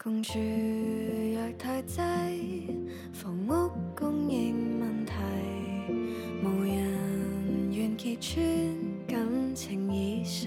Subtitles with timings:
[0.00, 1.98] 共住若太挤，
[3.12, 5.12] 房屋供应问题，
[6.40, 8.40] 无人愿揭穿
[9.08, 10.46] 感情已逝，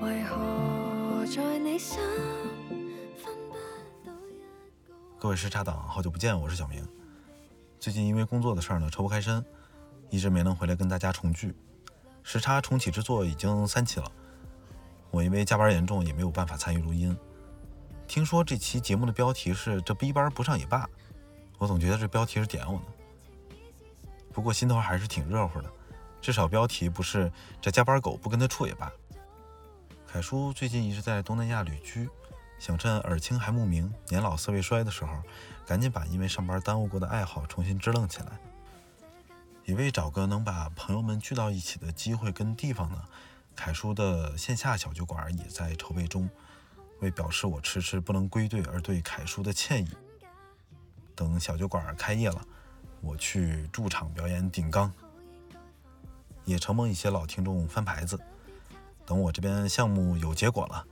[0.00, 1.98] 为何在你心
[3.22, 3.54] 分不
[4.02, 4.94] 到一个？
[5.18, 6.82] 各位时差党，好久不见，我是小明。
[7.78, 9.44] 最近因为工作的事儿呢，抽不开身，
[10.08, 11.54] 一直没能回来跟大家重聚。
[12.22, 14.10] 时差重启之作已经三期了，
[15.10, 17.16] 我因为加班严重，也没有办法参与录音。
[18.06, 20.88] 听说这期节目的标题是“这逼班不上也罢”，
[21.58, 22.86] 我总觉得这标题是点我呢。
[24.32, 25.70] 不过心头还是挺热乎的，
[26.20, 27.30] 至少标题不是
[27.60, 28.90] “这加班狗不跟他处也罢”。
[30.06, 32.08] 凯叔最近一直在东南亚旅居，
[32.58, 35.22] 想趁耳听还目明、年老色未衰的时候，
[35.64, 38.26] 赶紧把因为上班耽误过的爱好重新支棱起来。
[39.66, 43.04] 也为找个能把朋友们聚到一起的机会跟地方呢，
[43.60, 46.26] 凯叔的线下小酒馆也在筹备中。
[47.00, 49.90] 为表示我迟迟不能归队而对凯叔的歉意，
[51.14, 52.42] 等小酒馆开业了，
[53.02, 54.90] 我去驻场表演顶缸，
[56.46, 58.18] 也承蒙一些老听众翻牌子。
[59.04, 60.82] 等我这边项目有结果了，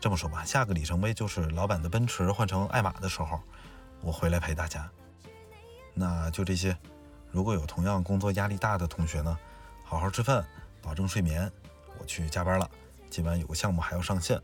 [0.00, 3.40] 这么说吧，下个里程碑就是老板的奔驰换成爱玛的时候，
[4.02, 4.88] 我回来陪大家。
[5.94, 6.76] 那就这些。
[7.32, 9.36] 如果有同样工作压力大的同学呢，
[9.82, 10.46] 好好吃饭，
[10.80, 11.50] 保证睡眠。
[12.04, 12.70] 去加班了，
[13.10, 14.40] 今晚有个项目还要上线，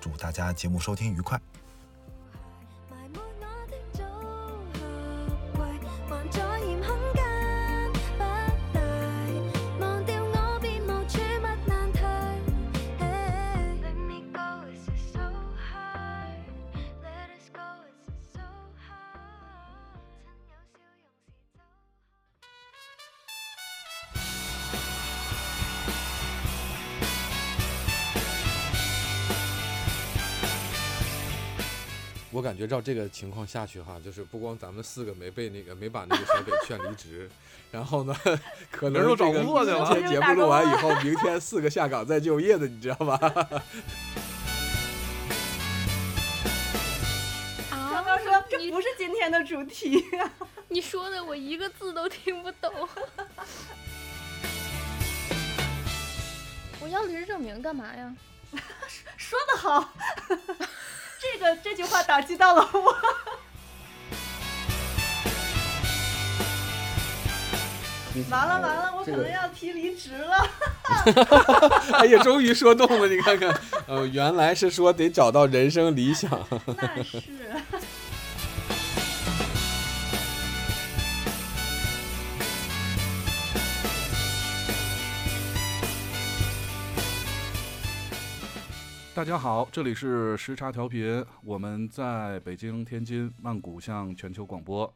[0.00, 1.40] 祝大家节目收听愉快。
[32.34, 37.30] 我感觉照这个情况下去哈，就是不光咱们四个没被那个没把那个小北劝离职，
[37.70, 38.12] 然后呢，
[38.72, 43.14] 可能人都找工作去了今天节目录完以后，明天四个下岗再就业的，你知道吧？
[47.70, 50.04] 啊刚刚说这不是今天的主题，
[50.66, 52.88] 你说的我一个字都听不懂。
[56.80, 58.12] 我要离职证明干嘛呀？
[59.16, 59.92] 说的好，
[61.32, 62.96] 这个这句话打击到了我。
[68.30, 70.48] 完了完了，我可能要提离职了。
[71.98, 73.52] 哎呀，终于说动了，你看看，
[73.88, 76.30] 呃，原来是说得找到人生理想。
[76.66, 77.20] 那是，
[89.14, 94.92] 大家好，这里是时差调频，我们在北京、天津、曼谷向全球广播。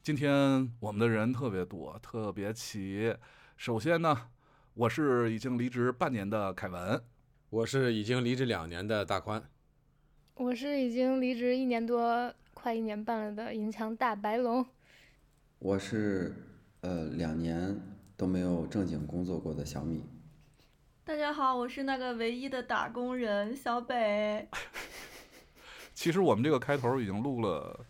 [0.00, 3.12] 今天我们的人特别多，特别齐。
[3.56, 4.28] 首先呢，
[4.74, 7.02] 我是已经离职半年的凯文，
[7.50, 9.42] 我是已经离职两年的大宽，
[10.34, 14.64] 我是已经离职一年多，快一年半了的银强大白龙。
[15.58, 16.32] 我是
[16.82, 17.76] 呃两年
[18.16, 20.04] 都没有正经工作过的小米。
[21.08, 24.46] 大家好，我是那个唯一的打工人小北。
[25.94, 27.80] 其实我们这个开头已经录了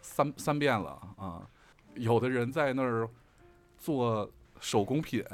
[0.00, 1.42] 三三遍了啊。
[1.94, 3.10] 有的人在那儿
[3.76, 4.30] 做
[4.60, 5.24] 手工品，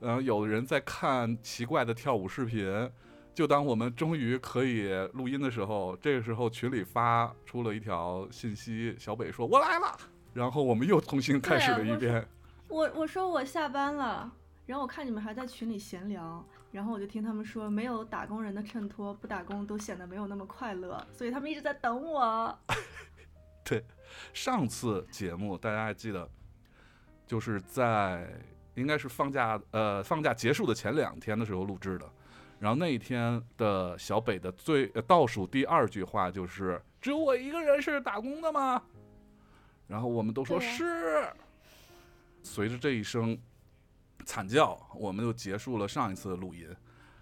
[0.00, 2.90] 然后有的人在看奇怪的跳舞视频。
[3.32, 9.98] 就当我们终于可以录音的时候，这个时候群里发出了一条信息，小北说：“我来了。”
[10.34, 12.28] 然后我们又重新开始了一遍。
[12.68, 14.30] 我我说我下班了，
[14.66, 22.58] 然后我看你们还在群里闲聊，然后我就听他们说，没有打工人的衬托，不打工都显得没有那么快乐，所以他们一直在等我。
[23.64, 23.84] 对，
[24.32, 26.28] 上次节目大家还记得，
[27.26, 28.28] 就是在
[28.74, 32.06] 应该是放假呃放假结束的前两天的时候录制的。
[32.58, 38.82] 然后那一天的小北的最、呃、倒数第二句话就是：“只有我一个人是打工的吗？”
[39.86, 41.28] 然后我们都说是。
[42.42, 43.36] 随着这一声
[44.26, 46.68] 惨叫，我们就结束了上一次的录音，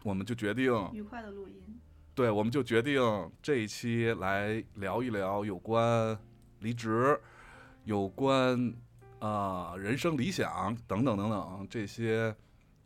[0.03, 1.79] 我们就决定愉快的录音，
[2.15, 3.01] 对，我们就决定
[3.43, 6.19] 这一期来聊一聊有关
[6.61, 7.21] 离职、
[7.85, 8.59] 有关
[9.19, 12.35] 啊、呃人生理想等等等等这些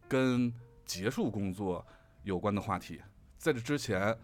[0.09, 0.53] 跟
[0.85, 1.87] 结束工作
[2.25, 3.01] 有关的话题。
[3.39, 4.19] 在这之前，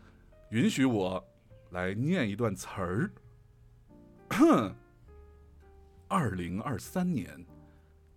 [0.51, 1.25] 允许我
[1.71, 3.11] 来念一段词儿。
[6.09, 7.47] 二零二三年，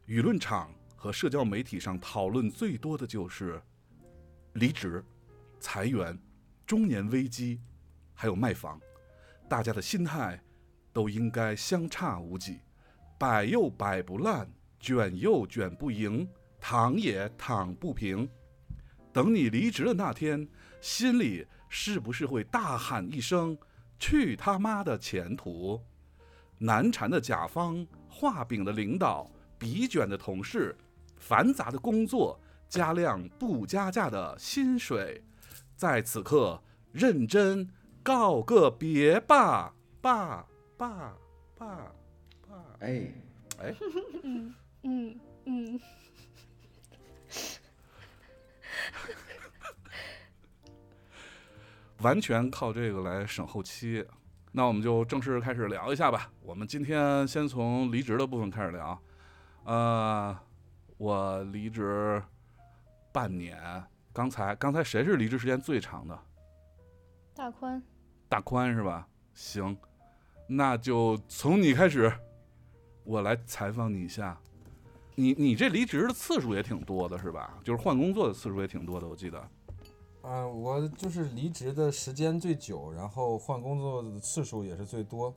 [0.08, 3.62] 舆论场和社交媒体上讨论最多的就是
[4.54, 5.02] 离职、
[5.60, 6.20] 裁员、
[6.66, 7.62] 中年危机、
[8.16, 8.82] 还有卖房，
[9.48, 10.44] 大家的心态
[10.92, 12.60] 都应该相差无几。
[13.20, 16.28] 摆又摆不烂，卷又卷不赢，
[16.60, 18.28] 躺也躺不平。
[19.14, 20.48] 等你离职的那天，
[20.82, 23.58] 心里是不是会大喊一声
[23.98, 25.80] “去他妈的前途”？
[26.60, 29.30] 难缠的甲方，画饼的领导，
[29.60, 30.76] 笔卷的同事，
[31.20, 35.24] 繁杂的工作，加量不加价的薪水，
[35.76, 36.62] 在此刻
[36.92, 37.70] 认真
[38.04, 40.46] 告个别吧，爸
[40.78, 41.14] 爸
[41.58, 41.92] 爸
[42.48, 42.64] 爸！
[42.80, 43.12] 哎，
[43.60, 43.76] 哎，
[44.24, 44.54] 嗯
[44.84, 45.80] 嗯嗯，
[52.02, 54.06] 完全靠这个来省后期。
[54.52, 56.32] 那我们就正式开始聊一下吧。
[56.42, 59.00] 我们今天先从离职的部分开始聊。
[59.66, 60.36] 呃，
[60.98, 62.22] 我离职
[63.12, 63.58] 半年，
[64.12, 66.20] 刚才刚才谁是离职时间最长的？
[67.36, 67.82] 大宽，
[68.28, 69.08] 大宽是吧？
[69.34, 69.78] 行，
[70.48, 72.12] 那就从你开始，
[73.04, 74.38] 我来采访你一下。
[75.14, 77.60] 你你这离职的次数也挺多的，是吧？
[77.64, 79.40] 就是换工作的次数也挺多的，我记得。
[80.22, 85.34] 啊、我就是离职的时间最久，然后换工作的次数也是最多，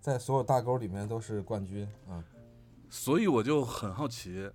[0.00, 2.22] 在所有大沟里面都是冠军啊。
[2.88, 4.50] 所以我就很好奇，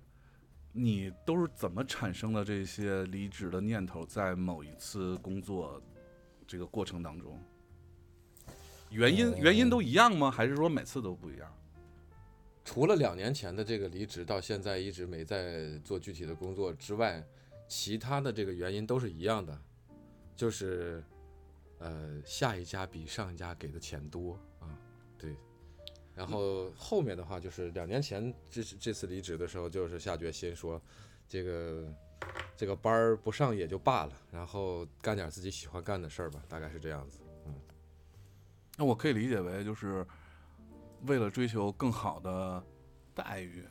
[0.76, 4.04] 你都是怎么产生的这些离职的念头？
[4.04, 5.80] 在某一次工作
[6.48, 7.40] 这个过程当中，
[8.90, 10.28] 原因呃原因都一样吗？
[10.28, 11.48] 还是说每次都不一样？
[12.64, 17.24] 除了两年前的这个离职，到现在一直没在做具体的工作之外，
[17.68, 19.56] 其他的这个原因都是一样的，
[20.34, 21.04] 就是
[21.78, 24.36] 呃下一家比上一家给的钱多。
[26.14, 30.80] 然后后面的话就是两年前这这次离职的时候，就是下决心说，
[31.28, 31.92] 这个
[32.56, 37.20] 这个班儿不上也就罢了，然后干点自己喜欢干的事儿吧，大概是这样子。
[37.46, 37.54] 嗯
[38.76, 40.04] 那我可以理解为就是
[41.06, 42.60] 为了追求更好的
[43.14, 43.64] 待遇，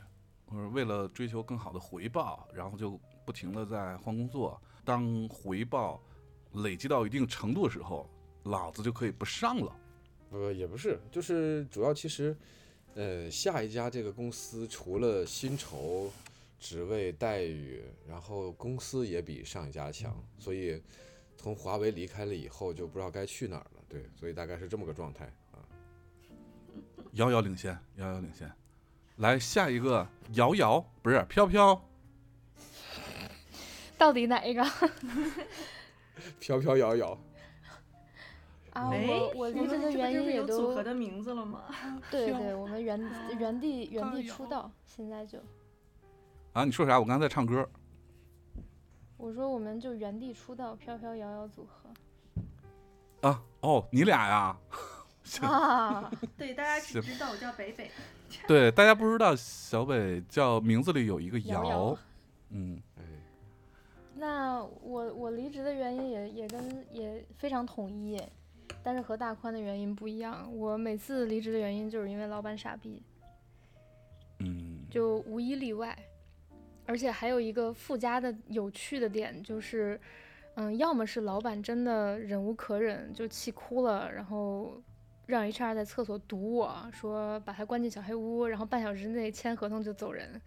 [0.46, 4.60] 或者为了追求更好的回报，然后就不停的在换工作。
[4.82, 6.02] 当回报
[6.52, 8.08] 累积到一定程度的时候，
[8.44, 9.76] 老子就可以不上了。
[10.34, 12.36] 呃，也不是，就是主要其实，
[12.96, 16.10] 呃，下一家这个公司除了薪酬、
[16.58, 20.82] 职位待遇，然后公司也比上一家强，所以
[21.36, 23.84] 从华为离开了以后就不知道该去哪儿了。
[23.88, 25.62] 对，所以大概是这么个状态啊。
[27.12, 28.50] 遥遥领先，遥遥领先。
[29.18, 31.80] 来下一个，遥遥不是飘飘，
[33.96, 34.68] 到底哪一个
[36.40, 37.16] 飘飘摇摇，
[38.74, 38.90] 啊？
[38.92, 41.64] 哎，我我离职的原因也都组都合的名字了吗？
[42.10, 43.00] 对对，我们原
[43.38, 45.38] 原地原地出道，现在就
[46.52, 47.00] 啊，你说啥？
[47.00, 47.66] 我刚才在唱歌。
[49.16, 54.56] 我说我们就原地出道，飘飘摇摇组合啊，哦，你俩呀？
[55.24, 57.90] 行啊， 对，大家只行知道我叫北北。
[58.46, 61.98] 对，大家不知道小北叫名字里有一个瑶瑶瑶，
[62.50, 63.02] 嗯，哎，
[64.16, 68.20] 那我我离职的原因也也跟也非常统一，
[68.84, 70.48] 但是和大宽的原因不一样。
[70.54, 73.02] 我每次离职的原因就是因为老板傻逼，
[74.38, 75.98] 嗯，就无一例外。
[76.86, 79.98] 而且还有一个附加的有趣的点就是，
[80.56, 84.82] 嗯，要么是老板真的忍无可忍，就气哭了，然后
[85.24, 90.38] 让 HR 在厕所堵我说把他关进小黑屋，然后半小时内签合同就走人。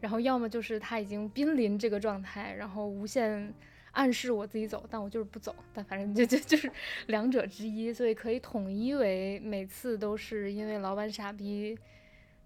[0.00, 3.52] 然后要么就是他已经濒临这个状态，然后无限
[3.92, 5.54] 暗示我自己走，但我就是不走。
[5.72, 6.70] 但反正就就就是
[7.06, 11.78] 两者之一，所以可以统一为每次都是因为老板傻逼，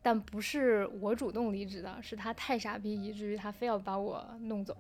[0.03, 4.77] 但不是我主动离职的，是他太傻逼，以至于他非要把我弄走。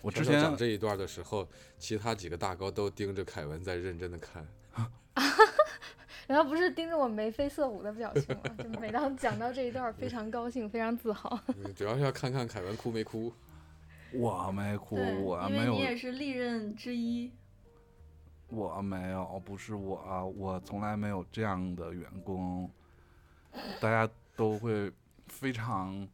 [0.00, 1.48] 我之飘飘讲这一段的时候，
[1.78, 4.46] 其他几个大高都盯着凯文在认真的看。
[6.26, 8.42] 然后不是盯着我眉飞色舞的表情吗？
[8.62, 11.38] 就每当讲到这一段，非常高兴，非常自豪。
[11.48, 13.32] 嗯主要是要看看凯文哭没哭。
[14.14, 17.32] 我没哭，我没有因为你，也是历任之一。
[18.48, 22.70] 我没有，不是我啊，我从来没有这样的员工，
[23.80, 24.92] 大家都会
[25.26, 26.06] 非常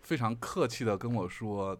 [0.00, 1.78] 非常客气的跟我说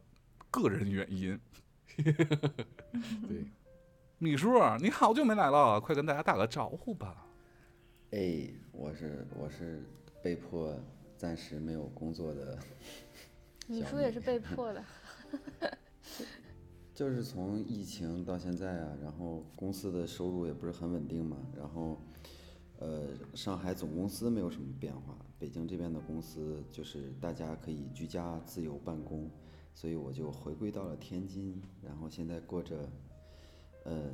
[0.50, 1.40] 个人原因。
[1.96, 3.46] 对，
[4.18, 4.50] 米叔，
[4.80, 7.26] 你好久没来了，快跟大家打个招呼吧。
[8.10, 9.82] 哎，我是我是
[10.22, 10.78] 被迫
[11.16, 12.58] 暂时没有工作的，
[13.66, 14.84] 米叔也是被迫的，
[16.94, 22.00] 就是从疫情到现在啊，然后公司的收入也不是很稳定嘛，然后，
[22.78, 29.30] 呃，上海总公司没有什么变化，北京这边的公司就是大家可以居家自由办公，
[29.74, 32.88] 所以我就回归到了天津，然后现在过着，
[33.84, 34.10] 呃，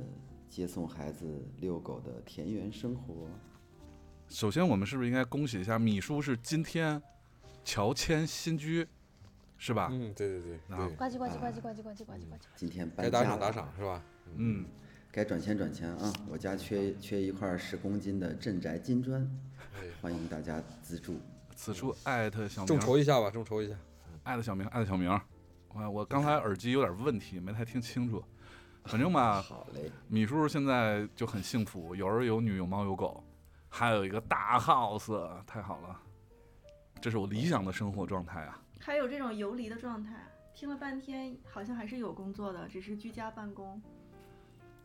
[0.49, 3.27] 接送孩子、遛狗的田园生活。
[4.29, 7.01] 首先，我们是不是应该恭喜一下米叔是今天
[7.63, 8.87] 乔迁新居，
[9.59, 9.89] 是吧？
[9.91, 10.57] 嗯，对对对
[10.95, 12.47] 呱唧呱唧呱唧呱唧呱唧呱唧呱唧。
[12.55, 14.01] 今天该打赏打赏，是吧？
[14.37, 14.65] 嗯，
[15.11, 16.13] 该转钱转钱啊！
[16.29, 19.21] 我家缺缺一块十公斤的镇宅金砖，
[19.75, 21.19] 哎欢迎大家资助。
[21.55, 23.75] 此处艾特小明，众筹一下吧，众筹一下。
[24.23, 25.09] 艾特小明，艾特小明。
[25.73, 28.23] 我我刚才耳机有点问题，没太听清楚。
[28.85, 33.21] 反正吧， 好嘞，米叔现在就很幸福，有儿有女，有猫有狗，
[33.67, 35.99] 还有一个大 house，太好了，
[37.01, 38.61] 这是我理想的生活状态啊！
[38.79, 40.15] 还有这种游离的状态，
[40.55, 43.81] 听了半天好像还是有工作的，只是居家办公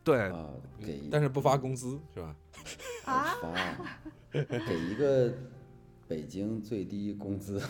[0.02, 2.36] 对，啊，给但是不发工资是吧？
[3.06, 3.34] 啊。
[4.34, 5.32] 发给一个
[6.08, 7.62] 北京最低工资，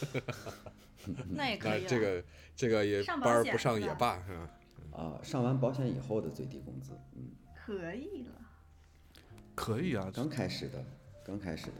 [1.30, 1.86] 那也可以、啊。
[1.88, 4.50] 这个这个也上保班不上也罢，是吧？
[4.92, 8.32] 啊，上完保险以后的最低工资，嗯，可以了。
[9.54, 10.84] 可以啊，刚开始的，
[11.24, 11.72] 刚开始的，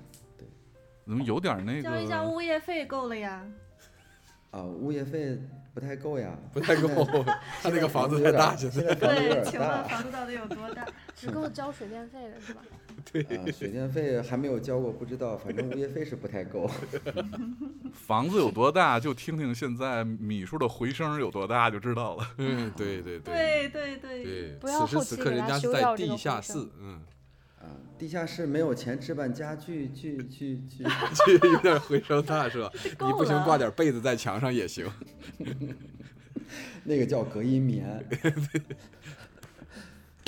[1.06, 2.22] 怎么有点那个交一下？
[2.24, 3.42] 物业费够了呀。
[4.50, 5.38] 啊，物业费
[5.74, 6.88] 不太够呀，不太够，
[7.62, 10.86] 他那个房子太大，现在现在房子有对，点请问大，房子到底有多大？
[11.14, 12.62] 只够交水电费了是吧？
[13.36, 16.70] 啊，水电费还没有交过，不知道，反正物业费是不太够。
[17.92, 22.26] 房子有多大，就听听现在米数的回声有多大就知道了。
[22.38, 27.00] 嗯，对对对对对，对，不要后此时此刻人家是在地下室，嗯，
[27.60, 27.64] 啊，
[27.98, 32.70] 地下室没有钱置办家具，去去去，去 有点回声大是吧？
[32.84, 34.86] 你不行挂点被子在墙上也行。
[36.84, 38.04] 那个叫隔音棉。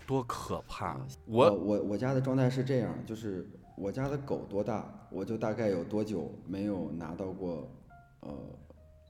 [0.07, 0.97] 多可怕！
[1.27, 7.71] 我我我我家的状态是这样，就是我家的狗多大，我就大概有多久没有拿到过
[8.21, 8.35] 呃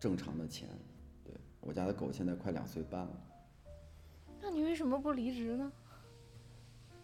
[0.01, 0.69] 正常的钱。
[1.25, 3.11] 对我家的狗现在快两岁半了。
[4.43, 5.73] 那你为什么不离职呢？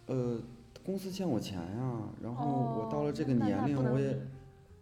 [0.06, 0.40] 呃，
[0.84, 2.44] 公司欠我钱呀，然后
[2.78, 4.18] 我到了这个年龄，我也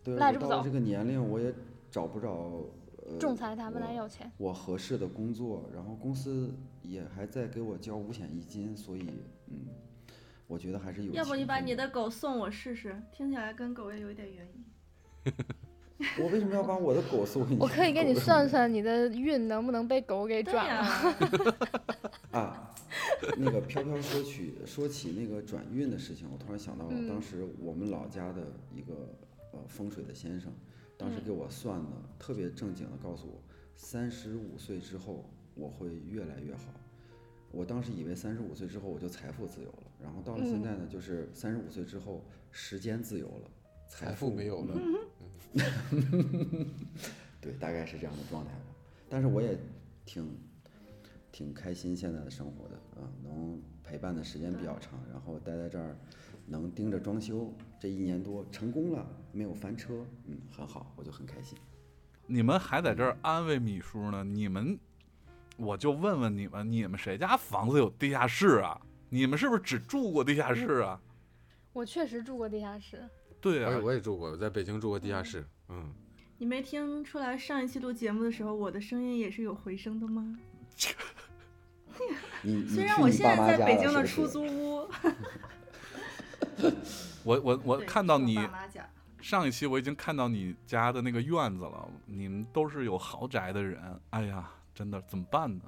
[0.03, 1.55] 对，赖着不走我到了这个年龄，我也
[1.91, 2.69] 找不着
[3.07, 4.31] 呃仲裁他们来我要钱。
[4.37, 9.09] 我合适的工作，然后公司也还在给我交五险一金，所以
[9.47, 9.67] 嗯，
[10.49, 11.13] 我觉得还是有。
[11.13, 13.01] 要不你把你的，狗送我试试？
[13.13, 15.33] 听起来跟狗也有一点原因。
[16.19, 17.61] 我为什么要把我的狗送给你？
[17.61, 21.15] 我可以给你算算你的运能不能被狗给对转了。
[22.33, 22.75] 呀，啊，
[23.37, 29.15] 那个飘飘说起说起那个转运的事情，我突然想到，了当时我们老家的一个
[29.53, 30.53] 呃风水的先生，
[30.97, 33.41] 当时嗯给我算的特别正经的告诉我，
[33.77, 36.73] 三十五岁之后我会越来越好。
[37.51, 43.51] 我当时以为三十五岁之后我就财富自由了，然后到了现嗯在呢，就是三十五岁之后时间自由了，
[43.89, 44.75] 财财富没有了
[45.53, 45.67] 嗯
[47.43, 48.65] 对，大概是这样的状态吧。
[49.11, 49.59] 但是我也
[50.07, 50.27] 挺
[51.33, 55.97] 挺开心现在的生活的啊，能陪伴的时间比较长，然后待在这儿，
[56.47, 61.59] 能盯着装修，这一年多成功了，没有翻车，嗯，很好，我就很开心。
[62.27, 64.23] 你们还在这儿安慰米叔呢？
[64.23, 64.79] 你们，
[65.57, 68.81] 我就问问你们，你们谁家房子有地下室啊？
[69.09, 71.01] 你们是不是只住过地下室啊？
[71.73, 73.09] 我确实住过地下室，
[73.41, 75.91] 对啊我也，我也住过，我在北京住过地下室，嗯，
[76.37, 80.39] 你没听出来上一期录节目的时候，我的声音也是有回声的吗？
[82.43, 84.88] 你你虽然我现在在北京的出租屋，
[87.23, 88.38] 我我我看到你
[89.21, 95.62] 上一期我已经看到你家的那个院子了，你们都是有豪宅的人，哎呀，真的怎么办呢？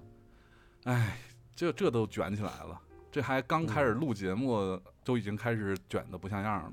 [0.84, 1.18] 哎，
[1.54, 2.80] 这这都卷起来了，
[3.12, 6.64] 这还刚开始录节目，就已经开始卷的不像样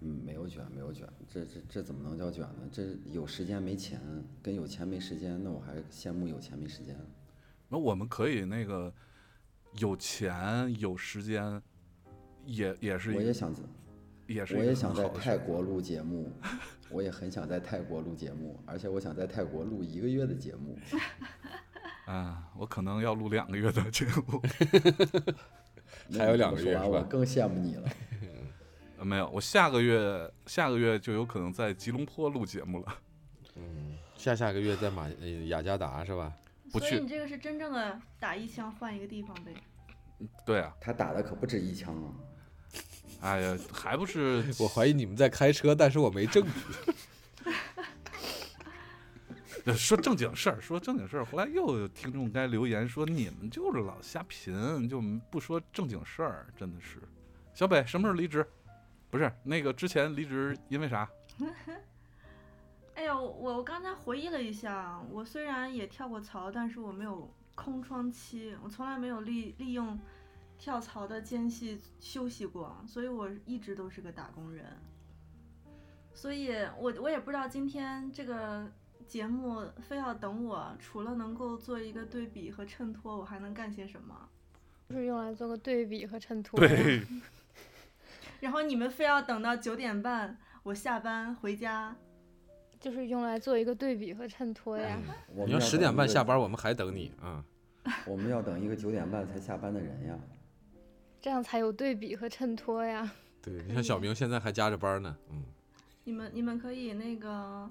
[0.00, 2.68] 嗯，没有卷，没有卷，这这这怎么能叫卷呢？
[2.72, 2.82] 这
[3.12, 4.00] 有时间没钱，
[4.42, 6.98] 跟有钱没时间，那我还羡慕有钱没时间。
[7.68, 8.92] 那我们可以那个
[9.78, 11.60] 有钱有时间，
[12.44, 13.54] 也也是一我也想
[14.26, 16.32] 也是我也想在泰国录节目，
[16.90, 20.78] 我也很想在泰国录节目，而且我想在泰国录一个月的节目。
[22.06, 24.42] 啊，我可能要录两个月的节目。
[26.18, 27.88] 还有两个月是吧我更羡慕你了。
[28.98, 32.98] 呃没有，我下个月下个月就有可能在吉隆坡录节目了。
[33.56, 36.32] 嗯，下下个月在马呃雅加达是吧？
[36.74, 39.54] 不去所以你这个是真正的打一枪换一个地方呗。
[40.44, 42.10] 对啊，他打的可不止一枪啊！
[43.20, 46.50] 哎呀，还不是 我怀疑你们在开车，但是我没证据。
[49.66, 51.24] 呃说正经事儿，说正经事儿。
[51.24, 55.00] 后来又有听众该留言说你们就是老瞎贫，就
[55.30, 56.98] 不说正经事儿，真的是。
[57.54, 58.44] 小北什么时候离职？
[59.10, 61.08] 不是那个之前离职因为啥？
[62.94, 69.98] 哎呀，我我刚才回忆了一下，我虽然也跳过槽，但是我没有空窗期，我从来没有利利用
[70.58, 74.64] 跳槽的间隙休息过，所以我一直都是个打工人。
[76.14, 78.70] 所以我我也不知道今天这个
[79.06, 84.28] 节目非要等我，除了能够做一个对比和衬托，我还能干些什么？
[84.88, 86.60] 就是用来做个对比和衬托。
[86.60, 87.02] 对，
[88.38, 91.96] 然后你们非要等到九点半我下班回家，
[92.84, 95.00] 就是用来做一个对比和衬托呀。
[95.34, 97.42] 我们要你要十点等一个半下班，我们还等你啊。
[98.06, 100.18] 我们要等一个九点半才下班的人呀。
[101.18, 103.10] 这样才有对比和衬托呀。
[103.40, 105.44] 对你看小明现在还加着班呢，嗯，
[106.04, 107.66] 你们你们可以那个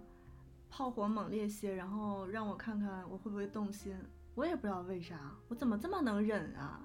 [0.72, 3.96] 炮火猛烈些，然后让我看看我会不会动心。
[4.34, 5.16] 我也不知道为啥，
[5.48, 6.82] 我怎么这么能忍啊？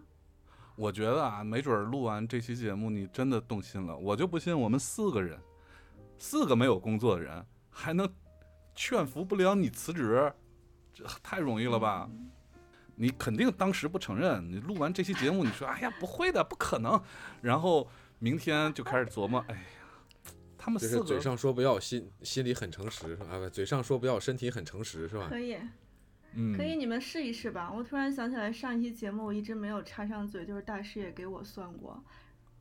[0.77, 5.41] 我觉得啊，没准儿录完这期节目你真的动心了，我就不信我们四个人，
[6.19, 7.43] 四个没有工作的人
[7.79, 8.13] 还能
[8.75, 10.33] 劝服不了你辞职，
[10.93, 12.11] 这太容易了吧？
[12.97, 17.01] 你肯定当时不承认，你录完这期节目，你说哎呀不会的，不可能，
[17.41, 19.61] 然后明天就开始琢磨，哎呀，
[20.59, 23.27] 他们四个嘴上说不要，心心里很诚实，是吧？
[23.31, 25.29] 啊，嘴上说不要，身体很诚实，是吧？
[25.31, 25.57] 可以，
[26.35, 27.71] 嗯可以，你们试一试吧。
[27.73, 32.03] 我突然想起来，上一期节目我一直没有插上嘴，就是大师也给我算过，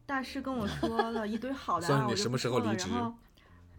[0.05, 3.15] 大师跟我 说了一堆好的啊， 算你什么时候离职然后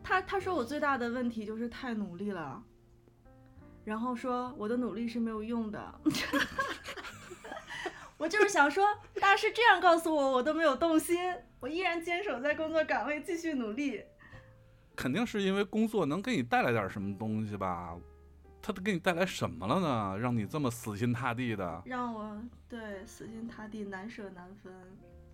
[0.03, 2.63] 他他说我最大的问题就是太努力了，
[3.85, 6.01] 然后说我的努力是没有用的。
[8.17, 8.85] 我就是想说，
[9.21, 11.17] 大师这样告诉我，我都没有动心，
[11.61, 14.03] 我依然坚守在工作岗位，继续努力。
[14.97, 17.97] 肯定是因为工作能给你带来点什么东西吧？
[18.61, 20.19] 他给你带来什么了呢？
[20.19, 21.83] 让你这么死心塌地的？
[21.87, 22.37] 让我
[22.69, 24.73] 对死心塌地、难舍难分。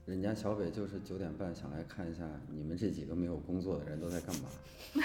[0.07, 4.43] 人家小北就是九点半想来看一下你们这几个没有工作的人都在干嘛。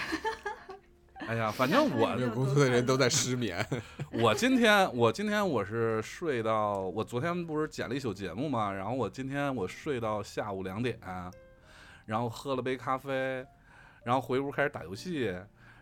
[1.27, 3.63] 哎呀，反正我没有工作的人都在失眠，
[4.11, 10.99] 我今天我今天我是睡到我昨天不是剪了一宿节目嘛，然后我今天我睡到下午两点，
[12.05, 13.45] 然后喝了杯咖啡，
[14.03, 15.33] 然后回屋开始打游戏，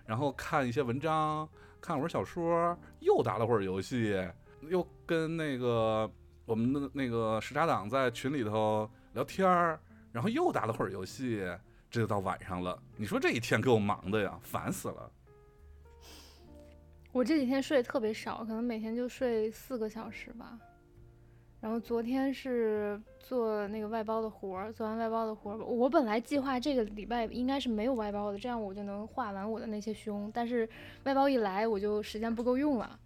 [0.06, 1.48] 然后看一些文章，
[1.80, 4.20] 看会儿小说，又打了会儿游戏，
[4.68, 6.12] 又跟那个
[6.46, 9.80] 我们的那个时差党在群里头聊天儿，
[10.12, 11.44] 然后又打了会儿游戏，
[11.90, 12.78] 这就到晚上了。
[12.96, 15.12] 你说这一天给我忙的呀，烦死了。
[17.12, 20.56] 我这几天睡得特别少，可能每天就睡四个小时吧。
[21.60, 30.30] 然后昨天是做那个外包的活儿，做完外包的活儿，我本来计划这个礼拜应该是没有外包的，这样我就能画完我的那些胸。
[30.32, 30.70] 但是
[31.06, 33.00] 外包一来，我就时间不够用了。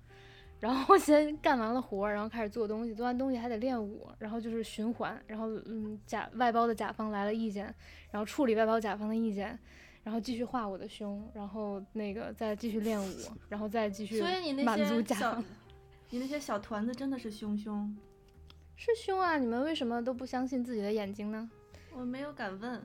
[0.61, 5.21] 然后先干完了活儿，然后开始做东西，做完东西还得练舞，然后就是循环。
[5.27, 7.65] 然后嗯，甲外包的甲方来了意见，
[8.11, 9.59] 然后处理外包甲方的意见，
[10.03, 13.15] 然后继续画我的胸，然后那个再继续练舞，
[13.49, 15.43] 然后再继续所以你那满足些小甲方。
[16.11, 17.97] 你那些小团子真的是凶凶，
[18.77, 19.37] 是胸啊！
[19.37, 21.49] 你们为什么都不相信自己的眼睛呢？
[21.91, 22.81] 我没有敢问，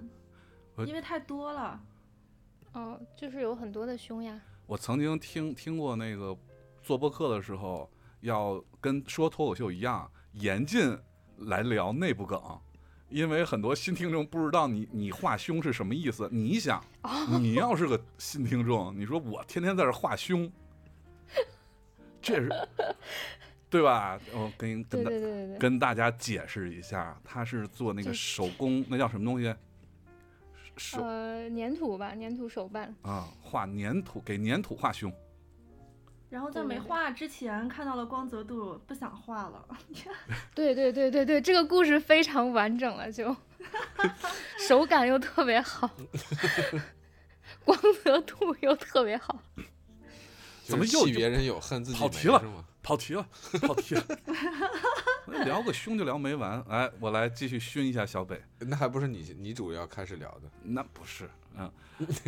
[0.87, 1.79] 因为太多了。
[2.73, 4.41] 哦，就是有很多的胸呀。
[4.67, 6.37] 我曾经听听过那个
[6.87, 10.97] 做播客的时候，要跟说脱口秀一样严禁
[11.39, 12.41] 来聊内部梗，
[13.09, 16.29] 因为很多新听众不知道你你画胸是什么意思。
[16.31, 16.81] 你想，
[17.41, 20.49] 你要是个新听众，你说我天天在这画胸，
[22.23, 22.69] 这是
[23.69, 24.17] 对吧？
[24.33, 25.11] 我跟 跟大。
[25.59, 29.53] 跟大家解释一下，他是做那个手工，那叫什么东西？
[30.77, 32.95] 手呃，粘土吧，粘土手办。
[33.03, 35.13] 啊，画粘土，给粘土画胸。
[36.29, 39.65] 然后在没画之前看到了光泽度，不想画了。
[40.55, 43.35] 对对对对对，这个故事非常完整了，就
[44.69, 45.89] 手感又特别好，
[47.65, 49.41] 光泽度又特别好。
[50.65, 52.65] 怎么又别人有恨自己没跑题了是吗？
[52.83, 53.27] 跑题了，
[53.63, 54.03] 跑题了。
[55.45, 58.43] 聊个凶就聊没完，哎，我来继续熏一下小北。
[58.59, 60.51] 那还不是你你主要开始聊的？
[60.63, 61.71] 那不是，嗯，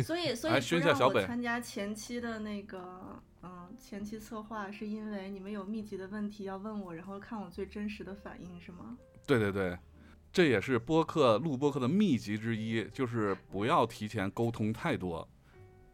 [0.03, 8.97] 所以，所以哎不让熏一下小北我参加前期的那个，嗯，前期策划，是因为你们有密集的问题要问我，然后看我最真实的反应，是吗？
[9.25, 9.77] 对对对，
[10.31, 15.25] 这也是播客录播客的秘籍之一，就是不要提前沟通太多，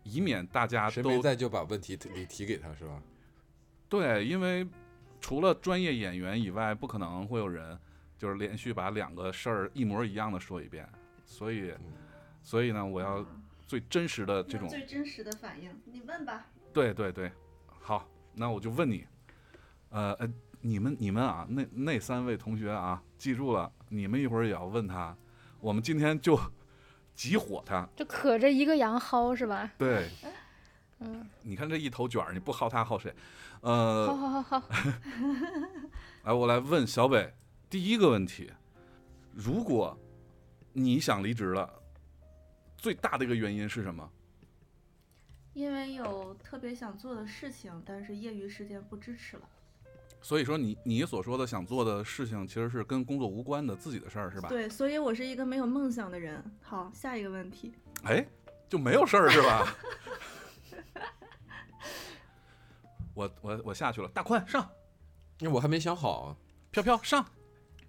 [0.04, 3.00] 以免大家谁没都在就把问题提你提给他是吧？
[3.88, 4.68] 对，因为
[5.22, 7.78] 除了专业演员以外，不可能会有人
[8.18, 10.90] 就是连续把两个事儿一模一样的说一遍，
[11.26, 11.72] 所以，
[12.44, 16.48] 所以呢，我要嗯最真实的这种最真实的反应，你问吧。
[16.76, 17.32] 对对对，
[17.80, 19.08] 好，那我就问你，
[19.92, 25.16] 呃呃，你们你们啊，那那三位同学啊，记住了，你们一会儿也要问他，
[25.62, 26.38] 我们今天就
[27.16, 27.88] 急火他。
[27.96, 29.72] 就可着一个羊薅是吧？
[29.78, 30.10] 对，
[31.00, 33.10] 嗯，你看这一头卷儿，你不薅他薅谁？
[33.62, 34.70] 好呃，好好好，
[36.26, 37.34] 来，我来问小北
[37.70, 38.52] 第一个问题，
[39.34, 39.98] 如果
[40.74, 41.74] 你想离职了，
[42.76, 44.12] 最大的一个原因是什么？
[45.56, 49.44] 因为有特别想做的事情，但是业余时间不支持了。
[50.22, 54.50] 所以说你你所说的想做的事情，其实是跟工作无关的自己的事儿，是吧？
[54.50, 56.44] 对，所以我是一个没有梦想的人。
[56.62, 57.74] 好，下一个问题。
[58.04, 58.26] 哎，
[58.68, 59.78] 就没有事儿是吧？
[63.14, 64.70] 我我我下去了，大宽上，
[65.40, 66.36] 因为我还没想好，
[66.70, 67.26] 飘飘上。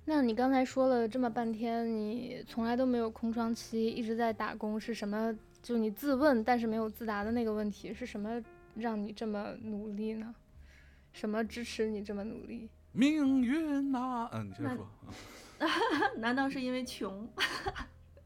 [0.05, 5.37] 那你刚才说了这么半天，你从来都没有空窗期，一直在打工，是什么？
[5.67, 8.41] 就你自问但是没有自答的那个问题，是什么
[8.77, 10.33] 让你这么努力呢？
[11.13, 12.71] 什么支持你这么努力？
[12.93, 14.89] 命运呐、嗯，你先说。
[16.19, 17.29] 难道是因为穷？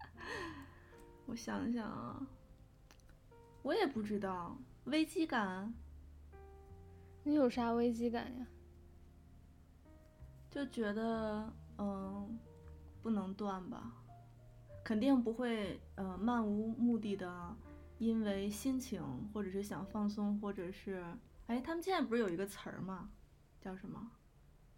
[1.25, 2.21] 我想想啊，
[3.63, 5.73] 我也不知道，危机感
[7.25, 8.47] 你有啥危机感呀？
[10.51, 12.39] 就觉得嗯，
[13.01, 13.95] 不能断吧，
[14.91, 17.57] 肯定不会呃漫无目的的，
[17.99, 19.01] 因为心情
[19.33, 21.01] 或者是想放松，或者是
[21.47, 23.09] 哎，他们现在不是有一个词儿吗？
[23.61, 24.11] 叫什么？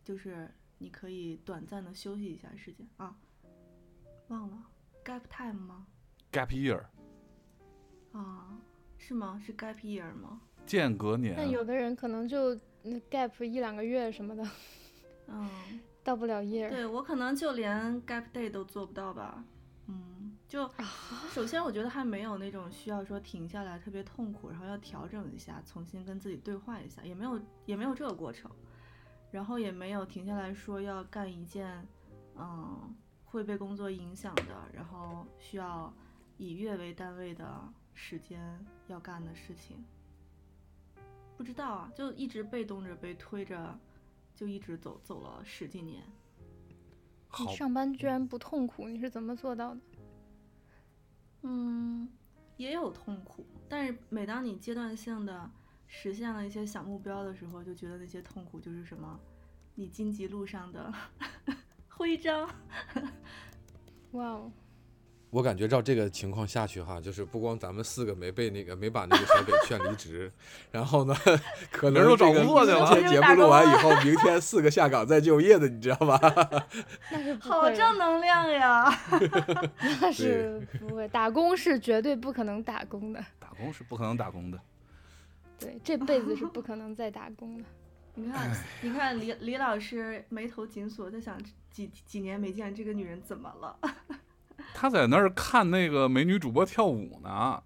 [0.04, 3.16] 就是你可以短暂的休息一下时间啊，
[4.28, 4.58] 忘了
[5.02, 5.86] gap time 吗
[6.30, 6.82] ？Gap year，
[8.12, 8.60] 啊，
[8.98, 9.40] 是吗？
[9.42, 10.42] 是 gap year 吗？
[10.66, 11.34] 间隔年。
[11.38, 14.46] 那有的人可能就嗯 gap 一两个月什么的，
[15.28, 15.48] 嗯，
[16.04, 16.68] 到不了 year。
[16.68, 19.42] 对我可能就连 gap day 都做不到吧。
[20.52, 20.70] 嗯，就
[21.30, 28.50] 首先我觉得还没有那种需要说停下来特别痛苦，然后要调整一下，重新跟自己对话一下，也没有也没有这个过程，
[29.30, 31.86] 然后也没有停下来说要干一件
[32.36, 35.92] 嗯会被工作影响的，然后需要
[36.36, 37.46] 以月为单位的
[37.94, 39.82] 时间要干的事情。
[41.34, 43.78] 不知道啊，就一直被动着被推着，
[44.36, 46.04] 就一直走走了十几年。
[47.38, 49.80] 你上班居然不痛苦，你是怎么做到的？
[51.42, 52.08] 嗯，
[52.56, 55.50] 也有痛苦，但是每当你阶段性的
[55.86, 59.18] 实现了一些小目标的时候，就觉得那些痛苦就是什么，
[59.74, 60.92] 你荆棘路上的
[61.88, 62.48] 徽章。
[64.12, 64.52] 哇哦，
[65.32, 70.30] 我感觉照这个情况下去哈，就是不光咱们四个没被那个没把那个小北劝离职，
[70.70, 71.16] 然后呢，
[71.72, 76.20] 可能都找工作去了今天节目录完以后，明天四个下岗再就业的，你知道吧？
[77.10, 78.84] 那是好正能量呀！
[80.02, 84.60] 那是不会，打工是绝对不可能打工的，打工是不可能打工的。
[85.58, 87.64] 对，这辈子是不可能再打工的。
[88.16, 88.50] 你看，
[88.82, 91.40] 你看李李老师眉头紧锁，在想
[91.70, 93.78] 几几年没见这个女人怎么了？
[94.74, 97.62] 他在那儿看那个美女主播跳舞呢。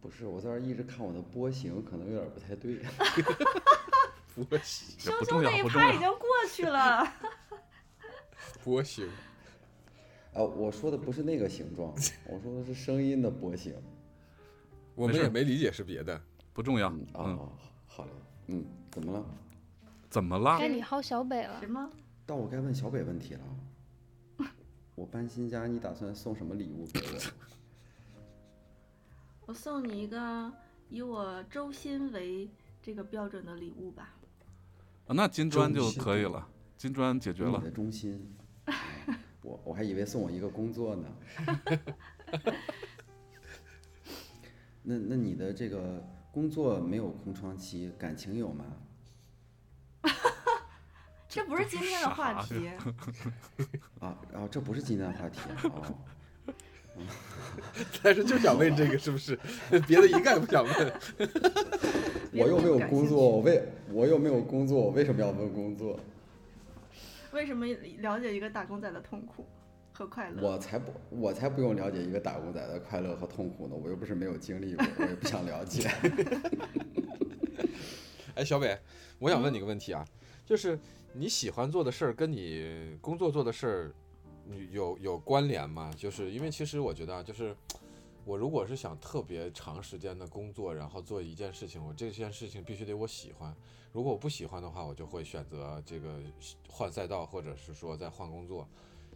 [0.00, 2.80] 不是，我在那儿一直看我的波形，可能有点不太对。
[4.34, 7.06] 波形，这不重要不重要趴已经过去了。
[8.64, 9.06] 波形，
[10.32, 11.94] 啊，我说的不是那个形状，
[12.26, 13.74] 我说的是声音的波形。
[14.94, 16.20] 我们也没理解是别的。
[16.52, 16.88] 不重要。
[16.88, 17.52] 嗯，嗯，哦，
[17.86, 18.10] 好嘞，
[18.48, 19.24] 嗯，怎么了？
[20.08, 20.68] 怎么了该？
[20.68, 21.90] 你薅小北了是吗？
[22.26, 23.40] 到我该问小北问题了。
[25.00, 27.18] 我搬新家，你打算送什么礼物给我？
[29.48, 30.52] 我送你一个
[30.90, 32.50] 以我周薪为
[32.82, 34.14] 这个标准的礼物吧。
[35.06, 37.64] 啊那金砖就可以了，金砖解决了你。
[37.64, 38.36] 的中心。
[39.40, 41.08] 我我还以为送我一个工作呢。
[44.82, 48.66] 那那你的这个工作没有空窗期，感情有吗？
[51.30, 52.68] 这不是今天的话题。
[54.00, 55.96] 啊，然后这不是今天的话题啊哦。
[58.02, 59.38] 但是就想问这个是不是？
[59.86, 60.92] 别的一概不想问。
[62.34, 63.62] 我又没有工作，我为
[63.92, 65.98] 我又没有工作，我为什么要问工作？
[67.32, 67.64] 为什么
[67.98, 69.46] 了解一个打工仔的痛苦
[69.92, 70.42] 和快乐？
[70.42, 75.88] 我才不，我才不用了解一个打工仔的快乐和痛苦呢，我又不是没有经历过，我也不想了解。
[78.34, 78.76] 哎，小北，
[79.20, 80.04] 我想问你个问题啊，
[80.44, 80.78] 就是
[81.12, 83.94] 你喜欢做的事儿跟你工作做的事儿
[84.46, 85.92] 你有有关联吗？
[85.96, 87.56] 就是因为其实我觉得啊，就是
[88.24, 93.54] 我如果是想特别长时间的工作，然后做一件事情，我这件事情必须得我喜欢。
[93.92, 96.20] 如果我不喜欢的话，我就会选择这个
[96.68, 98.68] 换赛道，或者是说再换工作。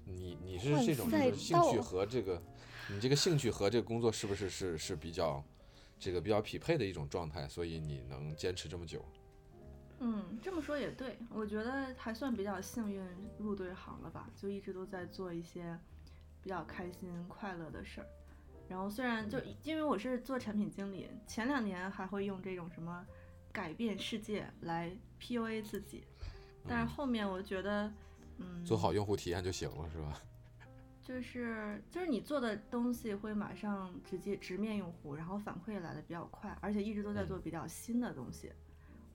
[0.04, 2.42] 你你是这种就是兴趣和这个，
[2.90, 5.42] 你这个兴趣和这个工作是不是是是比较
[5.98, 7.48] 这个比较匹配的一种状态？
[7.48, 9.04] 所以你能坚持这么久？
[10.00, 13.02] 嗯，这么说也对，我觉得还算比较幸运
[13.38, 15.78] 入对行了吧，就一直都在做一些
[16.42, 18.06] 比较开心快乐的事儿。
[18.68, 23.06] 然后虽然就因为我是做产品经理，前两年还会用这种什么
[23.52, 26.04] 改变世界来 PUA 自己，
[26.66, 27.92] 但是后面我觉得，
[28.38, 30.20] 嗯，做好用户体验就行了，是吧？
[31.02, 38.48] 就是就是你做的东西会马上直接直面用户，然后反馈来的比较快，而且一直都在做比较新的东西。
[38.48, 38.63] 嗯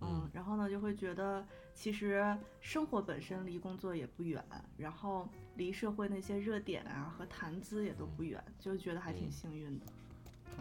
[0.01, 4.43] 嗯，然后呢，就会觉得其实生活本身离工作也不远，
[4.77, 9.85] 然后离社会那些热点啊和谈资也都不远，就觉得还挺嗯幸运的。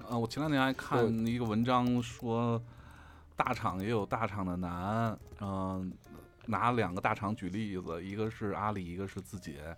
[0.09, 2.61] 呃，我前两天还看一个文章说，
[3.37, 5.93] 大厂也有大厂的难，嗯、
[6.47, 9.77] 拿两个大厂举例子，一个是阿里，一个是字节。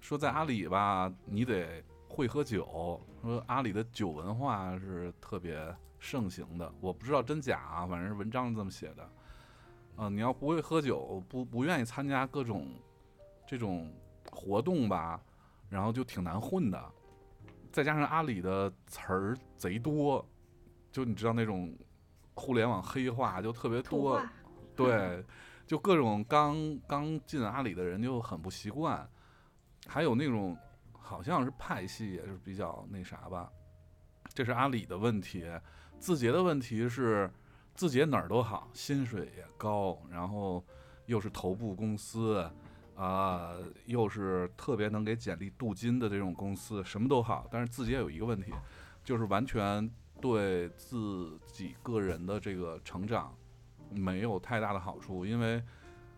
[0.00, 5.58] 说在阿里吧，你得会喝酒，说阿里的酒文化是特别
[5.98, 9.10] 盛行的，我不知道真假啊，反正是文章是这么写的。
[9.96, 12.68] 嗯、你要不会喝酒，不不愿意参加各种
[13.46, 13.92] 这种
[14.30, 15.20] 活动吧，
[15.68, 16.92] 然后就挺难混的。
[17.72, 20.24] 再加上阿里的词儿贼多，
[20.92, 21.76] 就你知道那种
[22.34, 24.22] 互联网黑话就特别多，
[24.76, 25.24] 对，
[25.66, 29.08] 就各种刚刚进阿里的人就很不习惯，
[29.88, 30.56] 还有那种
[30.92, 33.50] 好像是派系也是比较那啥吧，
[34.32, 35.44] 这是阿里的问题。
[35.98, 37.30] 字节的问题是，
[37.74, 40.64] 字节哪儿都好，薪水也高，然后
[41.06, 42.48] 又是头部公司，
[42.94, 43.52] 啊、
[43.84, 47.46] 又是特别能给简历镀金的这种公司，什么都好。
[47.50, 48.52] 但是字节有一个问题，
[49.04, 49.88] 就是完全
[50.20, 53.36] 对自己个人的这个成长
[53.90, 55.62] 没有太大的好处，因为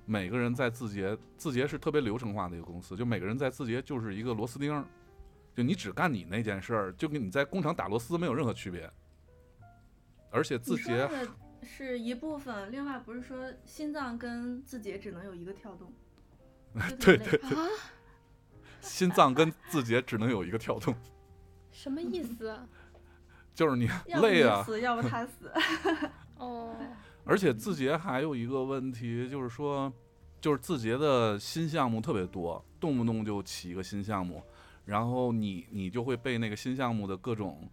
[0.04, 4.84] 每个人在字节，字节是特别流程化的一个公司，就每个人在字节就是一个螺丝钉，
[5.54, 8.90] 就你只干你那件事儿，就跟你在工厂打螺丝没有任何区别。
[10.30, 11.08] 而且字节
[11.62, 15.92] 是一部分，另外不是说心脏跟字节只能有一个跳动，
[16.98, 17.68] 对对对啊，
[18.80, 20.94] 心脏跟字节只能有一个跳动，
[21.70, 22.66] 什么意思啊？
[23.54, 23.88] 就是你
[24.20, 24.64] 累啊。
[24.80, 25.52] 要不他死。
[26.38, 26.74] 哦，
[27.24, 29.92] 而且字节还有一个问题，就是说，
[30.40, 34.42] 就是字节的新项目特别多，动不动就起一个新项目，
[34.86, 37.68] 然后你你就会被那个新项目的各种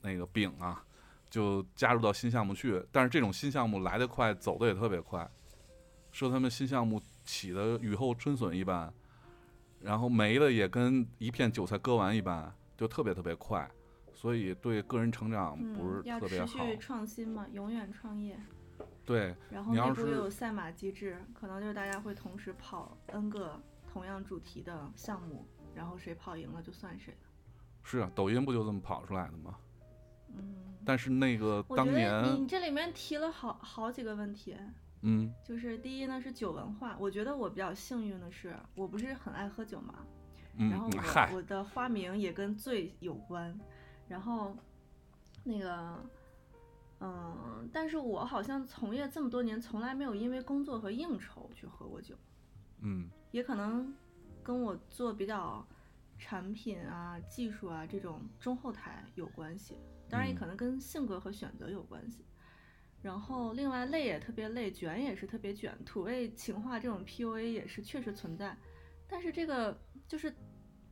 [0.00, 0.84] 那个饼啊，
[1.30, 2.82] 就加入到新项目去。
[2.90, 5.28] 但是这种新项目来得快，走得也特别快，
[6.10, 8.92] 说他们新项目起的雨后春笋一般，
[9.80, 13.70] 然后没了也跟一片韭菜割完一般，就特别特别快。
[14.14, 16.46] 所以对个人成长不是嗯，要特别好。
[16.46, 18.36] 持续创新嘛，永远创业。
[19.04, 23.60] 对，然后内部又你要是有赛马机制，可能就是大家会同时跑 N 个
[23.92, 27.28] 同样主题的项目，然后谁跑赢了就算谁的。
[27.84, 29.56] 是啊，抖音不就这么跑出来的吗？
[30.36, 34.56] 嗯，但是那个当年，你这里面提了好好几个问题，
[35.02, 35.32] 嗯。
[35.44, 40.06] 就是第一呢是酒文化，我觉得我比较幸运的是，我不是很爱喝酒嘛，
[40.56, 40.88] 嗯然后，
[41.32, 43.58] 我，我的花名也跟醉有关，
[44.08, 44.56] 然后
[45.44, 46.02] 那个，
[47.00, 52.14] 嗯，但是我好像从业这么多年，从来没有因为工作和应酬去喝过酒，
[52.80, 53.08] 嗯。
[53.30, 53.94] 也可能
[54.42, 55.62] 跟我做比较
[56.16, 59.76] 产品啊、技术啊这种中后台有关系，
[60.08, 62.24] 当然也嗯可能跟性格和选择有关系。
[63.00, 68.56] 然后另外累也特别累，卷也是特别卷，土味情话这种 PUA 也是确实存在，
[69.06, 70.34] 但是这个就是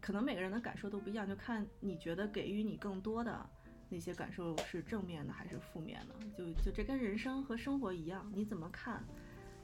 [0.00, 3.44] 可能每个人的感受都不一样，就看你觉得给予你更多的
[3.88, 9.04] 那些感受是正面的还是负面的，就就这跟人生和生活一样，你怎么看，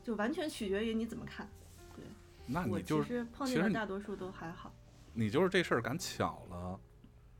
[0.03, 1.49] 就完全取决于你怎么看。
[1.95, 2.05] 对
[2.45, 4.75] 那你就是实碰见的大多数都还好。
[5.15, 6.81] 你就是这事儿赶巧了，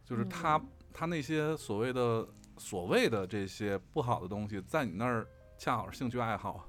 [0.05, 2.27] 就是他、嗯他那些所谓的
[2.59, 5.27] 所谓的这些不好的东西，在你那儿
[5.59, 6.69] 恰好是兴趣爱好。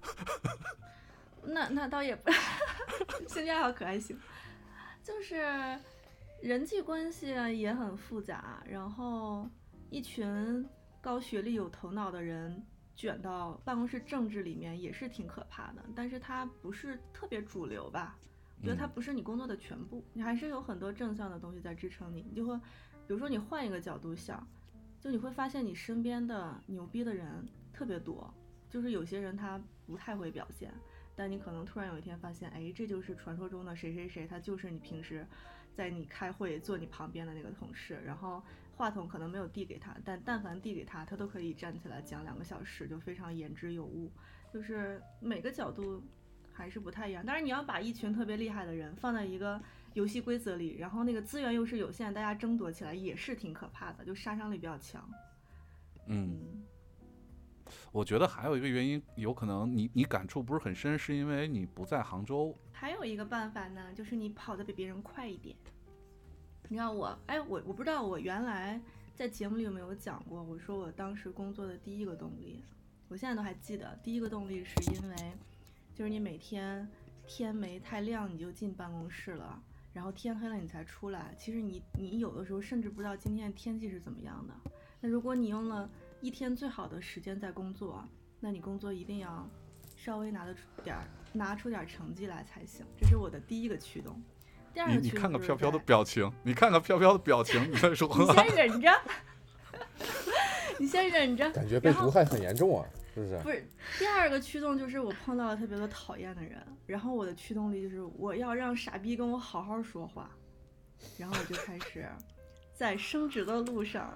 [1.45, 2.31] 那那倒也不，
[3.27, 4.17] 兴趣爱好可还行，
[5.03, 5.77] 就是
[6.41, 9.49] 人际关系啊也很复杂，然后
[9.89, 10.67] 一群
[11.01, 18.17] 高学历有头脑的人卷到办公室政治里面也是挺可怕的，但是它不是特别主流吧？
[18.59, 22.25] 我觉得它嗯不是你工作的全部，你还是有很多正向的东西在支撑你。
[22.29, 22.57] 你就会，
[23.07, 24.45] 比如说你换一个角度想，
[24.99, 28.33] 就你会发现你身边的牛逼的人特别多，
[28.69, 30.73] 就是有些人他不太会表现，
[31.15, 35.27] 但你可能突然有一天发现，哎，这就是传说中的谁谁谁，他就是你平时
[35.75, 38.41] 在你开会坐你旁边的那个同事，然后
[38.75, 44.11] 话筒可能没有递给他，但但凡递给他，他都可以站起来讲两个小时，就非常言之有物。
[44.53, 46.01] 就是每个角度
[46.51, 47.25] 还是不太一样。
[47.25, 49.59] 当然，你要把一群特别厉害的人放在一个
[49.93, 55.07] 游戏规则里，然后那个资源又是有限，大家争夺起来也是挺可怕的，就杀伤力比较强。
[56.07, 56.63] 嗯，嗯，
[57.91, 62.55] 我觉得还有一个原因，有可能你你感触不是很深，是因为你不在杭州。
[62.71, 65.55] 还有一个办法呢，就是你跑得比别人快一点。
[66.67, 68.81] 你看我，哎，我我不知道我原来
[69.13, 72.63] 在节目里有没有讲过，我说我当时工作的第一个动力，
[73.09, 75.15] 我现在都还记得，第一个动力是因为，
[75.93, 76.89] 就是你每天
[77.27, 79.61] 天没太亮你就进办公室了，
[79.93, 84.53] 然后天黑了你才出来，其实你你有的时候甚至不知道今天的天气是怎么样的。
[84.99, 88.03] 那如果你用了一天最好的时间在工作，
[88.39, 89.47] 那你工作一定要
[89.95, 92.85] 稍微拿得出点儿拿出点儿成绩来才行。
[92.99, 94.21] 这是我的第一个驱动。
[94.73, 99.01] 第二你你个驱动就是看看飘飘的表情，你看看飘飘的表情，你再说你先忍着，
[100.79, 101.49] 你先忍着。
[101.53, 103.37] 感觉被毒害很严重啊，是不是？
[103.43, 103.65] 不是
[103.99, 110.29] 第二个驱动就是我碰到了特别多讨厌的人，然后我的驱动力就是我要让傻逼跟我好好说话，
[111.17, 112.07] 然后我就开始
[112.73, 114.11] 在升职的路上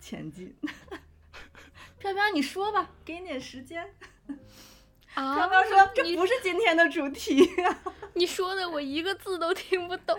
[0.00, 0.54] 前进。
[1.98, 3.82] 飘飘，你说吧，给你点时间。
[5.14, 7.40] 啊飘飘说：“这不是今天的主题。
[8.12, 10.14] 你说的我一个字都听不懂，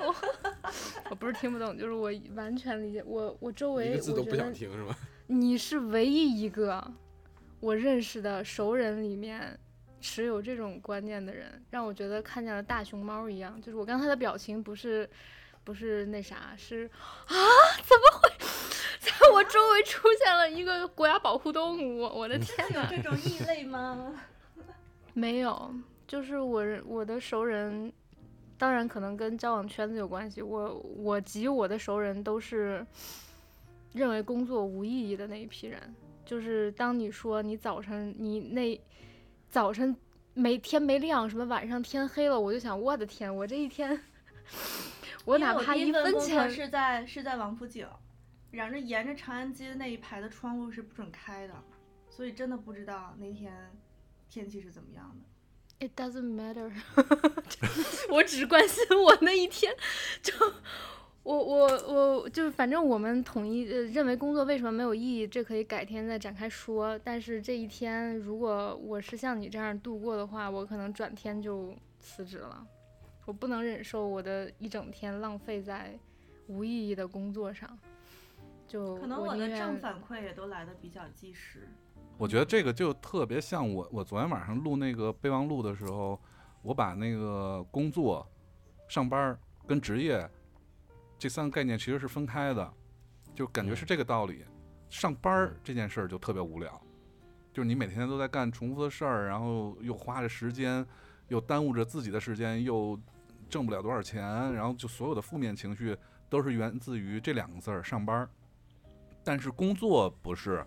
[1.10, 3.04] 我不是听不懂，就是我完全理解。
[3.06, 4.96] 我我周围一个字都不我觉得想听是吗？
[5.28, 6.92] 你是唯一一个
[7.60, 9.58] 我认识的熟人里面
[10.00, 13.60] 持有这种观念的人，让我觉得看见了大熊猫一样。
[13.62, 15.10] 就是我刚才的表情不是
[15.64, 16.90] 不是那啥，是
[17.26, 17.36] 啊，
[17.84, 18.30] 怎么会
[19.00, 22.02] 在我周围出现了一个国家保护动物？
[22.02, 22.88] 我的天有呐！
[22.90, 24.14] 这种异类吗？
[25.14, 25.74] 没有，
[26.08, 27.92] 就是我人我的熟人，
[28.58, 30.44] 当然可能跟交往圈子有关系。
[30.44, 32.86] 我我及我的熟人都是
[33.94, 35.82] 认为工作无意义的那一批人。
[36.28, 38.80] 就是当你说你早晨你那
[39.50, 39.96] 早晨
[40.34, 44.04] 没天没亮，什么晚上天黑了，我就想我的天，我这一天
[45.24, 47.88] 我哪怕一一分钱是在是在王府井，
[48.52, 51.54] 然后沿着长安街那一排的窗户是不准开的，
[52.10, 53.54] 所以真的不知道那天
[54.30, 55.26] 天气是怎么样的。
[55.80, 56.72] It doesn't matter，
[58.12, 59.74] 我只关心我那一天。
[60.22, 60.34] 就
[61.28, 61.68] 我我
[62.22, 66.98] 我就是反正我们统一呃认为工作为什么没有意义，这可以改天再展开说。
[67.00, 72.66] 但是这一天如果我是像你这样度过的话，我可能转天就辞职了。
[73.26, 76.00] 我不能忍受我的一整天浪费在
[76.48, 77.78] 无意义的工作上。
[78.66, 81.68] 就可能我的正反馈也都来的比较及时。
[82.18, 86.18] 我觉得这个就特别像我，我昨天晚上录那个备忘录的时候，
[86.62, 88.26] 我把那个工作、
[88.88, 90.26] 上班儿跟职业
[91.18, 92.74] 这三个概念其实是分开的，
[93.36, 94.46] 就感觉是这个道理。
[94.90, 96.82] 上班儿这件事儿就特别无聊，
[97.52, 100.86] 就是你每天都在干重复的事儿，然后又花着时间，
[101.28, 103.00] 又耽误着自己的时间，又
[103.50, 105.98] 挣不了多少钱，然后就所有的负面情绪
[106.30, 108.30] 都是源自于这两个字儿——上班儿。
[109.24, 110.66] 但是工作不是。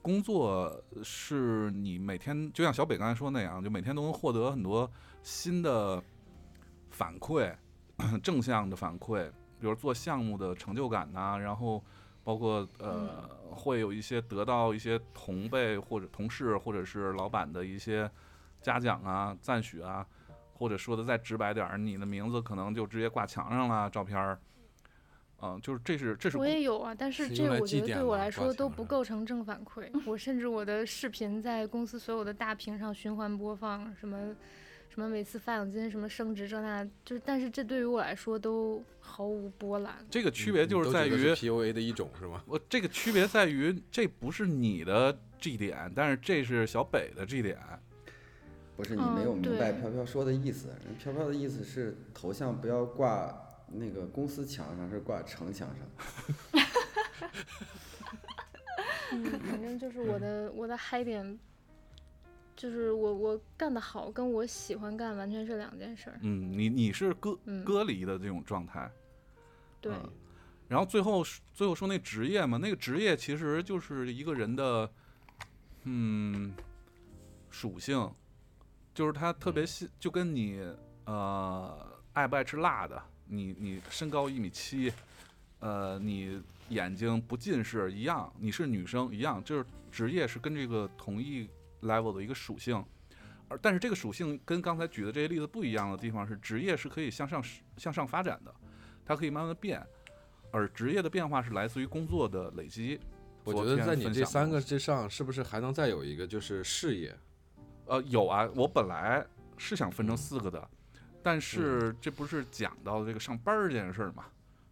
[0.00, 4.90] 工作是你每天就像小北刚才说那样，就每天都能获得很多
[5.22, 6.02] 新的
[6.90, 7.54] 反馈，
[8.20, 9.30] 正向的反馈，
[9.62, 11.80] 比如做项目的成就感呐、然后
[12.24, 18.10] 包括呃会有一些得到一些同辈或者同事或者是老板的一些
[18.60, 20.04] 嘉奖啊、赞许啊，
[20.54, 24.36] 或者说的再直白点儿，你的名字可能就直接挂墙上了，照片儿。
[25.44, 29.88] 嗯，就是这是这是我也有啊，但是这我觉得对我来说都不构成正反馈。
[30.06, 34.34] 我甚至我的视频在公司所有的大屏上循环播放，什么
[34.92, 39.94] 什么每次发奖金，什么升职这那，就是但是这对于我来说都毫无波澜。
[40.10, 42.44] 这个区别就是在于 PUA 的一种是吗？
[42.46, 47.58] 我这个区别在于，这不是你的 G 点，但是这是小北的 G 点。
[48.76, 53.34] 不是你没有嗯明白飘飘说的意思，人飘飘的意思是头像不要挂
[53.68, 56.62] 那个公司墙上，是挂城墙上。
[59.12, 61.38] 嗯，反正就是我的我的嗨点，
[62.56, 66.18] 就是我我干得好跟我喜欢干完全是两件事儿。
[66.22, 68.90] 嗯，你你是割嗯割离的这种状态。
[69.80, 70.12] 对，嗯
[70.68, 74.90] 然后最后最后说那职业嘛，那个职业其实就是一个人的，
[75.84, 76.54] 嗯，
[77.50, 78.10] 属性，
[78.94, 80.60] 就是他特别细，就跟你
[81.04, 84.90] 呃爱不爱吃辣的，你你身高一米七，
[85.58, 91.46] 呃，你眼睛不近视一样，你是女生一样，就是职业是跟这个同一
[91.82, 92.84] level 的一个属性。
[93.48, 97.44] 而但是这个属性跟刚才举的这些例子不一样的地方是，职业是可以向上
[97.76, 98.54] 向上发展的，
[99.04, 99.84] 它可以慢慢的变，
[100.50, 102.98] 而职业的变化是来自于工作的累积。
[103.44, 107.14] 我觉得在你这三个之上，是不是还能再有一个就是事业？
[107.86, 109.26] 呃，有啊，我本来
[109.58, 110.70] 是想分成嗯四个的，
[111.22, 114.26] 但是这不是讲到这个上班这件事儿嘛，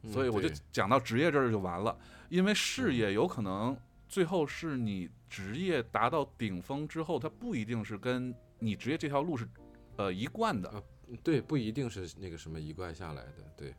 [0.05, 1.99] 嗯所以我就讲到职业这儿就完了。
[2.29, 3.77] 因为事嗯业有可能
[4.09, 9.49] 最后是你职业达到顶峰之后，它不一定是跟你职业这条路是
[9.97, 10.83] 呃一贯的啊。
[11.23, 13.75] 对，不一定是那个什么一贯下来的，对。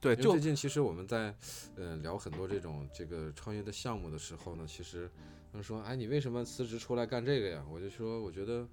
[0.00, 1.34] 对，就因为最近其实我们在
[1.74, 5.10] 呃聊很多这种这个创业的项目的时候呢，其实
[5.50, 7.64] 他们说，哎，你为什么辞职出来干这个呀？
[7.68, 8.64] 我就说，我觉得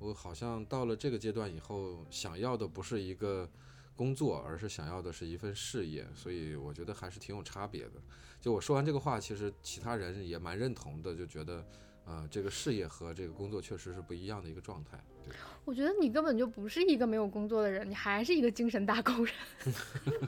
[0.00, 3.48] 我好像到了这个阶段以后，想要的不是一个
[3.94, 7.92] 工作，而是想要的是一份事业，所以我觉得还是挺有差别的。
[8.42, 11.64] 就我说完这个话，其实其他人也蛮认同的，就觉得，
[12.04, 14.98] 呃，这个事业和这个工作确实是不一样的一个状态。
[15.24, 15.32] 对，
[15.64, 19.34] 我觉得你根本就不是一个没有工作的人，你还是一个精神打工人。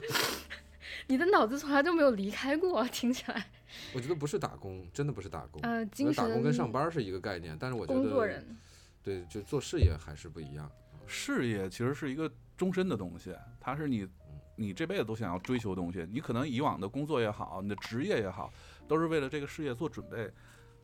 [1.07, 3.47] 你的脑子从来就没有离开过，听起来。
[3.93, 5.61] 我觉得不是打工，真的不是打工。
[5.63, 8.55] 呃，精神打工跟上班是一个概念，但是我觉得工作人，
[9.03, 10.71] 对，就做事业还是不一样。
[11.05, 14.07] 事业其实是一个终身的东西，它是你
[14.55, 16.07] 你这辈子都想要追求的东西。
[16.11, 18.51] 你可能以往的工作也好，你的职业也好，
[18.87, 20.31] 都是为了这个事业做准备。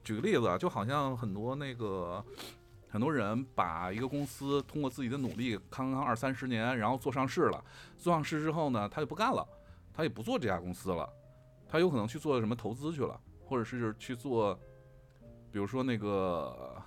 [0.03, 2.23] 举个例子啊，就好像很多那个
[2.89, 7.63] 很多人把一个公司通过自己的努力，康康二三十年，然后做上市了。
[7.97, 9.47] 做上市之后呢，他就不干了，
[9.93, 11.07] 他也不做这家公司了，
[11.69, 14.59] 他有可能去做什么投资去了，或者是去做，
[15.51, 16.81] 比如说那个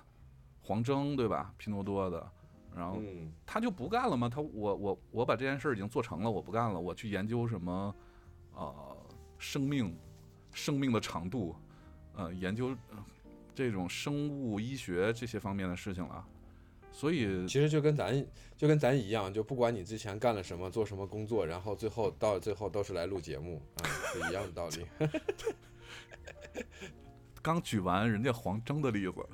[0.61, 1.53] 黄峥对吧？
[1.57, 2.31] 拼多多的，
[2.75, 4.27] 然后嗯，他就不干了吗？
[4.27, 7.95] 他我我我把这件事儿已经做成了，我不干了，我去研究什么，
[8.53, 8.97] 呃，
[9.39, 9.97] 生命，
[10.51, 11.55] 生命的长度，
[12.15, 12.97] 呃，研究、呃
[13.53, 16.27] 这种生物医学这些方面的事情了。
[16.91, 18.25] 所以其实就跟咱
[18.57, 24.85] 就跟咱一样，就不管你之前干了什么，做什么工作，然后最后到最后都是来录节目啊，是一样的道理。
[27.41, 29.25] 刚举完人家黄峥的例子，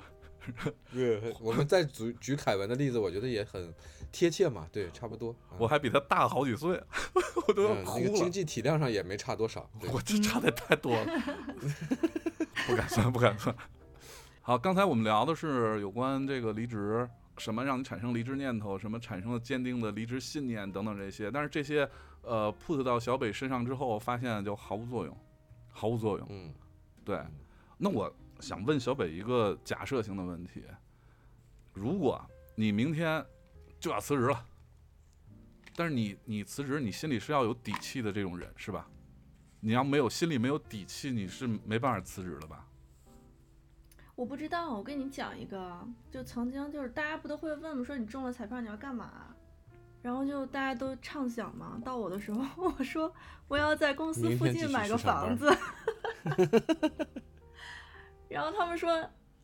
[0.92, 3.72] 对， 我们再举举凯文的例子，我觉得也很
[4.10, 5.30] 贴切嘛，对，差不多。
[5.48, 6.82] 啊我还比他大好几岁，
[7.46, 8.30] 我都要嗯，哭那个经。
[8.30, 9.68] 济体量上也没差多少。
[9.92, 11.06] 我这差的太多了，
[12.66, 13.54] 不敢算，不敢算。
[14.40, 21.30] 好，刚才我们聊的是有关这个离职，什么让你产生离职念头，什么产生了坚定的离职信念等等这些。
[21.30, 21.88] 但是这些
[22.22, 25.16] 呃 put 到小北身上之后，发现就毫无作用，
[25.70, 26.26] 毫无作用。
[26.30, 26.52] 嗯，
[27.04, 27.20] 对，
[27.78, 28.12] 那我
[28.42, 30.64] 想问小北一个假设性的问题：
[31.72, 32.20] 如果
[32.56, 33.24] 你明天
[33.78, 34.44] 就要辞职了，
[35.76, 38.88] 但是你你辞职，你心里是要有底气的这种人是吧？
[39.60, 42.66] 你要没有心里没有底气，你是没办法辞职的吧？
[44.16, 47.84] 我不知道，我跟你讲一个，就曾经就是大家不都会问吗？
[47.84, 49.32] 说你中了彩票你要干嘛？
[50.02, 51.80] 然后就大家都畅想嘛。
[51.84, 53.14] 到我的时候，我说
[53.46, 55.48] 我要在公司附近买个房子。
[58.32, 58.98] 然后他们说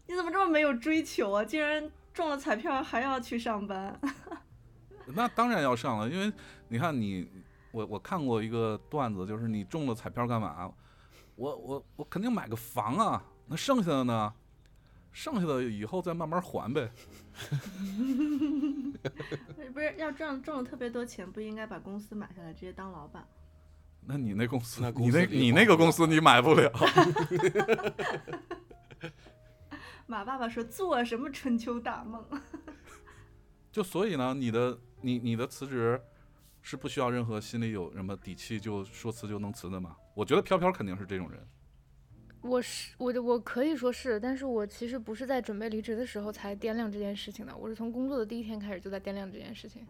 [0.06, 1.44] 你怎么这么没有追求啊？
[1.44, 4.00] 竟然中了彩票还要去上班。
[5.14, 6.32] 那当然要上了，因为
[6.68, 7.28] 你看你，
[7.70, 10.70] 我我看过一个段子，就是你中了彩票干嘛？
[11.36, 14.32] 我我我肯定买个房啊，那剩下的呢？
[15.10, 16.90] 剩下的以后再慢慢还呗。
[19.72, 23.26] 不是要赚中了特别多钱，不应该把公司买下来直接当老板？
[24.02, 26.70] 那你那公司，那你那公司里你那个花不了公司你买不了。
[30.06, 32.24] 马爸爸说做什么春秋大梦？
[33.70, 36.00] 就所以呢，你的你你的辞职
[36.62, 39.96] 是不需要任何心里有什么底气就说辞就能辞的吗？
[40.14, 41.46] 我觉得飘飘肯定是这种人。
[42.40, 49.86] 我是我的我可以说是，但是我其实不是在准备离职的时候才掂量这件事情的，我是从工作的第一天开始就在掂量这件事情。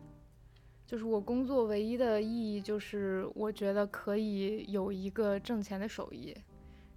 [0.86, 6.34] 就是我工作唯一的意义就是我觉得可以有一个挣钱的手艺，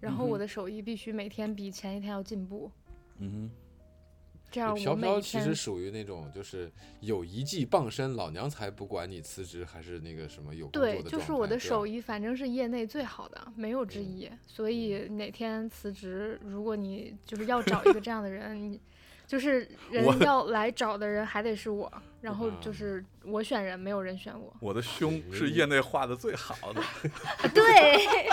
[0.02, 2.70] 然后我的手艺必须每天比前一天要进步，
[3.20, 3.50] 嗯
[4.50, 14.30] 这样飘我每一天飘其实属于那种就是有一技傍身，老娘才不管你辞职还是那个什么有工作对，的就是我的手艺，反正是业内最好的，没有之嗯一。
[14.46, 18.78] 所以哪天辞职，如果你就是要找一个这样的人，你
[19.26, 21.90] 就是 人要来找的人还得是我，
[22.20, 24.54] 然后就啊是我选人，没有人选我。
[24.60, 26.84] 我的胸是业内画的最好的。
[27.56, 28.28] 对，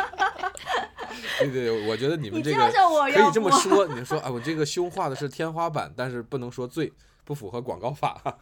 [1.40, 2.70] 对对，我觉得你们这个
[3.12, 6.92] 可以这么说， 你说啊，我这个胸画的是天花板，但是不能说最，
[7.24, 8.38] 不符合广告法。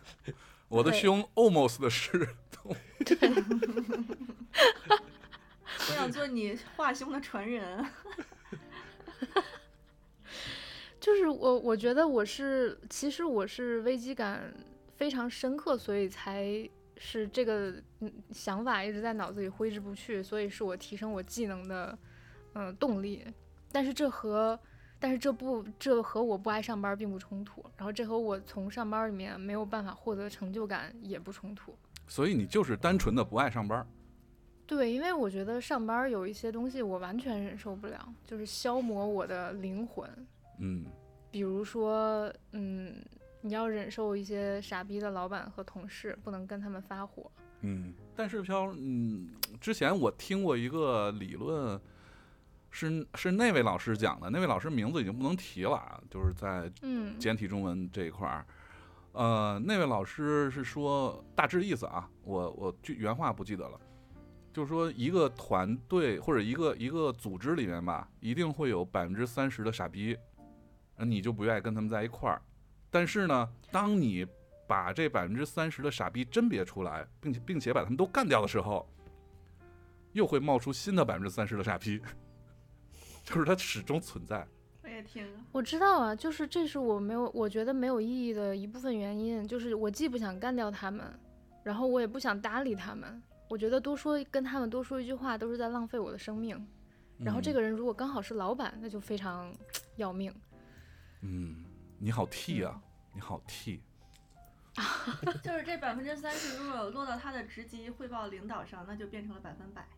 [0.68, 2.28] 我的胸 almost 的是
[2.64, 2.74] 我
[5.94, 7.86] 想做你画胸的传人。
[10.98, 14.52] 就是我，我觉得我是，其实我是危机感
[14.96, 21.96] 非常深刻，所以才是这个嗯想法一直在脑子里挥之不去，所以是我提升我技能的
[22.56, 23.22] 嗯、呃动力。
[23.70, 24.58] 但是这和
[24.98, 31.76] 但是这不这和我不爱上班并不冲突，然后这和我从上班里面没有办法获得成就感也不冲突。
[32.08, 33.86] 所以你就是单纯的不爱上班。
[34.66, 40.08] 对，因为我觉得上班有一些东西我完全忍受不了，就是消磨我的灵魂。
[40.58, 40.86] 嗯，
[41.30, 42.94] 比如说，嗯，
[43.42, 47.30] 你要忍受一些傻逼的老板和同事，不能跟他们发火。
[47.60, 49.28] 嗯，但是飘，嗯，
[49.60, 51.80] 之前我听过一个理论，
[52.76, 58.46] 是是那位老师讲的，那位老师名字已经不能提了啊，就是在嗯，简体中文这一块儿，
[59.12, 63.80] 呃，那位老师是说大致意思啊，我我具原话不记得了，
[64.52, 70.14] 就是说一个团队或者一个一个组织里面吧，一定会有百分之三十的傻逼，
[70.96, 72.42] 呃你就不愿意跟他们在一块儿。
[72.90, 74.26] 但是呢，当你
[74.68, 78.86] 把这百分之三十的傻逼甄别出来，并且并且把他们都干掉的时候，
[80.12, 82.02] 又会冒出新的百分之三十的傻逼，
[83.26, 84.46] 就是它始终存在。
[84.82, 91.12] 我也听，我知道啊，就是这是我没有，我觉得没有意义的一部分原因，就是我既不想干掉他们，
[91.64, 93.20] 然后我也不想搭理他们。
[93.48, 96.64] 我觉得多说跟他们多说一句话都是在浪费我的生命。
[97.18, 99.52] 然后这嗯个人如果刚好是老板，那就非常
[99.96, 100.32] 要命。
[101.22, 101.64] 嗯，
[101.98, 102.80] 你好 T 啊，
[103.12, 103.82] 你好 T。
[105.42, 109.88] 就是这百分之三十，如果落到他的职级汇报领导上，那就变成了百分百。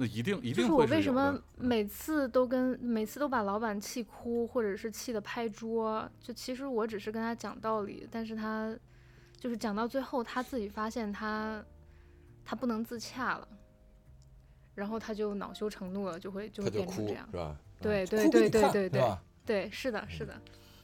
[0.00, 6.10] 那一定一就是定会是有我为什么每次都跟每次都把老板气哭，或者是气得拍桌？
[6.22, 8.74] 就其实我只是跟他讲道理，但是他
[9.36, 11.62] 就是讲到最后，他自己发现他
[12.46, 13.46] 他不能自洽了，
[14.74, 17.36] 然后他就恼羞成怒了，就会就会变成这样是。
[17.36, 17.54] 吧？
[17.82, 19.22] 对啊对对对对对是吧？
[19.44, 20.32] 对，是的，是的。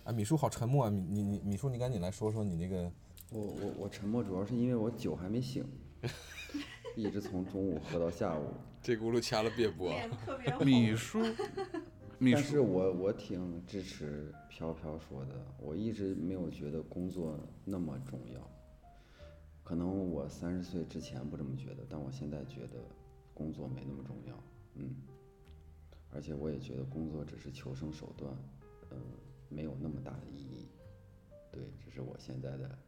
[0.05, 0.91] 啊，米叔好沉默啊！
[0.91, 2.93] 米你你米叔，你赶紧来说说你那个
[3.31, 5.65] 我我我沉默主要是因为我酒还没醒，
[6.97, 8.47] 一直从中午喝到下午。
[8.83, 9.93] 这轱辘掐了别播。
[10.65, 11.21] 米叔，
[12.19, 18.41] 米但是叔，我我挺支持飘飘说的，我一直没有觉得工作那么重要。
[19.63, 22.79] 可能我三十岁之前不这么觉得，但我现在觉得
[23.35, 24.43] 工作没那么重要。
[24.75, 24.95] 嗯，
[26.11, 28.33] 而且我也觉得工作只是求生手段，
[28.91, 28.97] 呃，
[29.49, 30.69] 没有那么大的意义。
[31.51, 32.79] 对，这是我现在的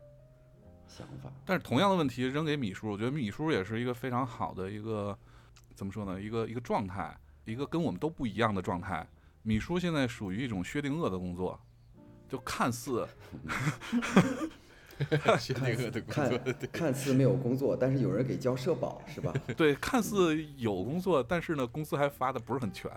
[0.89, 1.30] 想法。
[1.45, 5.16] 但是同样的问题扔给米叔，我觉得米叔也是一个非常好的一个
[5.74, 6.20] 怎么说呢？
[6.20, 9.07] 一个一个状态，一个跟我们都不一样的状态。
[9.43, 11.59] 米叔现在属于一种薛定谔的工作，
[12.28, 13.07] 就看似
[15.39, 16.39] 薛定谔的工看作，
[16.72, 19.32] 看似没有工作，但是有人给交社保，是吧？
[19.57, 22.91] 对，看似有工作，但是呢，工资还发的不是很全，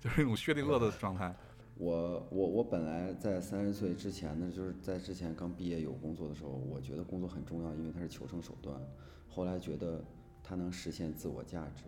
[0.00, 1.34] 就是一种薛定谔的状态。
[1.78, 8.80] 我我我本来在三十岁之前呢，就是在之前刚毕业有工作的时候，我觉得工作很重要，因为它是求生手段。
[9.28, 10.04] 后来觉得
[10.42, 11.84] 它能实现自我价值，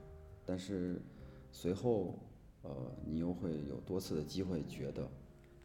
[0.46, 1.02] 但是
[1.50, 2.16] 随后
[2.62, 2.70] 呃，
[3.04, 5.10] 你又会有多次的机会觉得，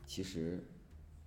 [0.08, 0.64] 其实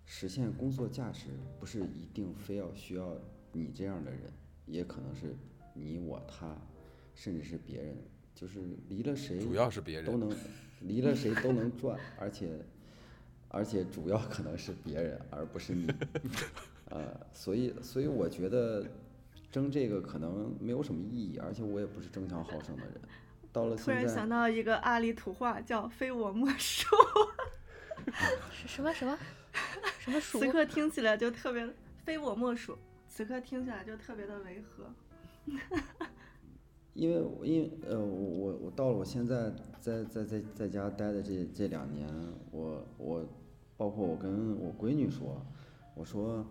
[0.04, 1.28] 实现工作价值
[1.60, 3.16] 不是一定非要需要
[3.52, 4.22] 你这样的人，
[4.66, 5.36] 也可能是
[5.72, 6.56] 你我他，
[7.14, 7.96] 甚至是别人，
[8.34, 10.06] 就是离了谁主要是别人。
[10.10, 10.36] 都能
[10.80, 12.58] 离了谁都能赚，而且
[13.48, 15.92] 而且主要可能是别人，而不是你。
[16.90, 18.84] 呃，所以所以我觉得
[19.50, 22.94] 争这个可能没有什么意义，而且我也不是争强好胜的人。
[23.52, 26.86] 到了突然，想到一个阿里土话，叫“非我莫属
[28.52, 29.18] 是 什么什么
[29.98, 31.68] 什么”，属此刻听起来就特别
[32.04, 32.76] “非我莫属”，
[33.08, 34.90] 此刻听起来就特别的违和。
[36.98, 42.08] 因为因为呃我我我到了我现在在在在在家待的这这两年，
[42.50, 43.24] 我我
[43.76, 45.40] 包括我跟我闺女说，
[45.94, 46.44] 我说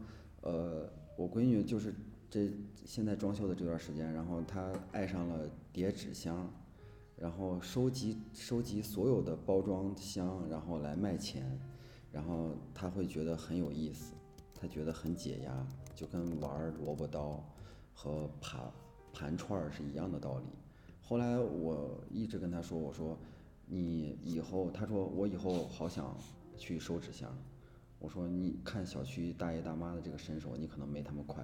[0.43, 1.93] 呃我闺女就是
[2.29, 2.49] 这
[2.85, 6.49] 现在装修的这段时间，然后她爱上了叠纸箱，
[7.17, 11.59] 然后收集收集所有的包装箱，然后来卖钱，
[12.09, 14.13] 然后她会觉得很有意思，
[14.55, 17.43] 她觉得很解压，就跟玩萝卜刀
[17.93, 18.71] 和爬
[19.17, 20.45] 盘串儿是一样的道理。
[21.01, 23.17] 后来我一直跟他说，我说
[23.65, 26.15] 你以后，他说我以后好想
[26.55, 27.35] 去收纸箱。
[27.97, 31.43] 我说你看小区大爷大妈的这个身手，你可能没他们快。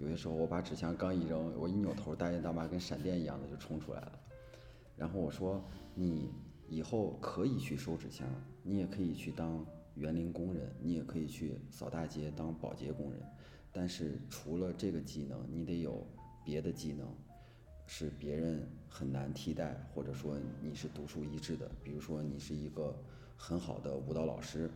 [0.00, 4.12] 有些时候我把纸箱刚一扔，我一扭头，大爷大妈跟闪电一样的就冲出来了。
[4.96, 5.62] 然后我说
[5.94, 6.30] 你
[6.70, 8.26] 以后可以去收纸箱，
[8.62, 9.62] 你也可以去当
[9.96, 13.20] 园林工人，你也可以去扫大街当保洁工人。
[13.70, 16.06] 但是除了这个技能，你得有
[16.44, 17.06] 别的技能，
[17.86, 21.70] 是别人很难替代，或者说你是独树一帜的。
[21.82, 22.94] 比如说你是一个
[23.36, 24.70] 很好的舞蹈老师，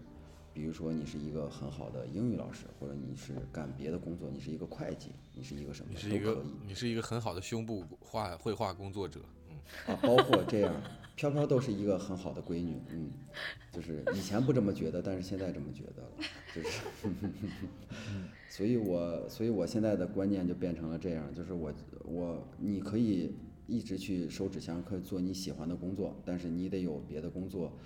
[0.53, 6.53] 比如说你是一个很好的英语老师，或者你是干别的工作，你是一个会计，你是一个什么你是一个都可以。
[6.67, 9.21] 你是一个很好的胸部画绘画工作者。
[9.49, 10.75] 嗯，啊，包括这样，
[11.19, 13.11] 飘飘都是一个很好的闺女，嗯，
[13.73, 16.11] 就是以前不这么觉得，但是现在这么觉得了，
[16.55, 16.85] 就是，
[18.49, 23.35] 所以我所以我现在的观念就变成了这样，就是我我你可以
[23.67, 27.77] 一直去收纸箱，可以做你喜欢的工作，但是你得有别的工作，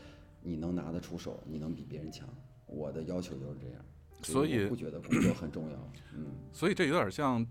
[0.43, 2.29] 你能拿得出手，你能比别人强，
[2.67, 3.83] 我的要求就是这样，
[4.21, 6.27] 所以不觉得工作很重要，嗯。
[6.53, 7.47] 所以这有点像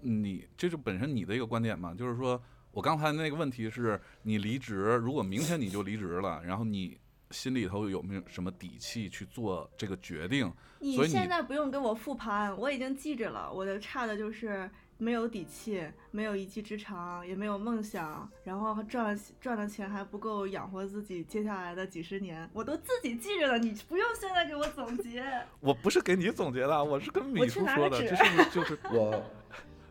[0.00, 2.40] 你，这是本身你的一个观点嘛，就是说
[2.74, 6.98] 我刚才那个问题是你离职，如果明天你就离职了，然后你
[7.30, 10.52] 心里头有没有什么底气去做这个决定？
[10.80, 13.50] 你你现在不用跟我复盘，我已经记着了。
[13.52, 14.68] 我的差的就是
[14.98, 23.56] 没有底气，没有一技之长，也没有梦想，然后赚赚的钱还不够养活自己接下来的几十年，我都自己记着了。
[23.56, 25.24] 你不用现在给我总结。
[25.60, 29.22] 我不是给你总结的，我是跟米我去叔说的，这是就是 我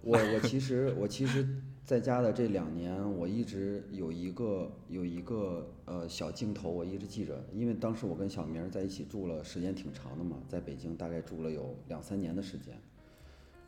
[0.02, 1.48] 我我其实我其实
[1.86, 12.74] 在家的这两年，我一直有一个有一个呃小镜头，我一直记着，因为当时我跟小明在一起住了时间挺长的嘛，在北京大概住了有两三年的时间。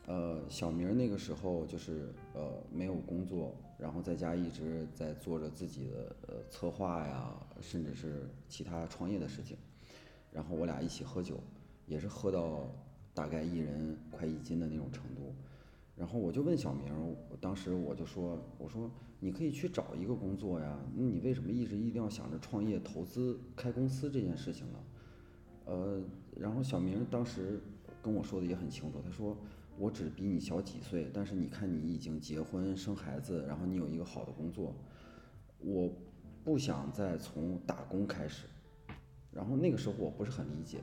[0.06, 9.58] 呃，小明那个时候就是呃没有工作，然后在家一直在做着自己的呃策划呀，甚至是其他创业的事情。
[10.32, 11.38] 然后我俩一起喝酒，
[11.86, 12.66] 也是喝到
[13.12, 15.34] 大概一人快一斤的那种程度。
[15.96, 16.92] 然后我就问小明，
[17.30, 24.78] 我当时我就说，我说你可以去找一个工作呀，那你为什么一直一定要想着创业、投资、开公司这件事情呢？
[25.64, 26.02] 呃，
[26.36, 27.60] 然后小明当时
[28.02, 29.36] 跟我说的也很清楚，他说
[29.78, 34.74] 我只比你小几岁，但是你看你已经结婚生孩子，然后你有一个好的工作，
[35.60, 35.90] 我
[36.44, 38.46] 不想再从打工开始。
[39.32, 40.78] 然后那个时候我不是很理解，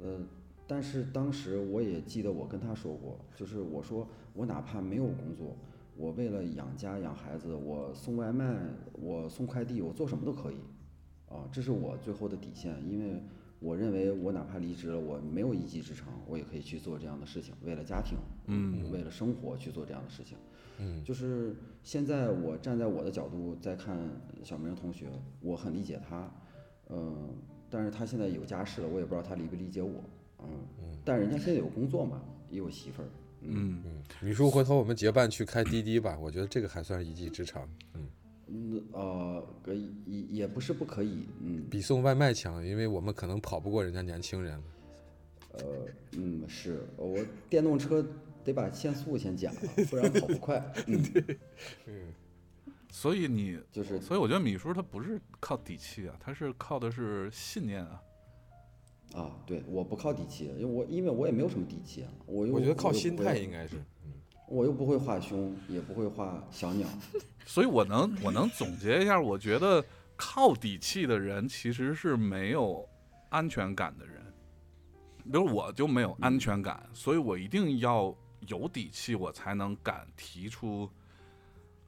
[0.00, 0.18] 呃，
[0.66, 5.56] 但是当时我也记得我跟他说过，就是我说我哪怕没有工作，
[5.96, 8.56] 我为了养家养孩子，我送外卖，
[8.92, 10.56] 我送快递，我做什么都可以，
[11.28, 13.22] 啊，这是我最后的底线，因为
[13.58, 18.90] 我认为我哪怕离职了，我没有一技之长，我也可以去做这样的事情，为了家庭，嗯。
[18.92, 20.36] 为了生活去做这样的事情。
[20.78, 21.02] 嗯。
[21.02, 23.98] 就是现在我站在我的角度在看
[24.44, 25.08] 小明同学，
[25.40, 26.30] 我很理解他，
[26.90, 27.34] 嗯、
[27.70, 30.04] 但是他现在有家室了，我也不知道他理不理解我，
[30.40, 30.48] 嗯，
[31.04, 33.08] 但人家现在有工作嘛，也有媳妇儿，
[33.48, 38.08] 嗯，嗯，米叔，回头我们结伴去开滴滴吧，我觉得这个还算是一技之长，嗯，
[38.48, 44.60] 嗯呃，可以也也不是不可以，嗯比送外卖强，因为我们可能跑不过人家年轻人。
[45.52, 47.18] 呃嗯是我
[47.48, 48.04] 电动车
[48.44, 51.02] 得把限速先减了，不然跑不快，嗯，
[52.90, 58.02] 所以你，就是所以我觉得米叔他不是靠底气啊，他是靠的是信念啊。
[59.14, 63.76] 啊，对，我不靠底气，因为我因为我也没有什么底气啊，我又我觉得靠心态应该是，
[64.48, 66.88] 我又不会画胸，也不会画小鸟，
[67.46, 69.84] 所以我能我能总结一下，我觉得
[70.16, 72.86] 靠底气的人其实是没有
[73.30, 74.14] 安全感的人。
[75.24, 80.88] 比如我就没有安全感，所以我一定要有底气，我才能敢提出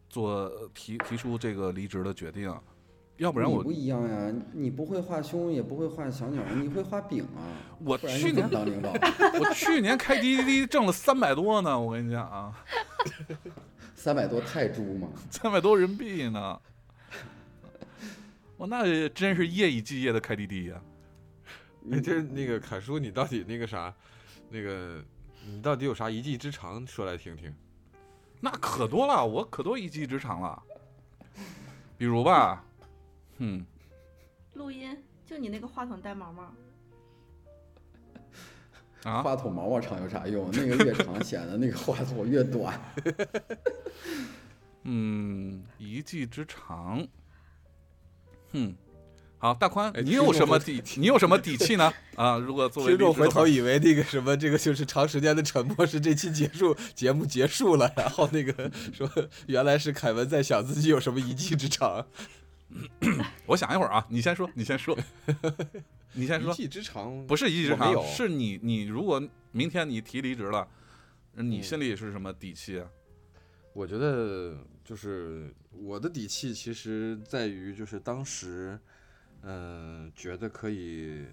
[0.09, 2.53] 做提提出这个离职的决定，
[3.19, 7.43] 要不然我不一样呀，你不会画胸，也不会画小鸟，你会画饼啊，
[7.85, 8.93] 我去年当领导？
[9.39, 12.64] 我去年开滴滴挣了三百多呢，我跟你讲啊，
[13.95, 16.61] 三百多泰铢嘛， 三百多人民币呢，
[18.57, 20.81] 我那真是夜以继夜的开滴滴呀、
[21.91, 23.93] 哎，这那个凯叔，你到底那个啥，
[24.49, 25.03] 那个
[25.45, 26.87] 你到底有啥一技之长？
[26.87, 27.53] 说来听听。
[28.41, 30.62] 那可多了，我可多一技之长了。
[31.97, 32.64] 比如吧，
[33.39, 33.64] 嗯，
[34.55, 36.53] 录音就你那个话筒带毛毛，
[39.05, 40.51] 啊，话筒毛毛长有啥用？
[40.53, 42.78] 那个越长显得那个话筒越短。
[44.82, 47.07] 嗯，一技之长，
[48.53, 48.74] 嗯，
[49.39, 51.01] 好，大宽，哎你有什么听底？
[51.01, 51.93] 你有什么底气呢？
[52.16, 59.09] 啊，如果作为听众回头以为那个什么，这个就是长时间的沉默是这期结束节目结束了，然后那个说
[59.47, 62.07] 原来是凯文在想自己有什么一技之长。
[63.47, 64.97] 我想一会儿啊，你先说， 你先说，
[66.12, 70.69] 你先说，一技之长不是一技之长，是你你如果明天你提离职了，
[71.35, 72.89] 你嗯心里是什么底气啊？
[73.73, 78.79] 我觉得就是我的底气，其实在于就是当时，
[79.43, 81.25] 嗯、觉得可以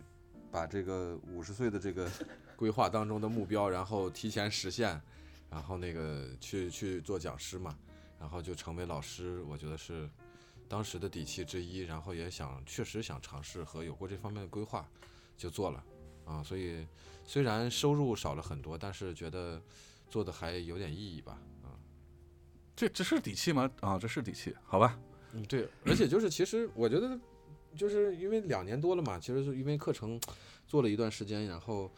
[0.51, 2.09] 把这个五十岁的这个
[2.55, 5.01] 规划当中的目标，然后提前实现，
[5.49, 7.75] 然后那个去去做讲师嘛，
[8.19, 10.07] 然后就成为老师，我觉得是
[10.67, 11.79] 当时的底气之一。
[11.79, 14.87] 然后也想确实想尝试和有过这方面的规划，
[15.37, 15.83] 就做了
[16.25, 16.43] 啊。
[16.43, 16.85] 所以
[17.25, 19.61] 虽然收入少了很多，但是觉得
[20.09, 21.39] 做的还有点意义吧。
[21.63, 21.73] 啊
[22.77, 23.71] 这这是底气吗？
[23.79, 24.99] 啊，这是底气，好吧？
[25.31, 27.17] 嗯，对，而且就是其实我觉得，
[27.73, 30.19] 就是因为两年多了嘛，其实是因为课程
[30.67, 31.89] 做了一段时间，然后，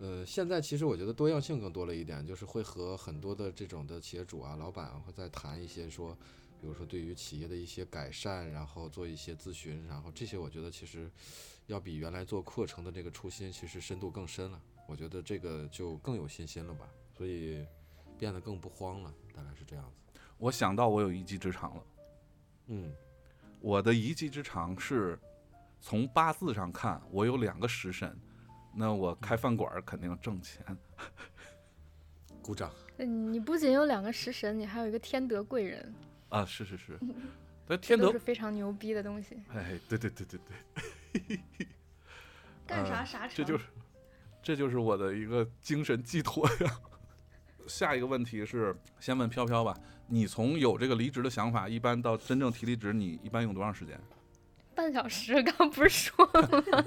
[0.00, 6.18] 呃，现在其实我觉得多样性更多了一点，就是会和很多的这种的企业主啊、老板啊，会在谈一些说，
[6.60, 11.10] 比如说对于企业的一些改善，然后做一些咨询，然后这些我觉得其实
[11.66, 17.66] 要比原来做课程的这个初心其实深度更深了，我觉得这个就更有信心了吧，所以
[18.18, 20.20] 变得更不慌了，大概是这样子。
[20.38, 21.82] 我想到我有一技之长了。
[22.68, 22.92] 嗯
[23.60, 25.18] 我的一技之长是
[25.80, 28.18] 从八字上看，我有两个食神，
[28.74, 30.64] 那我开饭馆肯定挣钱。
[32.42, 32.70] 鼓掌。
[32.98, 35.94] 嗯你不仅有两个食神，你还有一个天德贵人，
[36.28, 37.14] 啊，是是是，嗯
[37.68, 39.36] 但天德都是，非常牛逼的东西。
[39.52, 40.40] 哎，对对对对
[41.12, 41.38] 对，
[42.66, 43.36] 干啥呃啥成。
[43.36, 43.64] 这就是
[44.42, 46.80] 这就是我的一个精神寄托呀。
[47.66, 54.00] 下一个问题是，先问飘飘吧，你从有这个离职的想法，一般到真正提离职，你一般用多长时间？
[54.74, 56.62] 半小时，刚刚不是说了吗？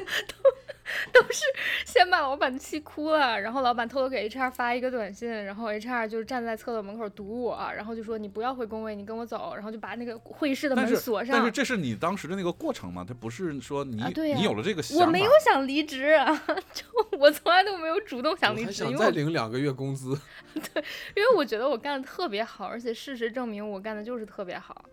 [1.13, 1.41] 都 都是
[1.85, 11.35] 先把老板气哭了，然后老板偷偷给 HR 发一个短信，然后 HR 就站在厕所门口堵我，然后就说你不要回工位，你跟我走，然后就把那个会议室的门锁上。
[11.35, 16.25] 但是这是你当时的那个过程嘛，他不是说你、啊对呀你有了这个想法，我没有想离职啊，
[16.73, 16.83] 就
[17.19, 20.19] 我从来都没有主动想离职，我还想因为再领两个月工资。
[20.73, 20.83] 对
[21.15, 24.83] 因为我觉得我干的特别好，而且事实证明我干的就是特别好。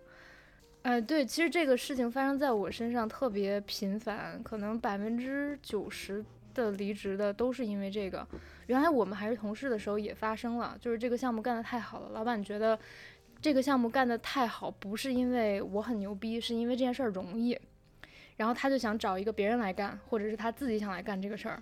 [0.87, 6.23] 哎，对，其实这个事情发生在我身上特别频繁，可能百分之九十
[6.53, 8.25] 的离职的都是因为这个。
[8.67, 12.79] 原来我们还是同事的时候也发生了，就是这个项目干得太好了，老板觉得
[13.41, 17.59] 这个项目干得太好，不是因为我很牛逼，是因为这件事儿容易，
[18.37, 21.61] 然后他就想找一个别人来干，或者是他自己想来干这个事儿。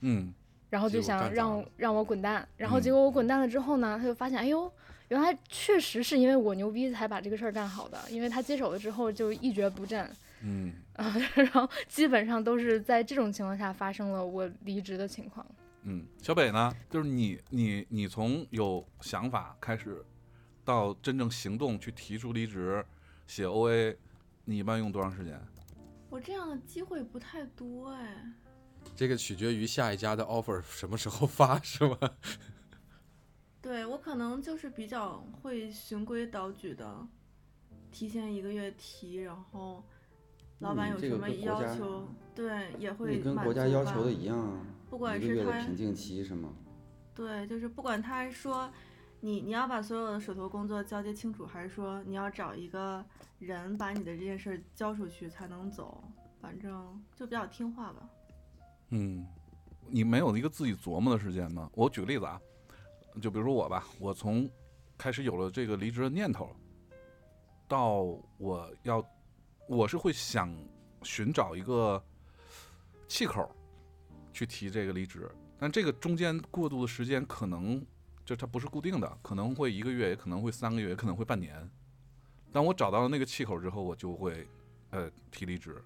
[0.00, 0.32] 嗯，
[0.70, 4.72] 然后就想让让我滚蛋，然后嗯结果我滚蛋了之后呢，他就发现，哎呦，
[5.08, 10.10] 原来确实是因为我牛逼才把这个事儿干好的，因为他接手了之后就一蹶不振
[10.42, 15.44] 嗯，啊， 然后基本上都是在这种情况下发生了我离职的情况。
[15.82, 20.04] 嗯，小北呢，就是你你你从有想法开始，
[20.64, 22.84] 到真正行动去提出离职、
[23.26, 23.96] 写 OA，
[24.44, 25.38] 你一般用多长时间？
[26.10, 28.32] 我这样的机会不太多哎。
[28.94, 31.98] 这个取决于下一家的 offer 什么时候发，是吗？
[33.64, 37.08] 对我可能就是比较会循规蹈矩的，
[37.90, 39.82] 提前一个月提，然后
[40.58, 44.60] 老板有什么要求，对也会你跟国家要求的一样啊，
[44.90, 46.52] 不管一个是他月的瓶颈期是吗？
[47.14, 48.70] 对，就是不管他说
[49.20, 53.02] 你你要把所有的手头工作交接清楚，还是说你要找一个
[53.38, 56.04] 人把你的这件事儿交出去才能走，
[56.38, 58.06] 反正就比较听话吧。
[58.90, 59.26] 嗯，
[59.88, 61.70] 你没有一个自己琢磨的时间吗？
[61.72, 62.38] 我举个例子啊，
[63.20, 64.48] 就比如说我吧，我从
[64.98, 66.54] 开始有了这个离职的念头，
[67.68, 68.02] 到
[68.38, 69.04] 我要，
[69.68, 70.54] 我是会想
[71.02, 72.02] 寻找一个
[73.08, 73.50] 气口
[74.32, 77.84] 去提这个离职，但这个中间过渡的时间可能
[78.24, 81.70] 就它不是固定的，可能会一个月，也可能会三个月，也可能会半年。
[82.52, 84.46] 当我找到了那个气口之后，我就会
[84.90, 85.82] 呃提离职。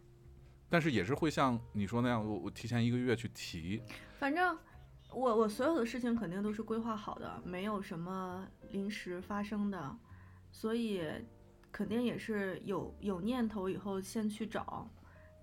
[0.70, 3.82] 但是也是会像你说那样，我我提前一个月去提，
[4.18, 4.54] 反正
[5.10, 9.96] 我我所有的事情肯定都是规划好的，没有什么临时发生的，
[10.50, 11.02] 所以
[11.72, 14.88] 肯定也是有有念头以后先去找，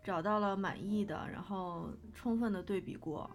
[0.03, 3.30] 找到了满意的，然后充分的对比过，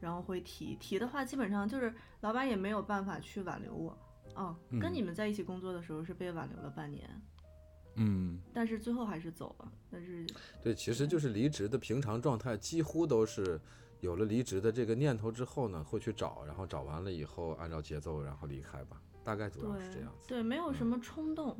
[0.00, 3.98] 然后会提提的话，基本上就是老板也没有办法去挽留我。
[4.34, 7.06] 哦，跟嗯你们在一起工作的时候是被挽留了半年，
[7.96, 9.70] 嗯但是最后还是走了。
[9.90, 10.24] 但是
[10.62, 13.60] 对，其实就是离职的平常状态，几乎都是
[14.02, 20.26] 有了离职的这个念头之后呢，会去找，然后找完了以后按照节奏然后离开吧，大概主要是这样子。
[20.26, 21.56] 对，没有什么冲动，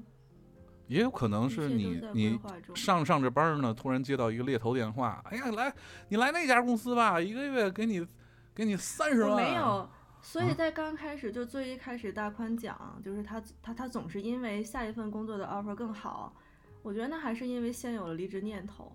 [0.88, 2.40] 也有可能是你你。
[2.74, 5.72] 上上着班儿呢，突然接到一个猎头电话，哎呀，来
[6.08, 8.04] 你来那家公司吧，一个月给你
[8.52, 9.36] 给你三十万。
[9.36, 9.88] 没有，
[10.20, 16.34] 所以啊在刚开始就最一开始大宽讲，就是他他他总是因为下一份工作的 offer 更好，
[16.82, 18.90] 我觉得那还是因为先有了离职念头，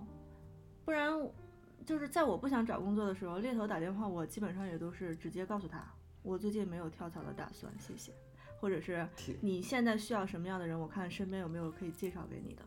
[0.84, 1.18] 不然
[1.88, 5.82] 就是在我不想找工作的时候，猎头打电话，我基本上也都是直接告诉他，
[6.22, 8.12] 我最近没有跳槽的打算，谢谢，
[8.60, 9.08] 或者是
[9.40, 12.62] 你现在需要什么样的人，我看身边有没有可以介绍给你的。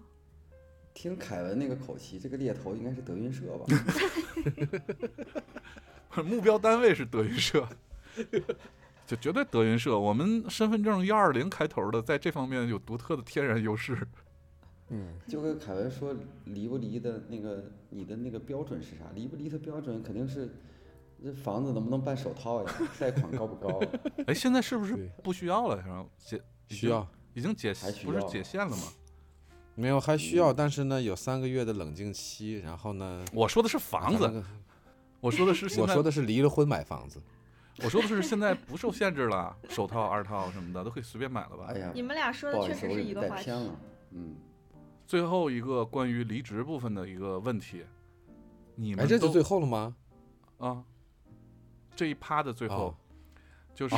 [0.94, 3.66] 听凯文那个口气，这个猎头应该是德云社吧？
[6.24, 7.68] 目标单位是德云社，
[9.06, 9.98] 就绝对德云社。
[9.98, 13.98] 我们身份证幺二零开头的，在这方面有独特的天然优势。
[14.90, 16.14] 嗯，就跟凯文说
[16.44, 19.04] 离不离的那个，你的那个标准是啥？
[19.14, 20.50] 离不离的标准肯定是
[21.24, 22.72] 这房子能不能办首套呀？
[22.98, 23.80] 贷款高不高？
[24.26, 25.76] 哎，现在是不是不需要了？
[25.86, 27.72] 然后解需要已经解
[28.04, 28.82] 不是解限了吗？
[29.76, 34.42] 没有还需要，但是呢有三个月的冷静期，然后呢，我说的是房子，
[35.20, 37.20] 我说的是现在我说的是离了婚买房子。
[37.82, 41.66] 我说的是现在不受限制了，首套、二套什么的都可以随便买了吧？
[41.68, 43.50] 哎呀，你们俩说的确实是一个话题。
[44.10, 44.34] 嗯，
[45.10, 47.84] 最后一个关于离职部分的一个问题，
[48.76, 49.96] 你哎，们哎这就最后了吗？
[50.58, 50.84] 啊，
[51.96, 52.96] 这一趴的最后、哦
[53.74, 53.96] 就是、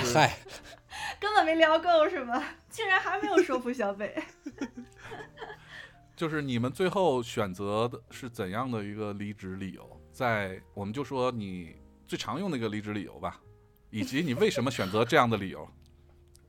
[1.21, 2.43] 根本没聊够是吗？
[2.71, 4.25] 竟然还没有说服小北。
[6.17, 10.01] 就是你们最后选择的是怎样的一个离职理由？
[10.13, 13.39] 在我们就说你最常用的一个离职理由吧，
[13.91, 15.69] 以及你为什么选择这样的理由？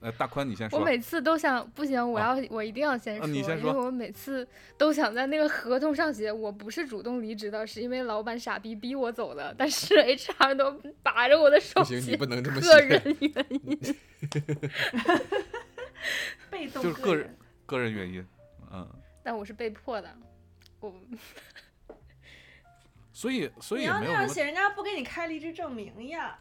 [0.04, 0.78] 呃，大宽你先说。
[0.78, 4.46] 我每次都想，不行，我啊要、我一定要先啊说，你先说因为我每次
[4.78, 12.80] 都想在那个合同上写，我不是主动离职的，是因为老板傻逼逼我走的，但是 HR 都把着我的手不行，你写不能这么个。
[12.82, 13.80] 人 原因。
[16.52, 17.38] 被动就是个人人。
[17.66, 18.26] 个人原因，
[18.74, 18.86] 嗯，
[19.24, 20.10] 但我是被迫的，
[20.82, 20.94] 我
[23.14, 26.38] 所以所以你要那样写，人家不给你开离职证明呀。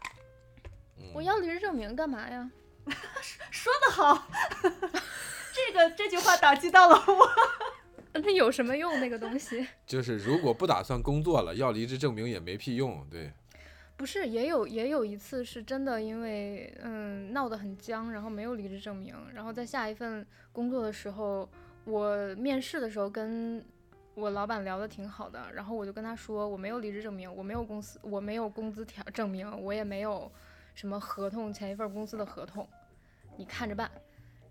[1.13, 2.49] 我要离职证明干嘛呀？
[3.51, 4.27] 说得好，
[5.53, 7.29] 这个这句话打击到了我。
[8.21, 8.99] 那有什么用？
[8.99, 13.03] 那个东西就是如果不打算工作了，要离职证明也没屁用。
[13.09, 13.33] 对，
[13.97, 21.49] 不是也有也有一次是真的，因为嗯闹得很僵，然后没有离职证明，然后在下一份工作的时候，
[21.85, 23.65] 我面试的时候跟
[24.13, 30.31] 我老板聊得挺好的，然后我就跟他说我没有离职证明，我没有公司，我没有工资条证明，我也没有
[30.73, 32.67] 什么合同前一份公司的合同，
[33.37, 33.89] 你看着办。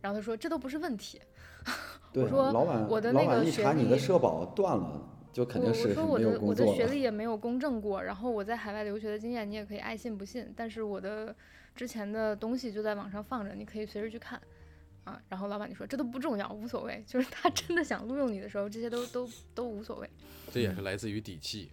[0.01, 1.21] 然后他说这都不是问题，
[2.13, 6.87] 对啊，说老板我的那个学一查你的历社保断了，就肯我定是我说我的我的学。
[6.87, 11.35] 历也没有公证过，然后我在海外留学的经验你也可以爱信不信，但是我的
[11.77, 14.41] 之前的东西就在网上放着，你可以随时去看。
[15.05, 20.09] 啊，然后老板就说这都不重要，无所谓，就是他真的想录用你的时候，这些都都都无所谓。
[20.53, 21.73] 这也是来自于底气。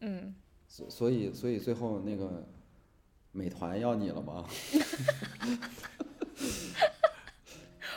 [0.00, 0.34] 嗯，嗯，
[0.68, 2.46] 所所以所以最后那个
[3.36, 4.46] 美团要你了吗？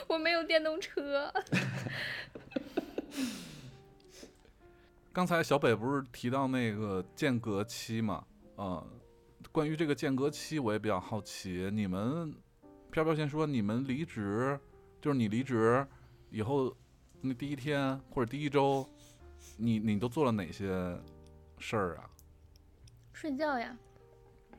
[0.06, 1.32] 我没有电动车。
[5.12, 8.22] 刚才小北不是提到那个间隔期嘛？
[8.56, 8.84] 啊、
[9.50, 11.70] 关于这个间隔期，我也比较好奇。
[11.72, 12.34] 你们，
[12.90, 14.60] 飘飘先说，你们离职，
[15.00, 15.86] 就是你离职
[16.28, 16.76] 以后，
[17.22, 18.86] 那第一天或者第一周，
[19.56, 20.68] 你你都做了哪些
[21.58, 22.10] 事儿啊？
[23.14, 23.74] 睡觉呀？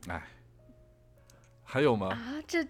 [0.08, 0.28] 哎，
[1.72, 2.08] 还有吗？
[2.10, 2.68] 啊，这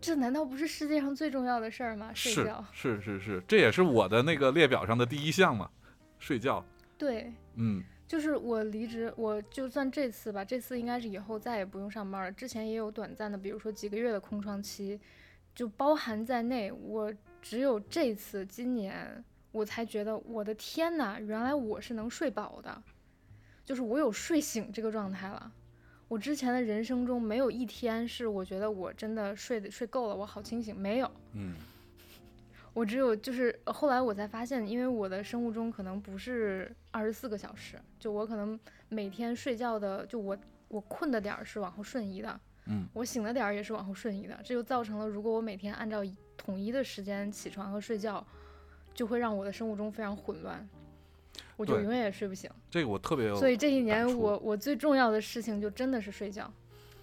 [0.00, 2.10] 这难道不是世界上最重要的事儿吗？
[2.14, 2.64] 睡觉。
[2.72, 5.70] 是是是，这也是我的那个列表上的第一项嘛，
[6.18, 6.64] 睡觉。
[6.96, 12.32] 对，嗯就是我离职，我就算这次吧，这次应该是以后再也不用上班了。
[12.32, 14.98] 之前也有短暂的，比如说几个月的空窗期，
[15.54, 16.72] 就包含在内。
[16.72, 22.82] 我只有这次今年，我才觉得我的天呐，原来我是能睡饱的，
[23.66, 25.52] 就是我有睡醒这个状态了。
[26.08, 31.10] 我之前的人生中没有一天是我觉得我真的睡的睡够了，我好清醒，没有。
[31.34, 31.54] 嗯
[32.74, 40.38] 我只有就是后来我才发现，因为我的生物钟可能不是二十四个小时，就我可能每天睡觉的，就我
[40.68, 46.04] 我困的点儿是往后瞬移的，嗯，我醒的点儿也是往后瞬移的，这就造成了如果我每天按照
[46.36, 48.24] 统一的时间起床和睡觉，
[48.94, 50.68] 就会让我的生物钟非常混乱，
[51.56, 52.50] 我就永远也睡不醒。
[52.70, 56.50] 这个我特别有，所以这一年我我最重要的事情就真的是睡觉。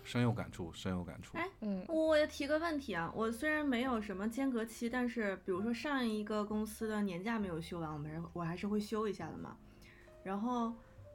[0.04, 1.36] 深有感触，深有感触。
[1.36, 9.58] 哎嗯，我也提个问题啊，我虽然没有什么间隔期，但是比如说上一个公司的年假没有休完，我们我还是会休一下的嘛。
[10.24, 10.72] 然后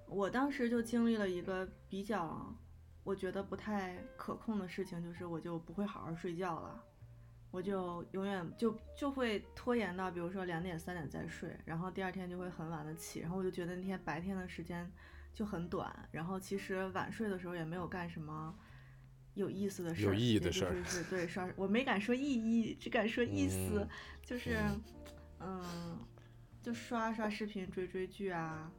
[0.08, 2.52] 我当时就经历了一个比较
[3.04, 6.82] 我觉得不太可控的事情，就是我就不会好好睡觉了，
[7.50, 14.90] 我就永远就就会拖延到比如说两点三点再睡，然后第二天就会很晚的起，然后我就觉得那天白天的时间
[15.34, 18.54] 就很短，然后其实晚睡的时候也没有干什么。
[19.34, 23.88] 有意思的事儿，有意义的事儿就是是对刷，我没敢说意义，只敢说意思，嗯
[24.24, 24.58] 就是
[25.38, 25.98] 嗯，
[26.60, 28.70] 就刷刷视频、追追剧啊。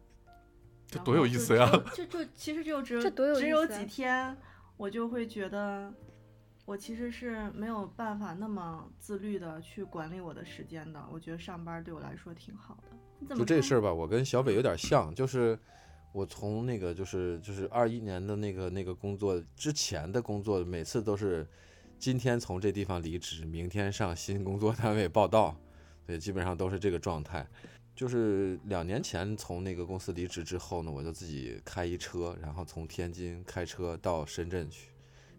[0.85, 4.37] 这多有然后就意思呀就 就就其实就只有这多有只有意思啊几天，
[4.75, 5.91] 我就会觉得
[6.71, 11.05] 我其实是没有办法那么自律的去管理我的时间的。
[11.11, 13.35] 我觉得上班对我来说挺好的。
[13.35, 15.59] 就这事儿吧，我跟小北有点像，就是
[16.13, 21.45] 我从那个就是就是二一年的那个那个工作之前的工作，每次都是
[21.99, 25.53] 今天从这地方离职，明天上新工作单位报道，
[26.07, 27.45] 对，基本上都是这个状态。
[27.93, 34.87] 就是两年前从那个公司离职之后呢，我就自己开一车，然后从天津开车到深圳去，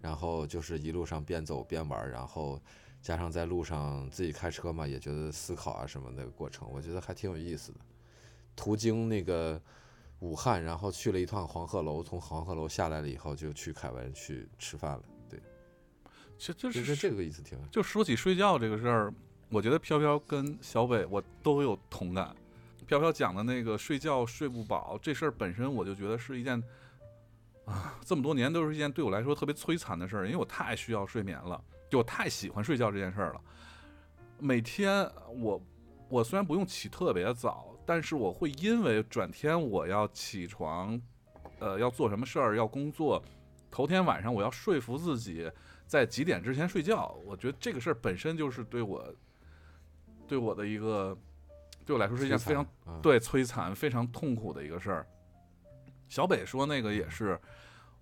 [0.03, 2.61] 然后就是一路上边走边玩儿，然后
[3.01, 7.79] 加上在路上自己开车嘛，也觉得思考啊什么的过程，我觉得还挺有意思的。
[8.57, 9.59] 途经那个
[10.19, 15.03] 武汉，然后去了一趟黄鹤楼，从黄鹤楼下来了以后，就去凯文去吃饭了。
[15.31, 15.41] 对，
[16.37, 17.57] 其实就是是这个意思挺。
[17.71, 19.15] 就说起睡觉这个事儿，
[19.51, 22.35] 我觉得飘飘跟小北我都有同感。
[22.87, 26.63] 飘飘讲的那个睡觉睡不饱这事儿本身，我就觉得是一件
[27.73, 33.41] 啊， 这么多年都是一件对我来说特别摧残的事儿，因为我太需要睡眠了，就我太喜欢睡觉这件事儿了。
[34.39, 35.11] 每天
[35.41, 35.63] 我
[36.09, 41.01] 我虽然不用起特别早，但是我会因为转天我要起床，
[41.59, 43.23] 呃，要做什么事儿，要工作，
[43.71, 45.51] 头天晚上我要说服自己
[45.87, 47.17] 在几点之前睡觉。
[47.25, 49.03] 我觉得这个事儿本身就是对我，
[50.27, 51.17] 对我的一个，
[51.87, 55.07] 对我来说是一件非常啊，对摧残、非常痛苦的一个事儿。
[56.13, 57.41] 小北说那个也是，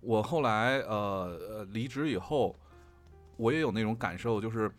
[0.01, 2.53] 我后来呃呃离职以后，
[3.37, 4.69] 我也有那种感受，就是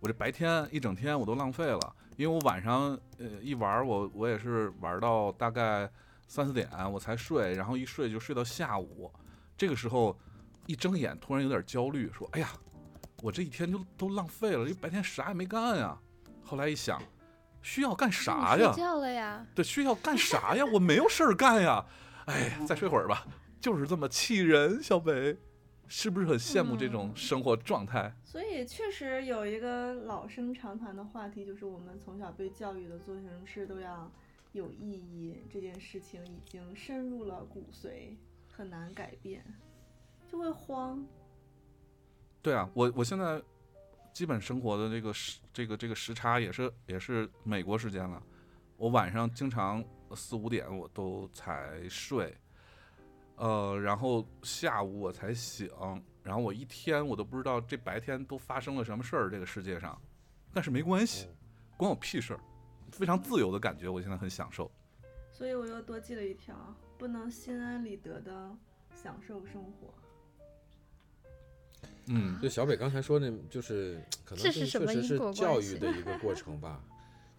[0.00, 5.88] 我这白天一整天我都浪费了，因为我晚上呃一玩儿我我也是玩到大概
[6.26, 9.08] 三四点我才睡，然后一睡就睡到下午，
[9.56, 10.18] 这个时候
[10.66, 12.48] 一睁眼突然有点焦虑，说哎呀，
[13.22, 15.96] 我这一天就都浪费了，这白天啥也没干呀。
[16.42, 17.00] 后来一想，
[17.62, 18.72] 需要干啥呀？
[18.72, 19.46] 睡觉了呀？
[19.54, 20.64] 对，需要干啥呀？
[20.72, 21.86] 我没有事儿干呀！
[22.26, 23.26] 哎呀，再睡会儿吧，
[23.60, 24.82] 就是这么气人。
[24.82, 25.36] 小北，
[25.86, 28.14] 是不是很羡慕这种嗯生活状态？
[28.24, 34.10] 所以确实有一个老生常谈的话题，就是我们从小被教育的做什么事都要
[34.52, 38.16] 有意义，这件事情已经深入了骨髓，
[38.52, 39.44] 很难改变，
[40.30, 41.04] 就会慌。
[42.42, 43.42] 对啊，我我现在
[44.12, 48.22] 基本生活的这个时这个这个时差也是也是美国时间了，
[48.76, 52.36] 我晚上经常四五点我都才睡，
[53.36, 55.70] 呃，然后下午我才醒，
[56.22, 60.00] 然后我一天我都不知道这白天都发生了什么事儿，这个世界上，
[60.52, 61.28] 但是没关系，
[61.76, 62.40] 关我屁事儿，
[62.92, 64.70] 非常自由的感觉，我现在很享受。
[65.32, 66.54] 所以我又多记了一条，
[66.98, 68.50] 不能心安理得的
[68.94, 69.94] 享受生活。
[72.06, 76.82] 嗯，就小北刚才说那，就是可能这是确实是教育的一个过程吧，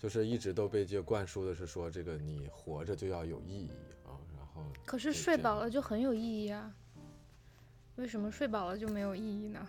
[0.01, 3.69] 就是一直都被这灌输的是说这个你活着就要有意义
[4.03, 6.73] 啊，然后可是睡饱了就很有意义啊。
[7.97, 9.67] 为什么睡饱了就没有意义呢？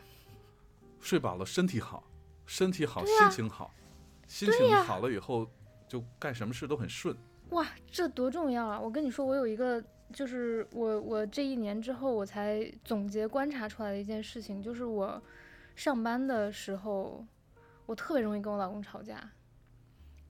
[1.01, 2.03] 睡饱了身体好，
[2.47, 3.75] 身体好，心情好，
[4.27, 5.47] 心情好了以后
[5.87, 7.15] 就干什么事都很顺。
[7.51, 8.81] 哇，这多重要啊！
[8.81, 15.23] 我跟你说，我有一个，就是我我这一年之后，我才总结观察出来的一件事情，就是我
[15.77, 17.23] 上班的时候，
[17.85, 19.31] 我特别容易跟我老公吵架，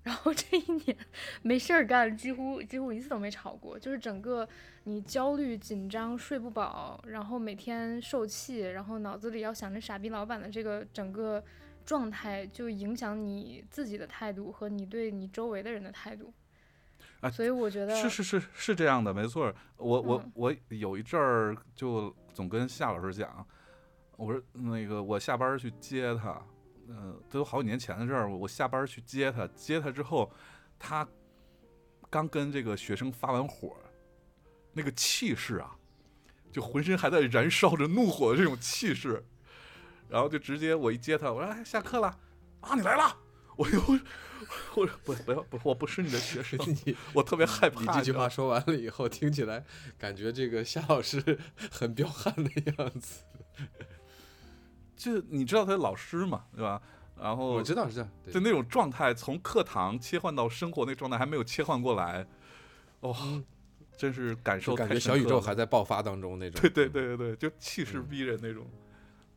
[0.03, 0.97] 然后这一年
[1.43, 4.49] 没事儿干，几乎几乎一次都没吵过，就是整个
[4.85, 11.43] 你焦虑、紧张、睡不饱，然后每天受气，然后脑子里要想着傻逼老板的这个整个
[11.85, 16.33] 状态，就影响你自己的态度和你对你周围的人的态度。
[17.21, 19.55] 啊所以我觉得是是是是这样的，没错。
[19.77, 23.47] 我我嗯我有一阵儿就总跟夏老师讲，
[24.17, 26.43] 我说那个我下班去接他，
[26.89, 28.31] 嗯、都有好几年前的事儿。
[28.31, 30.33] 我下班去接他，接他之后，
[30.79, 31.07] 他
[32.11, 33.77] 刚跟这个学生发完火，
[34.73, 35.77] 那个气势啊，
[36.51, 39.25] 就浑身还在燃烧着怒火的这种气势，
[40.09, 42.19] 然后就直接我一接他，我说哎下课了
[42.61, 43.17] 啊你来了，
[43.57, 43.81] 我又
[44.75, 49.65] 我说不不要不我不是你的学生， 你 我特别害怕你这句话说完了以后，听起来
[49.99, 51.39] 感觉这个夏老师
[51.71, 53.25] 很彪悍的样子。
[55.03, 56.81] 就你知道他是老师嘛，对吧？
[57.19, 62.25] 然后我知道，知道，对就那种状态，从课堂切换到生活那状态还没有切换过来，
[63.01, 63.17] 哇、
[63.97, 66.61] 真是感受感觉小宇宙还在爆发当中那种。
[66.61, 68.65] 对对对对对，就气势嗯逼人那种。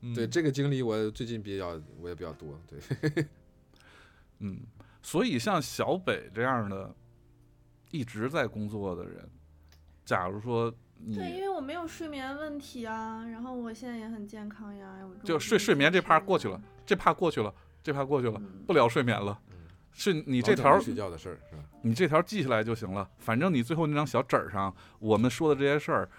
[0.01, 2.59] 嗯、对，这个经历我最近比较我也比较多。
[2.69, 3.25] 对，
[4.39, 4.59] 嗯，
[5.01, 6.93] 所以像小北这样的
[7.89, 9.27] 一直在工作的人，
[10.05, 14.87] 假如说你对，因为我没有睡眠问题啊，然后我现在也很健康呀。
[15.03, 19.39] 我就睡睡眠这趴吃过去了，这趴过去了，这趴过去了，嗯不聊睡眠了，
[19.91, 21.63] 是你你这条睡觉的事儿是吧？
[21.81, 26.09] 你这条记下来就行了，反正你最后那张小纸儿上我们说的这些事儿，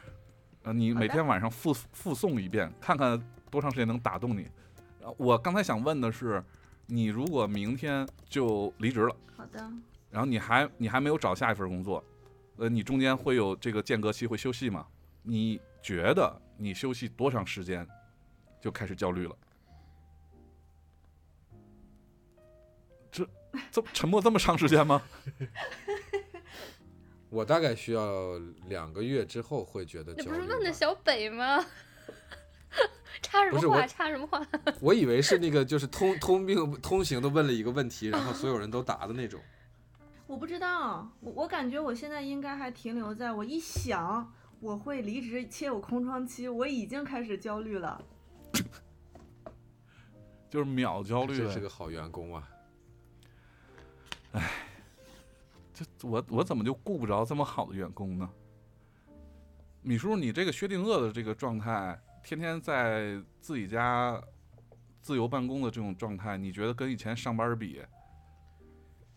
[0.63, 3.21] 呃，你每天晚上复复诵一遍，看看
[3.51, 4.47] 多长时间能打动你。
[5.03, 6.43] 呃我刚才想问的是，
[6.87, 9.59] 你如果明天就离职了，好的，
[10.11, 12.03] 然后你还你还没有找下一份工作，
[12.59, 14.87] 呃，你中间会有这个间隔期会休息吗？
[15.23, 17.87] 你觉得你休息多长时间
[18.61, 19.37] 就开始焦虑了？
[23.11, 23.29] 这
[23.71, 25.03] 这沉默这么长时间吗？
[27.29, 28.39] 我大概需要
[28.69, 31.59] 两个月之后会觉得那不是焦虑吧问的小北吗？
[33.21, 33.87] 插什么话？
[33.87, 34.47] 插什么话？
[34.81, 39.41] 我以为是那个就是通通病通行的问了一个问题，然后所有人都答的那种。
[40.27, 48.05] 我不知道，我我感觉我现在应该还停留在我一想我会离职且有空窗期，我已经开始焦虑了。
[50.51, 51.61] 就是秒焦虑了这是。
[51.61, 52.49] 个好员工啊！
[54.33, 54.51] 哎
[55.73, 58.29] 这我我怎么就顾不着这么好的员工呢？
[59.83, 64.21] 米叔，你这个薛定谔的这个状态，天天在自己家
[65.03, 67.83] 自由办公的这种状态，你觉得跟以前上班比，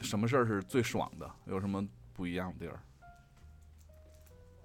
[0.01, 1.29] 什么事儿是最爽的？
[1.45, 2.79] 有什么不一样的地儿？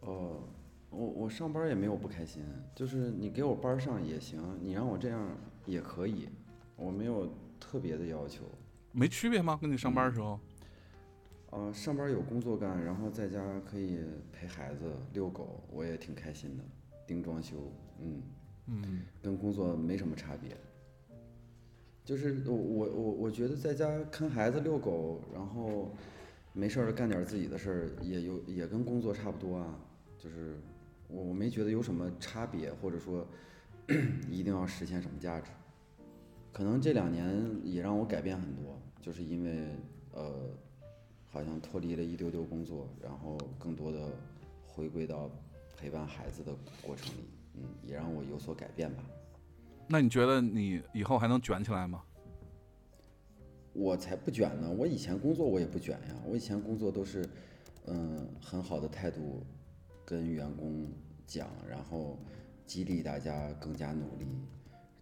[0.01, 0.43] 哦，
[0.91, 5.29] 我我上班也没有不开心，就是你给我班上也行，你让我这样
[5.67, 6.29] 也可以，
[6.77, 8.45] 我没有特别的要求。
[8.93, 9.59] 没区别吗？
[9.61, 10.39] 跟你上班的时候？
[11.51, 14.01] 啊，上班有工作干，然后在家可以
[14.33, 16.65] 陪孩子遛狗，我也挺开心的。
[17.07, 17.71] 盯装修，
[18.01, 18.23] 嗯，
[18.67, 20.57] 嗯，跟工作没什么差别。
[22.05, 25.91] 就是我我我我觉得在家看孩子遛狗，然后
[26.53, 29.79] 没事儿干点自己的事儿，也有也跟工作差不多啊。
[30.19, 30.57] 就是
[31.09, 33.27] 我我没觉得有什么差别，或者说
[34.31, 35.51] 一定要实现什么价值。
[36.53, 39.69] 可能这两年也让我改变很多，就是因为
[40.13, 40.51] 呃，
[41.27, 44.11] 好像脱离了一丢丢工作，然后更多的
[44.67, 45.31] 回归到
[45.77, 47.25] 陪伴孩子的过程里，
[47.55, 49.03] 嗯，也让我有所改变吧。
[49.87, 52.03] 那你觉得你以后还能卷起来吗？
[53.73, 54.71] 我才不卷呢！
[54.71, 57.29] 我以前工作我也不卷呀，我以前工作都是，
[57.87, 59.45] 嗯，很好的态度
[60.05, 60.89] 跟员工
[61.27, 62.17] 讲，然后
[62.65, 64.27] 激励大家更加努力，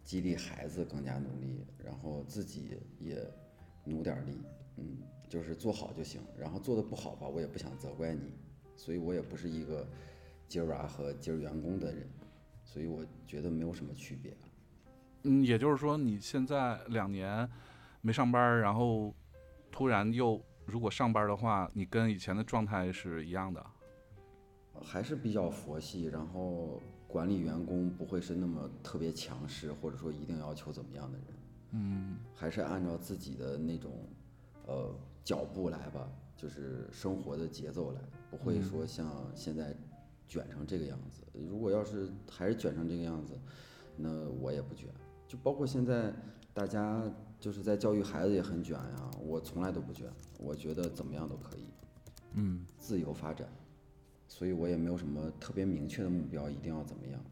[0.02, 3.22] 激励孩子更加努力，然后自己也
[3.84, 4.40] 努点力，
[4.78, 4.96] 嗯，
[5.28, 6.22] 就是做好就行。
[6.38, 8.32] 然后做的不好吧，我也不想责怪你，
[8.74, 9.86] 所以我也不是一个
[10.48, 12.08] 今儿啊和今儿员工的人，
[12.64, 14.34] 所以我觉得没有什么区别。
[15.24, 17.48] 嗯，也就是说你现在两年
[18.00, 19.14] 没上班，然后
[19.70, 23.64] 突然又如果上班的话，你跟以前的状态是一样的。
[24.82, 31.26] 还是比较佛系，然后管理员工不会是那么特别强势，或者说一定要求怎么样的人，
[31.72, 33.92] 嗯还是按照自己的那种
[34.66, 34.92] 呃
[35.22, 39.72] 脚步来吧，就是生活的节奏来，不会嗯说像现在
[40.26, 41.22] 卷成这个样子。
[41.48, 43.38] 如果要是还是卷成这个样子，
[43.96, 44.88] 那我也不卷。
[45.32, 46.12] 就包括现在
[46.52, 47.02] 大家
[47.40, 50.06] 就是在教育孩子也很卷呀，我从来都不卷，
[50.38, 51.64] 我觉得怎么样都可以。
[52.34, 53.48] 嗯，自由发展，
[54.28, 57.24] 所以我也没有什么特别明确的目标，一定要怎么样。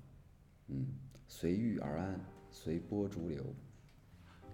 [0.69, 0.87] 嗯，
[1.29, 2.19] 随遇而安，
[2.51, 3.45] 随波逐流。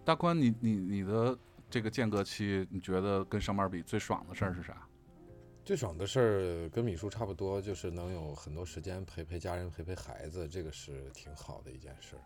[0.05, 1.38] 大宽，你你你的
[1.70, 4.88] 这个间隔期，你觉得跟上班比最爽的事儿是啥？
[5.64, 12.22] 最爽的事儿跟米叔差不多，就是能有很多时间陪陪家人、陪陪孩子，这个是挺好的一件事儿。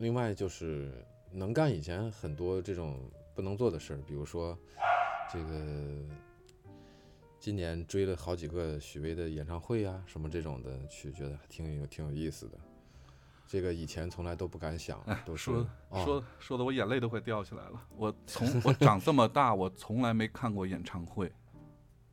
[0.00, 0.90] 另外就是
[1.30, 2.98] 能干以前很多这种
[3.34, 4.58] 不能做的事儿，比如说
[5.30, 5.98] 这个
[7.38, 12.58] 今年追了好几个许巍的演唱会啊，什么这种的，去觉得还挺有挺有意思的。
[13.46, 17.86] 这个以前从来都不敢想，都是说啊说说的我眼泪都快掉下来了。
[17.94, 21.30] 我 从我长这么大，我从来没看过演唱会。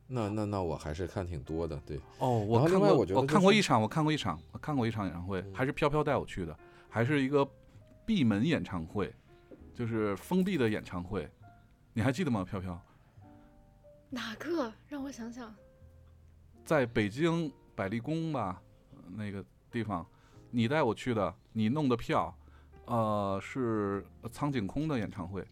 [0.06, 1.98] 那那那我还是看挺多的，对。
[2.18, 6.54] 哦，我看过，我看过一场，我看过一场，我看过一场演唱会，还是飘飘带我去的，
[6.90, 7.48] 还是一个
[8.08, 9.14] 闭门演唱会，
[9.74, 11.28] 就是封闭的演唱会。
[11.92, 12.42] 你还记得吗？
[12.42, 12.82] 飘飘
[14.08, 14.72] 哪个？
[14.88, 15.54] 让我想想。
[16.64, 18.62] 在北京百丽宫吧，
[19.14, 20.06] 那个地方，
[20.50, 22.34] 你带我去的，你弄的票，
[22.86, 24.02] 呃，是
[24.32, 25.46] 苍井空的演唱会。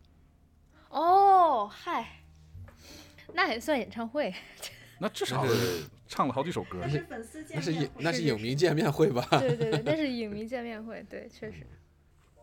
[0.88, 2.22] 哦，嗨，
[3.34, 4.34] 那也算演唱会。
[4.98, 6.88] 那至少是唱了好几首歌那。
[6.88, 9.28] 是粉丝见那是影面那是影迷见面会吧？
[9.40, 11.66] 对对对，那是影迷见面会，对，确实。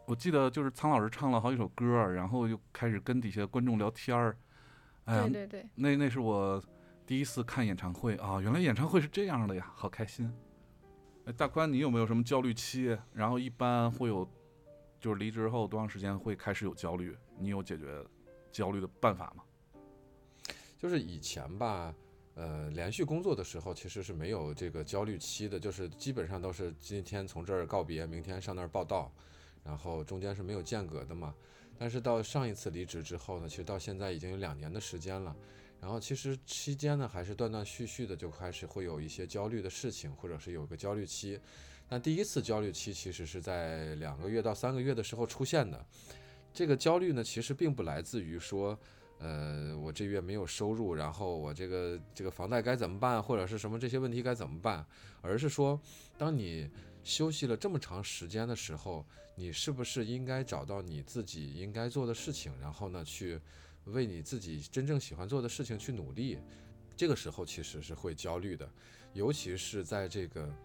[0.05, 4.37] 我记得就是苍老师唱了好几首歌，然后又开始跟底下观众聊天儿。
[5.05, 6.61] 哎呀对，对对，那那是我
[7.05, 10.31] 第一次看演唱会啊，原来演唱会是这样的呀，好开心。
[11.25, 12.97] 哎，大宽，你有没有什么焦虑期？
[13.13, 14.27] 然后一般会有，
[14.99, 17.15] 就是离职后多长时间会开始有焦虑？
[17.37, 18.03] 你有解决
[18.51, 19.43] 焦虑的办法吗？
[20.77, 21.95] 就是以前吧，
[22.35, 29.09] 呃，连续工作的时候其实是没有这个焦虑期的，就是基本上都是今天从这儿告别，明天上那儿报道，
[29.63, 31.33] 然后中间是没有间隔的嘛。
[31.77, 35.35] 但是到上一次离职之后呢，其实到现在已经有两年的时间了，
[35.81, 41.39] 然后其实期间呢还是断断续续的就开始会有一些焦虑的事情，或者是有个焦虑期。
[41.89, 45.85] 但第一次焦虑期其实是在两个月到三个月的时候出现的。
[46.53, 48.77] 这个焦虑呢，其实并不来自于说，
[49.17, 54.85] 呃，我这月没有收入，然后我这个这个房贷该怎么办，或者是什么这些问题该怎么办，
[55.21, 55.79] 而是说，
[56.17, 56.69] 当你
[57.03, 59.05] 休息了这么长时间的时候，
[59.35, 63.39] 你是不是应该找到你自己应该做的事情，然后呢，去
[63.85, 66.37] 为你自己真正喜欢做的事情去努力？
[66.95, 68.69] 这个时候其实是会焦虑的，
[69.13, 70.55] 尤其是在这个，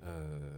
[0.00, 0.52] 呃，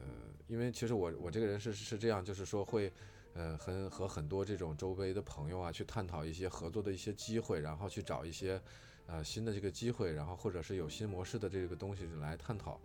[0.46, 2.92] 因为其实我我这个人是是这样，就是说会。
[3.36, 8.62] 呃，很和很多这种周围的朋友啊，去探讨一些合作的一些机会，然后去找一些
[9.08, 12.80] 呃新的这个机会，然后或者是有新模式的这个东西来探讨。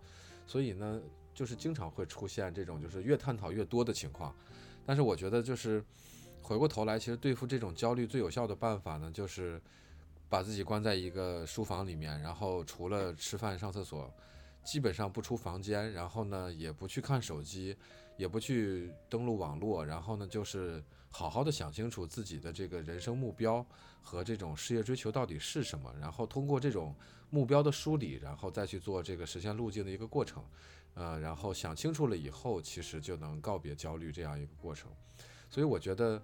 [0.48, 1.00] 所以呢，
[1.32, 4.34] 就是经常会出现这种就是越探讨越多的情况。
[4.86, 5.84] 但是我觉得就是
[6.42, 9.60] 回过头来，其实对付这种焦虑最有效的办法呢，就是
[10.28, 14.12] 把自己关在一个书房里面，然后除了吃饭、上厕所，
[14.64, 17.76] 基本上不出房间，然后呢也不去看手机，
[18.16, 23.64] 也不去登录网络，然后呢就是好好的想清楚自己的这个人生目标
[24.02, 26.94] 和这种事业追求到底是什么，然后通过这种
[27.30, 30.44] 目标的梳理，然后再去做这个实现路径的一个过程。
[30.94, 34.90] 呃，然后想清楚了以后，其实就能告别焦虑这样一个过程。
[35.48, 36.22] 所以我觉得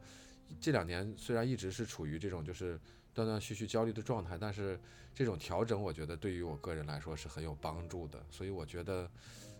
[0.60, 2.78] 这两年虽然一直是处于这种就是
[3.12, 4.78] 断断续续焦虑的状态，但是
[5.14, 8.24] 这种调整，我觉得对于我个人来说是很有帮助的。
[8.30, 9.10] 所以我觉得，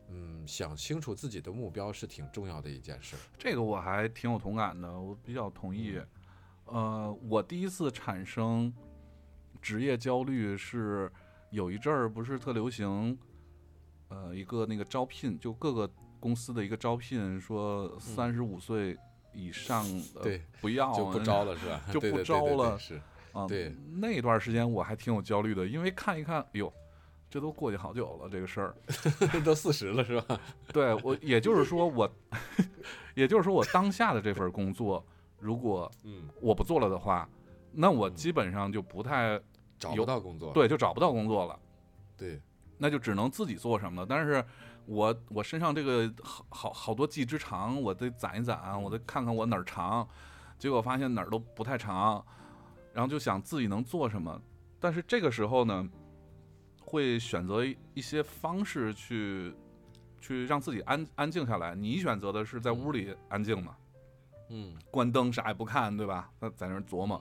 [0.08, 3.16] 嗯，想清楚自己的目标是挺重要的一件事。
[3.38, 5.98] 这个我还挺有同感的，我比较同意。
[6.66, 8.72] 呃，我第一次产生
[9.62, 11.10] 职业焦虑是
[11.50, 13.18] 有一阵儿不是特流行，
[14.08, 18.96] 呃，一个那个招聘，就各个公司的一个招聘，说三十五岁
[19.32, 19.84] 以上
[20.14, 21.80] 的对不要就不招了是吧？
[21.92, 23.00] 就不招了是，
[23.32, 26.72] 啊，对那段时间我还挺有焦虑的，因为看一看，哎呦，
[27.28, 28.74] 这都过去好久了，这个事儿。
[29.44, 30.40] 都四十了是吧？
[30.72, 32.10] 对我，也就是说我，
[33.14, 35.04] 也就是说我当下的这份工作，
[35.38, 37.28] 如果嗯，我不做了的话，
[37.72, 39.38] 那我基本上就不太
[39.78, 40.52] 找有不到工作。
[40.52, 41.58] 对，就找不到工作了，
[42.16, 42.40] 对，
[42.78, 44.06] 那就只能自己做什么了。
[44.08, 44.44] 但是
[44.84, 50.06] 我我身上这个好好好多技之长，我得攒一攒，我得看看我哪儿长，
[50.58, 52.24] 结果发现哪儿都不太长，
[52.92, 54.40] 然后就想自己能做什么。
[54.78, 55.88] 但是这个时候呢，
[56.80, 59.54] 会选择一一些方式去
[60.20, 61.74] 去让自己安安静下来。
[61.74, 63.76] 你选择的是在屋里安静嘛，
[64.50, 66.30] 嗯，关灯啥也不看，对吧？
[66.38, 67.20] 那在那儿琢磨。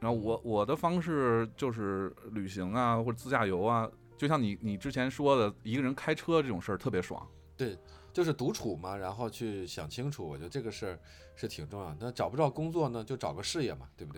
[0.00, 3.88] 然后我我的方式就是旅行啊，或者自驾游啊，
[4.22, 7.26] 就像你你之前说的，一个人开车这种事儿特别爽。
[7.56, 7.76] 对
[8.12, 11.00] 就是独处嘛，然后去想清楚，我觉得这个事儿
[11.34, 11.96] 是挺重要的。
[11.98, 14.14] 那找不着工作呢，就找个事业嘛，对不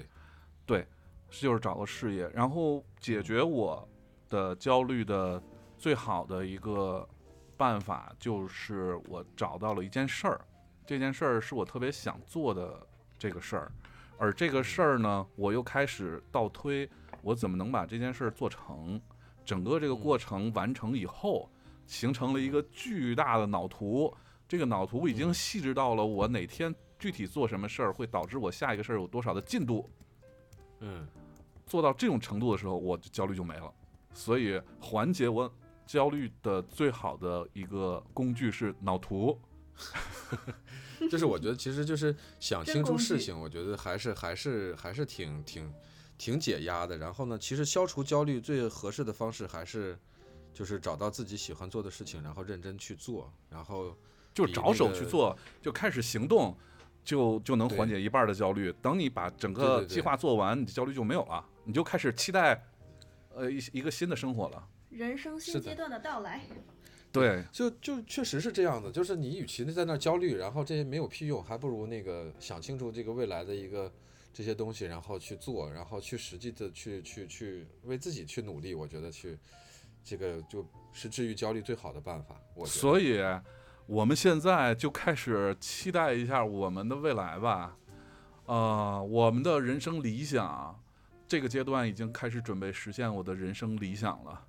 [0.66, 0.86] 对？
[1.30, 3.88] 就是找个事业，然后解决我
[4.28, 5.42] 的焦虑的
[5.78, 7.08] 最好的一个
[7.56, 10.38] 办法，就是我找到了一件事儿，
[10.84, 12.86] 这件事儿是我特别想做的
[13.18, 13.72] 这个事儿，
[14.18, 16.86] 而这个事儿呢，我又开始倒推，
[17.22, 19.00] 我怎么能把这件事儿做成？
[19.44, 21.50] 整个这个过程完成以后，
[21.86, 24.12] 形成了一个巨大的脑图，
[24.48, 29.88] 这个脑图已经细致到了我哪天具体做什么事儿，会导致我下一个事儿有多少的进度。
[30.80, 31.06] 嗯，
[31.66, 33.72] 做到这种程度的时候，我就焦虑就没了。
[34.12, 35.52] 所以缓解我
[35.86, 39.38] 焦虑的最好的一个工具是脑图。
[41.10, 45.70] 就是我觉得其实就是想清楚事情，我觉得还是还是还是挺挺
[46.16, 46.98] 挺解压的。
[46.98, 49.98] 然后呢，其实消除焦虑最合适的方式还是
[50.52, 53.96] 就是找到自己喜欢做的事情，然后认真去做，然后
[54.32, 56.56] 就着手去做，就开始行动，
[57.04, 58.72] 就就能缓解一半儿的焦虑。
[58.80, 62.64] 等你把整个计划做完，你的焦虑就没有了，你就开始期待，
[63.34, 64.68] 呃，一一个新的生活了。
[64.90, 66.42] 人生新阶段的到来。
[67.10, 73.92] 对，就就确实是这样的，就是你与其在那儿焦虑，然后这些没有屁用，还不如那个想清楚这个未来的一个
[74.34, 79.38] 这些东西，然后去做，然后去实际的去去去为自己去努力，我觉得去
[80.02, 82.34] 这个就是治愈焦虑最好的办法。
[82.56, 83.20] 我所以
[83.86, 87.76] 我们现在就开始期待一下我们的未来吧。
[88.46, 90.82] 呃，我们的人生理想，
[91.28, 94.46] 这个阶段已经开始准备实现我的人生理想了。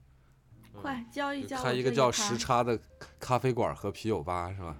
[0.74, 2.78] 快教一教我开一个叫时差的
[3.20, 4.76] 咖啡馆和啤酒吧是吧？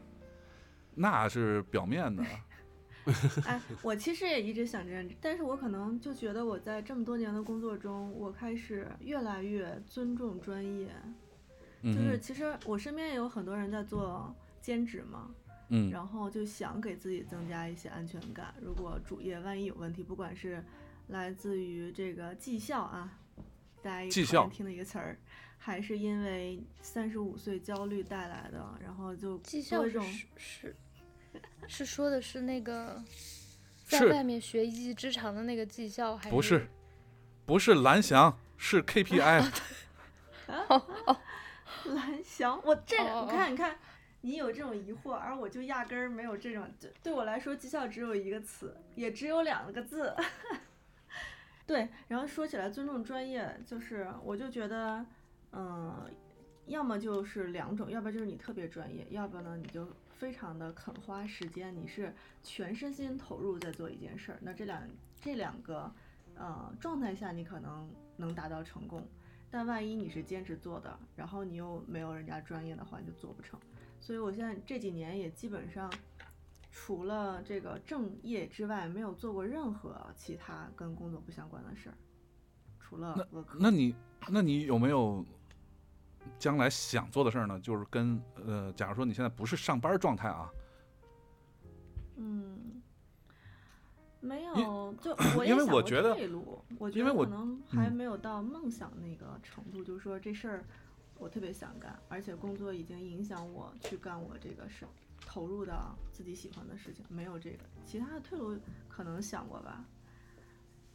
[0.95, 2.23] 那是表面的，
[3.45, 10.90] 哎，我其实也一直想这样，但是我可能就觉得我在这么多年的工作中，我开始越来越尊重专业。
[11.84, 15.30] 就是其实我身边也有很多人在做兼职嘛，
[15.69, 18.56] 嗯然后就想给自己增加一些安全感。
[18.60, 20.64] 如果主业万一有问题，不管是
[21.10, 23.19] 来自于这个绩效啊，
[23.84, 25.19] 大家也绩效讨厌听的一个词儿，
[25.60, 30.76] 还是因为三十五岁焦虑带来的，然后就绩效多一种是是
[31.67, 33.01] 是说的是那个
[33.85, 36.67] 在外面学一技之长的那个技校，还是不是
[37.45, 39.51] 不是蓝翔，是 KPI。
[41.85, 43.77] 蓝翔，我这个哦你看，你看，
[44.21, 46.67] 你有这种疑惑，而我就压根儿没有这种。
[46.79, 50.15] 对对我来说，绩效只有一个词，也只有两个字。
[51.67, 55.05] 对，然后说起来尊重专业，就是我就觉得，
[55.51, 56.11] 嗯、
[56.67, 59.87] 要么就是两种，要不然就是你特别专业，要不呢你就
[60.17, 64.39] 非常的肯花时间，你是全身心投入在做一件事儿。
[64.41, 64.81] 那这两
[65.21, 65.91] 这两个
[66.35, 69.05] 呃状态下，你可能能达到成功。
[69.51, 73.59] 但万一你是兼职做的，然后你又没有人家专业的话，你就做不成。
[73.99, 75.91] 所以我现在这几年也基本上，
[76.71, 81.95] 除了这个正业之外，没有做过任何其他跟工作不相关的事儿。
[82.79, 83.45] 除了那。
[83.59, 83.95] 那你
[84.29, 85.25] 那你有没有
[86.38, 87.60] 将来想做的事儿呢？
[87.60, 90.49] 就是跟呃，假如说你现在不是上班状态啊，
[92.15, 92.81] 嗯，
[94.19, 100.64] 没有，就 我也因为我觉得退路，我觉得可能还嗯没有到梦想那个程度，就是说这事儿
[101.18, 104.85] 我特别想干，而且工作已经影响我去干我这个事，
[105.26, 108.57] 投入到自己喜欢的事情，没有这个，其他的退路
[108.89, 109.84] 可能想过吧。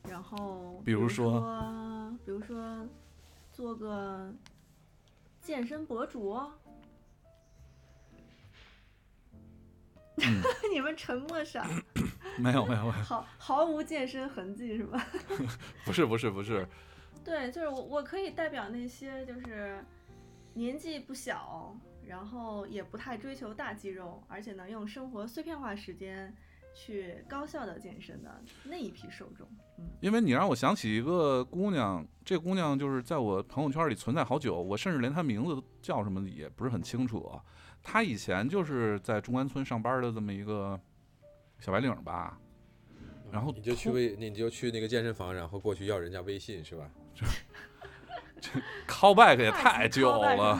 [0.08, 2.86] 然后如比如说说，比如说
[3.52, 4.32] 做个
[5.42, 6.38] 健身博主。
[10.22, 10.42] 嗯
[10.72, 11.66] 你们沉默啥？
[12.38, 15.06] 没有没有没有，毫毫无健身痕迹是吧？
[15.84, 16.66] 不是不是不是，
[17.24, 19.82] 对，就是我我可以代表那些就是
[20.52, 21.74] 年纪不小，
[22.06, 26.34] 然后也不太追求大肌肉，而且能用生活碎片化时间
[26.74, 29.46] 去高效的健身的那一批受众。
[29.78, 37.42] 嗯，因为你让我想起一个姑娘，这姑娘就是在我朋友圈里存在好久，我甚至连她名字叫什么也不是很清楚啊。
[37.82, 40.78] 她以前就是在中关村上班的这么一个
[41.58, 42.38] 小白领吧，
[43.30, 46.90] 然后你就去突微，你就去那个健身房，然后过去要人家微信是吧？
[48.40, 48.50] 这
[48.86, 50.58] callback 也太太久了。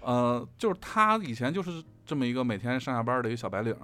[0.00, 3.74] 呃，就是她以前就是这么一个每天上下班的一个小白领，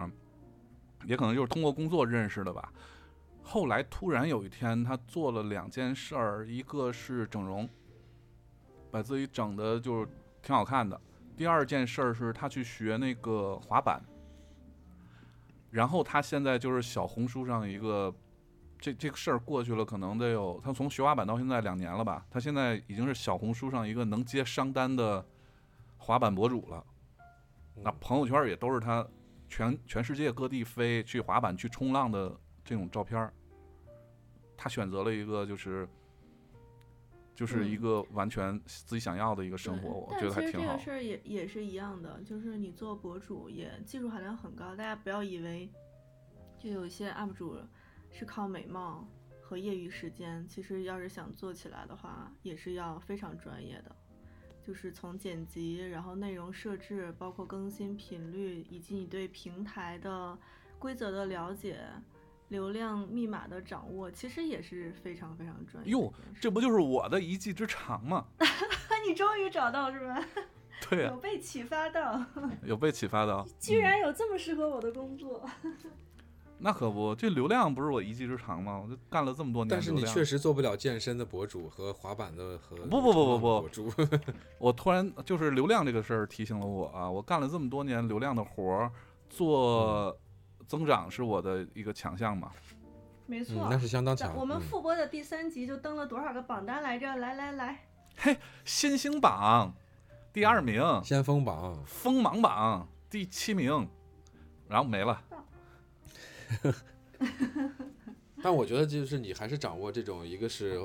[1.04, 2.72] 也可能就是通过工作认识的吧。
[3.42, 7.68] 后来突然有一天，他做了两件事儿，一个是整容，
[8.90, 10.08] 把自己整的就是
[10.42, 11.00] 挺好看的；
[11.36, 14.02] 第二件事儿是他去学那个滑板。
[15.70, 18.14] 然后他现在就是小红书上一个
[18.78, 25.24] 这这个事儿过去了，可能得有他从学滑板到现在两年了吧，他现在已经是小红书上一个能接商单的
[25.96, 26.84] 滑板博主了。
[27.82, 29.06] 那嗯朋友圈也都是他
[29.48, 33.32] 全全世界各地飞去滑板、去冲浪的这种照片儿。
[34.56, 35.88] 他选择了一个就是
[37.34, 40.84] 就是一嗯个完全自己想要的一个生对活，我觉得还挺好其实这个。
[40.84, 45.70] 事儿也也是一样的，就是你做博主也技术含量很高，大家不要以为
[46.58, 47.56] 就有一些 UP 主
[48.10, 49.06] 是靠美貌
[49.40, 53.96] 和业余时间，其实要是想做起来的话，也是要非常专业的。
[54.68, 60.36] 就是从剪辑，然后内容设置，包括更新频率，以及你对平台的
[60.78, 61.78] 规则的了解、
[62.48, 66.12] 流量密码的掌握，其实也是非常非常专业哟。
[66.38, 68.26] 这不就是我的一技之长吗？
[69.08, 70.22] 你终于找到是吧？
[70.90, 72.22] 对呀、有被启发到。
[72.62, 73.48] 有被启发到。
[73.58, 75.48] 居然有这么适合我的工作，
[76.60, 78.80] 那可不，这流量不是我一技之长吗？
[78.82, 79.68] 我就干了这么多年。
[79.70, 83.92] 但是你确实做不了健身的博主和滑板的和不不不不不博主，
[84.58, 88.90] 我突然就是流量这个事儿提醒了我啊，我干了这么多年流量的活儿，
[89.30, 90.18] 做
[90.66, 92.50] 增长是我的一个强项嘛。
[93.26, 93.62] 没错。
[93.62, 94.34] 嗯，那是相当强。
[94.34, 97.14] 我们嗯复播的第三集就登了多少个榜单来着？
[97.16, 97.84] 来来来，
[98.16, 99.72] 嘿新星榜
[100.32, 103.88] 第二名，先锋榜，锋芒榜第七名，
[104.66, 105.22] 然后没了。
[108.42, 110.80] 但我觉得就是你还是掌握这种，一个是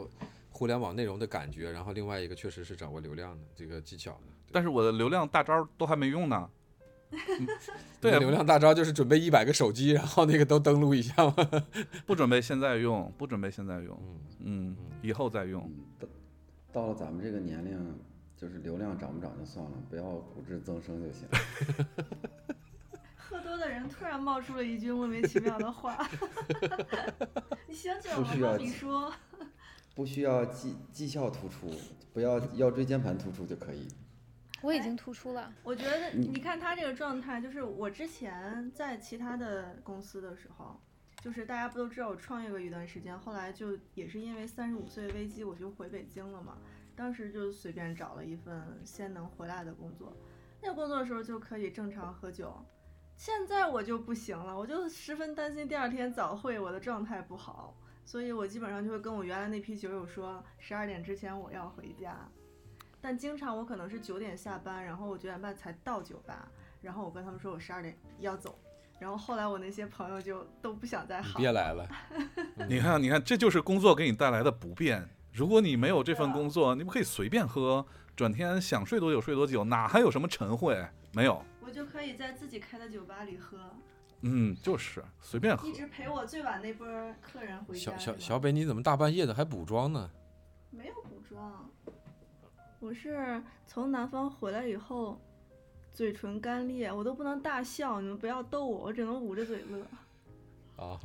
[0.50, 4.24] 互联网内容的感觉，然后另外一个确实是掌握流量的这个技巧的。
[4.52, 6.50] 但是我的流量大招都还没用呢。
[7.14, 7.48] 嗯
[8.02, 11.36] 对流量大招就是准备一百个手机，然后那个都登录一下嘛。
[12.06, 13.98] 不准备现在用，不准备现在用，
[14.40, 15.72] 嗯，嗯，以后再用。
[16.74, 17.96] 到了咱们这个年龄，
[18.36, 21.28] 就是流量涨不涨就算了，不要骨质增生就行。
[23.88, 25.98] 突然冒出了一句莫名其妙的话，
[27.68, 28.28] 你想起来了吗？
[28.28, 29.14] 不需要记你说，
[29.96, 31.70] 不需要绩绩效突出，
[32.14, 33.88] 不要腰椎间盘突出就可以。
[34.62, 35.52] 我已经突出了。
[35.62, 40.80] 我觉得你你看他这个状态，就是我之前在其他的公司的时候，
[41.22, 46.58] 就是大家不都知道我创业过一段时间，后来就也是因为三十五岁危机，我就回北京了嘛。
[46.96, 50.16] 当时就随便找了一份先能回来的工作，
[50.62, 52.54] 那个工作的时候就可以正常喝酒。
[53.26, 57.74] 现在我就不行了，我就十分担心第二天早会我的状态不好，
[58.04, 62.18] 所以我基本上就会跟我原来那批酒友说，十二点之前我要回家。
[63.00, 66.50] 但经常我可能是九点下班，然后我九点半才到酒吧，
[66.82, 68.60] 然后我跟他们说我十二点要走，
[69.00, 71.40] 然后后来我那些朋友就都不想再你好。
[71.40, 71.88] 别来了。
[72.68, 75.08] 你看，你看，这就是工作给你带来的不便。
[75.32, 77.86] 如果你没有这份工作，你不可以随便喝，
[78.18, 80.86] 转天想睡多久睡多久，哪还有什么晨会？
[81.14, 83.58] 没有，我就可以在自己开的酒吧里喝，
[84.22, 85.72] 嗯，就是随便喝一。
[85.72, 86.88] 直陪我最晚那波
[87.22, 87.92] 客人回家。
[87.92, 90.10] 小小小北，你怎么大半夜的还补妆呢？
[90.72, 91.70] 没有补妆，
[92.80, 95.22] 我是从南方回来以后，
[95.94, 99.86] 嘴唇干裂，我都不能大笑，你们不要逗我，我只能捂着嘴乐。
[100.84, 101.00] 啊，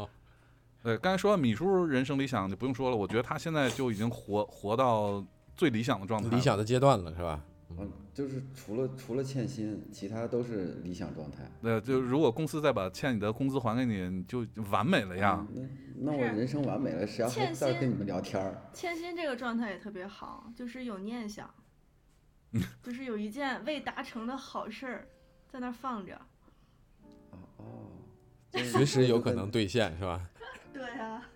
[0.82, 5.22] 对，刚才说米叔人生理想就不用说了，我觉得他现在就已经活活到
[5.54, 6.30] 最理想的状态。
[6.30, 7.44] 理想的阶段了，是吧？
[7.76, 11.50] 嗯，就是除了除了欠薪，其他都是理想状态。
[11.60, 15.46] 对，就如果公司再把欠你的工资还给你，你就完美了呀。
[15.54, 15.68] 嗯
[16.00, 18.62] 那那我人生完美了，谁要还欠薪在跟你们聊天儿？
[18.72, 21.52] 欠薪这个状态也特别好，就是有念想，
[22.52, 25.08] 嗯就是有一件未达成的好事儿
[25.48, 26.14] 在那儿放着。
[27.30, 27.90] 哦哦，
[28.64, 30.30] 随时有可能兑现，是吧？
[30.72, 31.28] 对啊、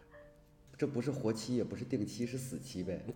[0.79, 3.05] 这不是活期，也不是定期，是死期呗。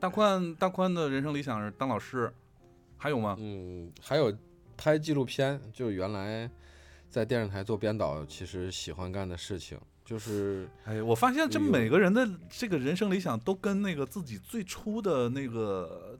[0.00, 2.32] 大宽大宽的人生理想是当老师，
[2.96, 3.36] 还有吗？
[3.38, 4.32] 嗯，还有
[4.76, 6.48] 拍纪录片，就是原来
[7.08, 16.18] 在电视台做编导，其实喜欢干的事情就是哎，我发现这每个人的这个人生理想都跟那个自己最初的那个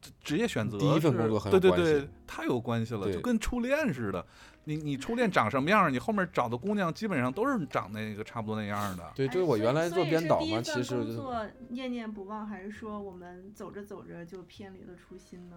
[0.00, 4.26] 职职业选择第一份工作很有对对对，太有关系了，就跟初恋似的。
[4.68, 9.12] 你你初恋长什么样儿，你后面找的姑娘基本上都是长那个差不多那样儿的。
[9.14, 15.56] 对，哎就是我原来做编导嘛，其实就是工作念念不忘，还是说我们走着走着就偏离了初心呢？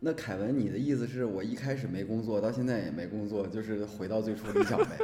[0.00, 4.98] 那凯文，你的意思是我一开始没工作，到现在也没工作，就是回到最初理想呗？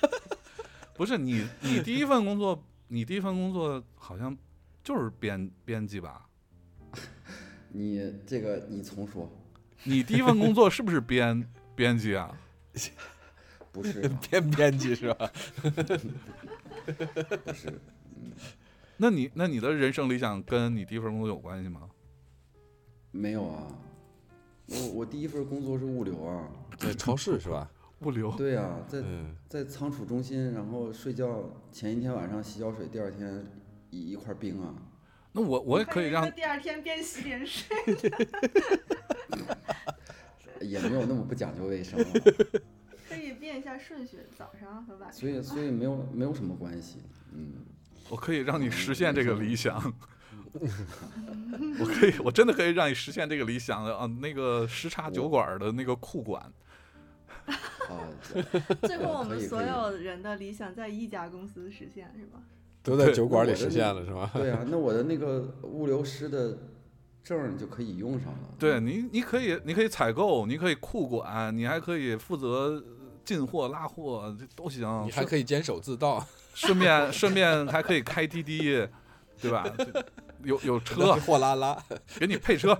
[0.92, 4.36] 不是你你第一份工作，你第一份工作好像
[4.84, 6.26] 就是编编辑吧？
[7.72, 9.32] 你这个你重说，
[9.84, 11.42] 你第一份工作是不是编
[11.74, 12.36] 编辑啊？
[13.72, 15.30] 不是啊编编辑是吧？
[15.62, 17.80] 不是，
[18.96, 21.88] 那你那你的人生理想跟你第一份工作有关系吗？
[23.12, 23.66] 没有啊。
[24.66, 26.48] 我我第一份工作是物流啊，
[26.78, 27.68] 在超市是吧？
[28.00, 28.30] 物流。
[28.36, 33.46] 对啊、在嗯，在仓储中心，然后睡觉前一天晚上洗脚水，第二天
[33.90, 34.74] 一一块冰啊。
[35.32, 37.66] 那我我也可以让第二天边洗边睡。
[40.60, 42.06] 也没有那么不讲究卫生了，
[43.08, 45.20] 可以变一下顺序，早上和晚上。
[45.20, 46.98] 所以所以没有没有什么关系，
[47.32, 47.52] 嗯，
[48.08, 49.92] 我可以让你实现这个理想。
[50.52, 54.04] 我可以，我真的可以让你实现这个理想的啊！
[54.20, 56.42] 那个时差酒馆的那个库管，
[57.46, 58.10] 啊，
[58.82, 62.42] 最后我们所有人的理想在一家公司实现，是吧？
[62.82, 64.28] 都在酒馆里实现了是吧？
[64.34, 66.58] 对啊，那我的那个物流师的
[67.22, 68.38] 证儿就可以用上了。
[68.58, 72.82] 对你，你可以，你可以采购，你可以库管，你还可以负责
[73.24, 74.82] 进货、拉货，这都行。
[75.06, 76.24] 你还可以坚守自盗，
[76.54, 78.86] 顺便顺便还可以开滴滴，
[79.40, 79.64] 对吧？
[80.42, 81.76] 有有车货拉拉。
[82.18, 82.76] 给你配车，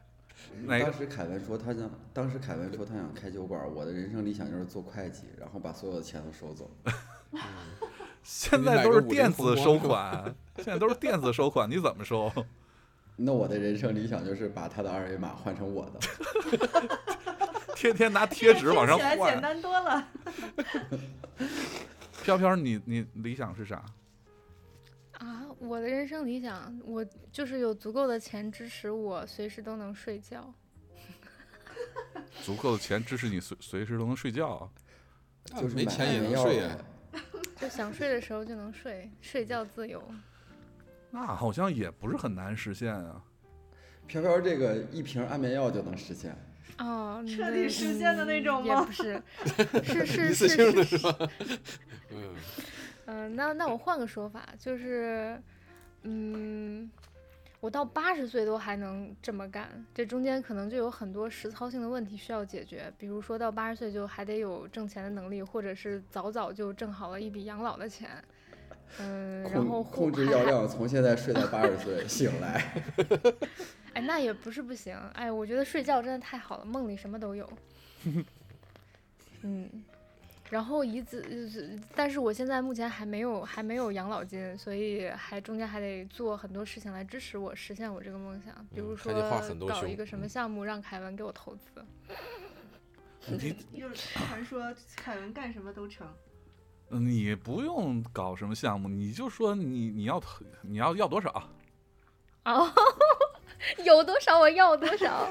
[0.66, 6.70] 哪个当时凯文说他想，当时凯文说他想开酒馆，我的人生理想就是做会计，然后把所有的钱都收走。
[8.22, 12.30] 现在都是电子收款，现在都是电子收款，你怎么收？
[13.20, 15.98] 那我的人生理想就是把他的二维码换成我的。
[17.74, 19.40] 天天拿贴纸往上换起来简。
[19.40, 20.08] 单多了。
[22.22, 23.84] 飘飘，你你理想是啥？
[25.18, 30.54] 啊，我的人生理想，我就是有足够的钱支持我随时都能睡觉。
[32.42, 34.70] 足够的钱支持你随随时都能睡觉啊。
[35.60, 36.62] 就是没钱也能睡。
[37.60, 40.00] 就想睡的时候就能睡，睡觉自由。
[41.10, 43.22] 那好像也不是很难实现啊。
[44.06, 46.36] 飘飘这个一瓶安眠药就能实现。
[46.78, 49.22] 哦，彻底实现的那嗯种吗也不 是，
[49.82, 50.96] 是是是是是？
[52.12, 52.34] 嗯，
[53.06, 55.42] 嗯，那那我换个说法，就是，
[56.02, 56.88] 嗯，
[57.60, 68.08] 我到八十岁都还能这么干，这中间可能就有很多实操性的问题需要解决，比如说到八十岁就还得有挣钱的能力，或者是早早就挣好了一笔养老的钱，
[69.00, 72.84] 嗯，然后控控制药量，从现在睡到八十岁，醒来。
[73.94, 74.96] 哎，那也不是不行。
[75.14, 77.48] 哎，我觉得睡觉真的太好了，梦里什么都有。
[79.42, 79.68] 嗯，
[80.50, 89.12] 然后以子，呃但是我现在目前还没有还没有养老金，所以还中间还得做很多事情来支持我实现我这个梦想，比如说
[89.66, 91.84] 搞一个什么嗯项目让凯文给我投资。
[93.72, 96.06] 你又传说凯文干什么都成。
[96.90, 100.22] 你不用搞什么项目，你就说你你要
[100.62, 101.48] 你要要多少？
[102.44, 102.70] 哦，
[103.84, 105.28] 有多少我要多少。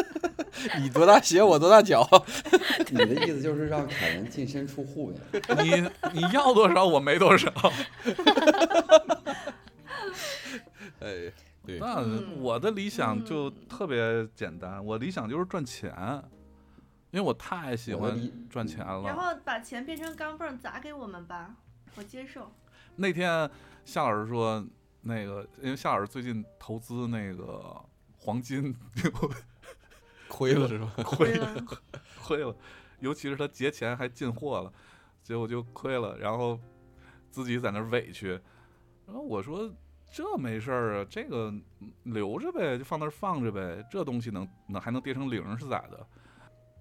[0.78, 2.06] 你多大鞋我多大脚。
[2.90, 5.40] 你的意思就是让凯文净身出户呗？
[5.64, 7.50] 你你要多少我没多少。
[11.00, 11.32] 哎，
[11.66, 15.90] 对，那嗯我的理想就嗯特别简单，我理想就是赚钱，
[17.12, 18.18] 因为我太喜欢
[18.48, 19.14] 赚钱了然。
[19.14, 21.54] 后把钱变成钢镚儿砸给我们吧，
[21.94, 22.50] 我接受。
[22.96, 23.48] 那天
[23.84, 24.66] 夏老师说，
[25.02, 27.80] 那个因为夏老师最近投资那个
[28.16, 28.74] 黄金
[30.28, 30.90] 亏了是吧？
[31.04, 31.54] 亏了，
[32.24, 32.56] 亏了，
[33.00, 34.72] 尤其是他节前还进货了。
[35.22, 36.58] 结果就亏了，然后
[37.30, 38.30] 自己在那儿委屈。
[39.06, 39.70] 然后我说
[40.10, 41.52] 这没事儿啊，这个
[42.04, 46.06] 留着呗，就放那儿放着呗，这东西能能还能跌成零是咋的？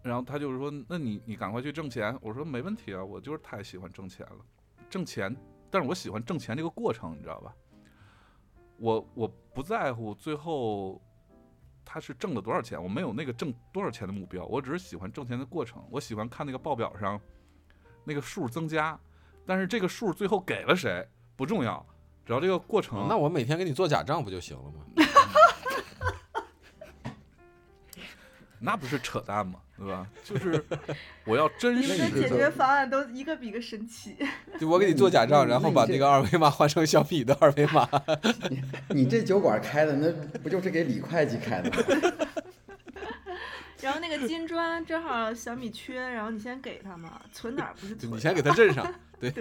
[0.03, 2.17] 然后他就是说，那你你赶快去挣钱。
[2.21, 4.37] 我说没问题啊，我就是太喜欢挣钱了，
[4.89, 5.35] 挣钱，
[5.69, 7.53] 但是我喜欢挣钱这个过程，你知道吧？
[8.77, 10.99] 我我不在乎最后
[11.85, 15.85] 他是挣了多少钱，我没有那个挣多少钱的目标，我只是喜欢挣钱的过程。
[15.91, 17.21] 我喜欢看那个报表上
[18.03, 18.99] 那个数增加，
[19.45, 21.85] 但是这个数最后给了谁不重要，
[22.25, 23.01] 只要这个过程。
[23.01, 24.83] 哦那我每天给你做假账不就行了吗？
[28.59, 29.61] 那不是扯淡吗？
[29.81, 30.05] 对吧？
[30.23, 30.63] 就是
[31.25, 34.15] 我要真你的实解决，方案都一个比一个神奇。
[34.59, 37.89] 就我给你做假账，然后把那个二维码换成小米的二维码。
[38.89, 42.27] 你这酒馆开的那不就是给李会计开的吗？
[43.81, 48.13] 然后那个金砖正好小米缺，然后你先给他嘛，存哪儿不是存？
[48.13, 48.85] 你先给他镇上，
[49.19, 49.33] 对，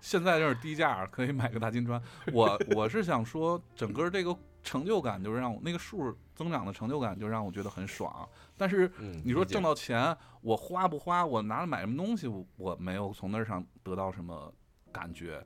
[0.00, 2.00] 现在这是低价，可以买个大金砖。
[2.32, 4.32] 我我是想说，整个这个
[4.66, 8.28] 成就感，就是让我那个数增长的成就感，就让我觉得很爽。
[8.56, 8.90] 但是
[9.22, 14.52] 你说挣到钱，我花不花，我拿来买什么东西，我我没有从那儿上得到什么
[14.92, 15.40] 感觉，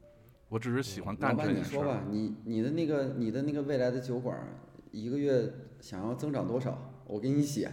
[0.49, 4.57] 我只是喜欢干这件事你说吧儿。，你你的那个你的那个未来的酒馆儿，
[4.91, 5.53] 一个月
[5.83, 6.91] 想要增长多少？
[7.05, 7.71] 我给你写。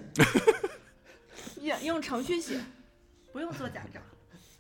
[1.62, 2.60] 用用程序写，
[3.32, 4.04] 不用做假账。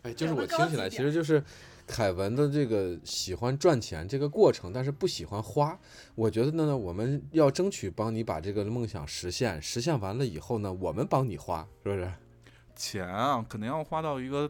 [0.08, 1.44] 哎，就是我我听起来，其实就是
[1.86, 5.78] 凯文的这个喜欢赚钱这个过程，但是不喜欢花。
[6.16, 12.10] 我觉得呢，我们要争取帮你把这个梦想实现，实现完了以后呢，我们帮你花，是不是？
[12.76, 14.50] 钱啊，肯定要花到一个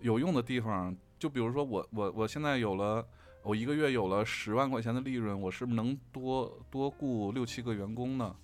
[0.00, 0.94] 有用的地方。
[1.18, 3.04] 就比如说我我我现在有了，
[3.42, 8.36] 我一个月有了十万块钱的利润，我是不是能多多雇六七个员工呢？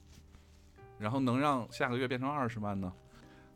[0.99, 2.93] 然后能让下个月变成二十万呢？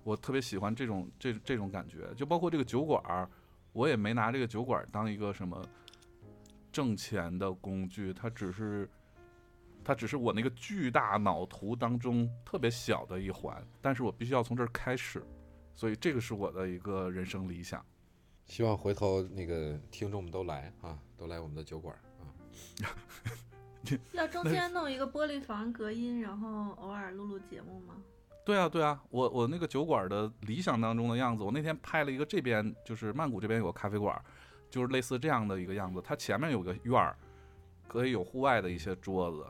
[0.08, 3.28] 我特别喜欢这种这这种感觉，就包括这个酒馆儿，
[3.74, 5.62] 我也没拿这个酒馆儿当一个什么
[6.72, 8.88] 挣钱的工具，它只是
[9.84, 15.22] 它只是我那个巨大脑图当中特别小的一环，但是我必须要从这儿开始，
[15.74, 17.84] 所以这个是我的一个人生理想。
[18.46, 22.32] 希望回头那个听众们都来啊，都来我们的酒馆啊。
[24.12, 27.94] 要中间弄一个玻璃房隔音，然后偶尔录录节目吗？
[28.48, 34.18] 对啊，对啊，我我那个酒馆的理想当中的样子，我那天拍了一个这边就是曼谷这边有个咖啡馆，
[34.70, 36.00] 就是类似这样的一个样子。
[36.00, 37.14] 它前面有个院儿，
[37.86, 39.46] 可以有户外的一些桌子，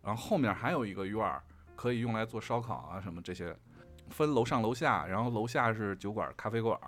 [0.00, 1.42] 然后后面还有一个院儿，
[1.74, 3.52] 可以用来做烧烤啊什么这些，
[4.10, 6.78] 分楼上楼下，然后楼下是酒馆咖啡馆，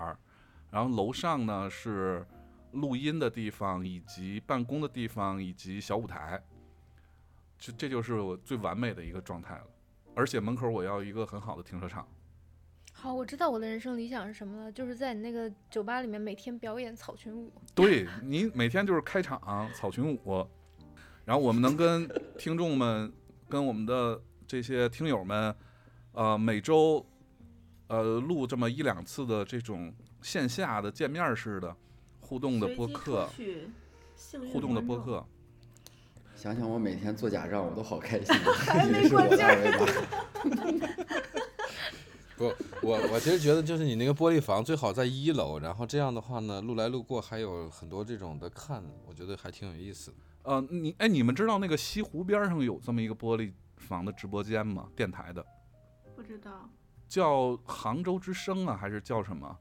[0.71, 2.25] 然后楼上呢是
[2.71, 6.41] 录音的地方，以及办公的地方，以及小舞台。
[7.59, 9.65] 这这就是我最完美的一个状态了。
[10.19, 12.05] 而且门口我要一个很好的停车场。
[12.93, 17.53] 好，我知道我的人生理想是什么了，就是在你那个酒吧里面每天表演草裙舞。
[17.73, 20.45] 对你每天就是开场草裙舞，
[21.24, 23.12] 然后我们能跟听众们、
[23.49, 25.55] 跟我们的这些听友们，
[26.11, 27.07] 呃，每周
[27.86, 31.77] 呃录这么一两次的这种线下的见面式的
[32.19, 33.31] 互动的播客
[34.53, 34.81] 互动的。
[34.81, 35.24] 播客。
[36.39, 38.32] 想想我每天做假账，我都好开心，
[38.86, 39.85] 以没为是我的二维码。
[42.39, 42.44] 不，
[42.81, 50.16] 我我其实觉得就是你那个玻璃房最好在一楼，然后这样的话呢，路来路过还有很多这种的看，我觉得还挺有意思的。
[50.44, 54.89] 呃，你哎，你们知道那个西湖边上有这么一个玻璃房的直播间吗？
[54.94, 55.44] 电台的，
[56.15, 56.70] 不知道，
[57.09, 59.59] 叫杭州之声啊，还是叫什么？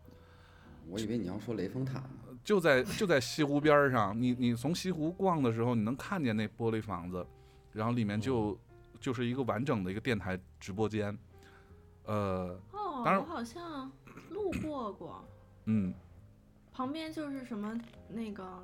[0.88, 2.10] 我以为你要说雷峰塔呢。
[2.48, 7.28] 就在就在西湖边上，你你从西湖逛的时候，你能看见那玻璃房子，
[7.74, 8.58] 然后里面就
[9.02, 11.16] 就是一个完整的一个电台直播间，
[12.06, 13.92] 呃，哦，当然我好像
[14.32, 15.28] 路过过，
[15.66, 15.94] 嗯，
[16.72, 18.64] 旁边就是什么那个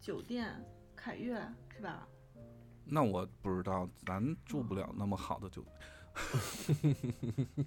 [0.00, 0.54] 酒店
[0.94, 1.34] 凯悦
[1.76, 2.06] 是吧？
[2.84, 5.74] 那我不知道，咱住不了那么好的酒店。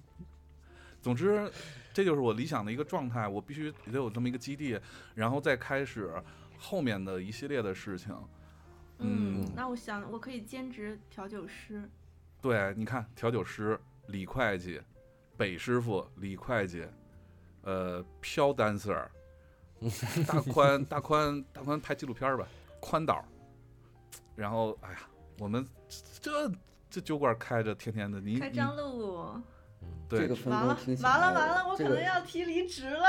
[1.00, 1.50] 总之，
[1.92, 4.78] 这就是我理想的一个状态，我必须得有这么一个基地，
[5.14, 6.12] 然后再开始
[6.58, 8.14] 后面的一系列的事情。
[9.00, 11.88] 嗯那我想我可以兼职调酒师，
[12.40, 14.80] 对，你看，调酒师李会计，
[15.36, 16.84] 北师傅李会计，
[17.62, 19.06] 呃，飘 dancer，
[20.26, 22.48] 大宽大宽大宽拍纪录片儿吧，
[22.80, 23.24] 宽导，
[24.34, 24.98] 然后哎呀，
[25.38, 25.64] 我们
[26.20, 26.50] 这
[26.90, 29.30] 这酒馆开着，天天的，你你开张路。
[29.32, 29.42] 对
[30.10, 33.06] 这个分完了工听起来，完了完了，我可能要提离职了。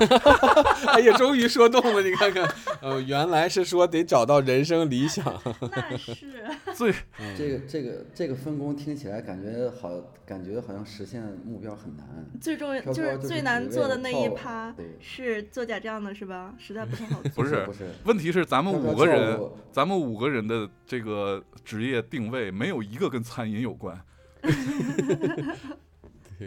[0.88, 2.48] 哎呀，终于说动了，你看看，
[2.80, 5.24] 呃，原来是说得找到人生理想。
[5.60, 6.14] 那是
[6.74, 6.94] 最
[7.36, 9.90] 这个这个这个分工听起来感觉好，
[10.24, 12.06] 感觉好像实现目标很难。
[12.40, 16.54] 最重要，就是就是最难做的那一跳趴对是做假账的是吧？
[16.58, 17.30] 实在不太好做。
[17.34, 19.40] 不是不是，问题是咱们五个人
[19.72, 24.00] 咱们五个人的这个职业定位没有一个跟餐饮有关。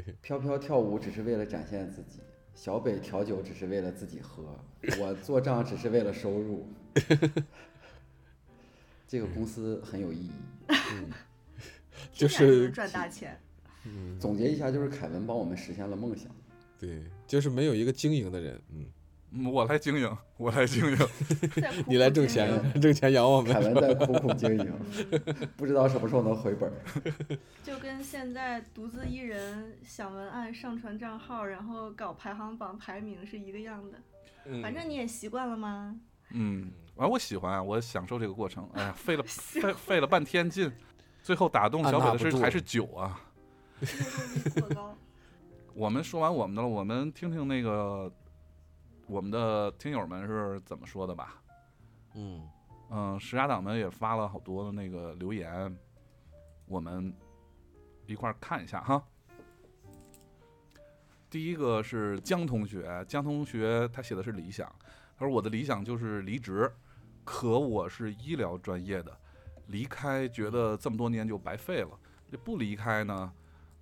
[0.22, 2.20] 飘飘跳舞只是为了展现自己，
[2.56, 4.57] 小北调酒只是为了自己喝，
[4.99, 6.68] 我做账只是为了收入。
[9.07, 10.32] 这个公司很有意义。
[12.11, 13.40] 就是赚大钱。
[14.20, 16.30] 总结一下，就是凯文帮我们实现了梦想。
[16.80, 18.86] 对，就是没有一个经营的人，嗯，嗯
[19.51, 20.97] 我来经营，我来经营。
[21.88, 22.49] 你来挣钱，
[22.80, 23.73] 挣钱养我凯们。
[23.73, 24.73] 文在苦苦经营，
[25.57, 26.72] 不知道什么时候能回本。
[27.64, 33.97] 就跟现在独自一人想文案、上传账号，然后搞排行榜排名是一个样的。
[34.61, 35.95] 反正你也习惯了吗？
[36.31, 38.69] 嗯，完我喜欢，我享受这个过程。
[38.73, 40.72] 哎呀，费了费费了半天劲，
[41.23, 43.19] 最后打动小北的是还是酒啊。
[45.73, 48.11] 我们说完我们的了，我们听听那个
[49.07, 51.41] 我们的听友们是怎么说的吧。
[52.15, 52.47] 嗯，
[52.89, 55.75] 嗯，石家党们也发了好多的那个留言，
[56.65, 57.13] 我们
[58.05, 59.03] 一块儿看一下哈。
[61.30, 64.73] 第一个是江同学，江同学他写的是理想，
[65.17, 66.71] 他说我的理想就是离职，
[67.23, 69.17] 可我是医疗专业的，
[69.67, 71.99] 离开觉得这么多年就白费了，
[72.31, 73.34] 这不离开呢，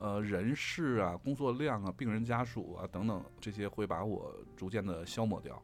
[0.02, 5.62] 呃，人事啊、工作量啊、病人家属啊等等这些会把我逐渐的消磨掉。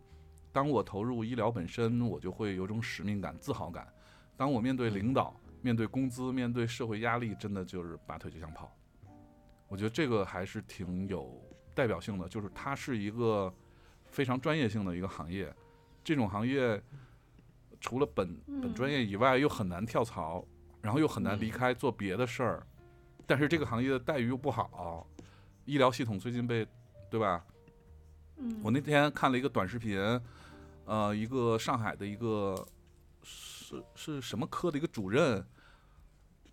[0.52, 3.92] 当我投入医疗本身，我就会有种使命感、自豪感。
[4.36, 8.72] 当我面对领导、面对工资、面对社会压力，真的就是拔腿就想跑。
[9.68, 11.44] 我觉得这个还是挺有
[11.74, 13.52] 代表性的，就是它是一个
[14.06, 15.52] 非常专业性的一个行业。
[16.04, 16.80] 这种行业
[17.82, 20.46] 除了本本专业以外，又很难跳槽，
[20.80, 22.68] 然后又很难离开做别的事儿。
[23.28, 25.06] 但是这个行业的待遇又不好，
[25.66, 26.66] 医疗系统最近被，
[27.10, 27.46] 对吧？
[28.38, 30.00] 嗯，我那天看了一个短视频，
[30.86, 32.66] 呃，一个上海的一个
[33.22, 35.46] 是是什么科的一个主任，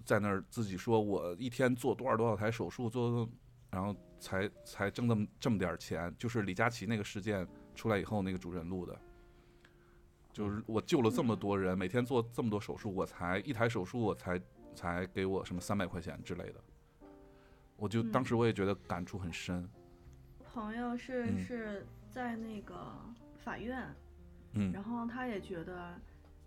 [0.04, 3.28] 在那儿自己说，我一天做多少多少台手术，做，
[3.70, 7.46] 然后才才挣这么这么点儿钱，就是李佳琦那个事件
[7.76, 8.98] 出来以后，那个主任录的，
[10.32, 14.40] 就是我救了这么多人，每天做这么多手术，我才一台手术我才
[14.74, 16.62] 才给我什么三百块钱之类的，
[17.76, 19.68] 我就当嗯时我也觉得感触很深，
[20.52, 21.38] 朋友是嗯。
[21.38, 22.94] 是在那个
[23.36, 23.88] 法院，
[24.52, 24.72] 嗯。
[24.72, 25.98] 然后他也觉得，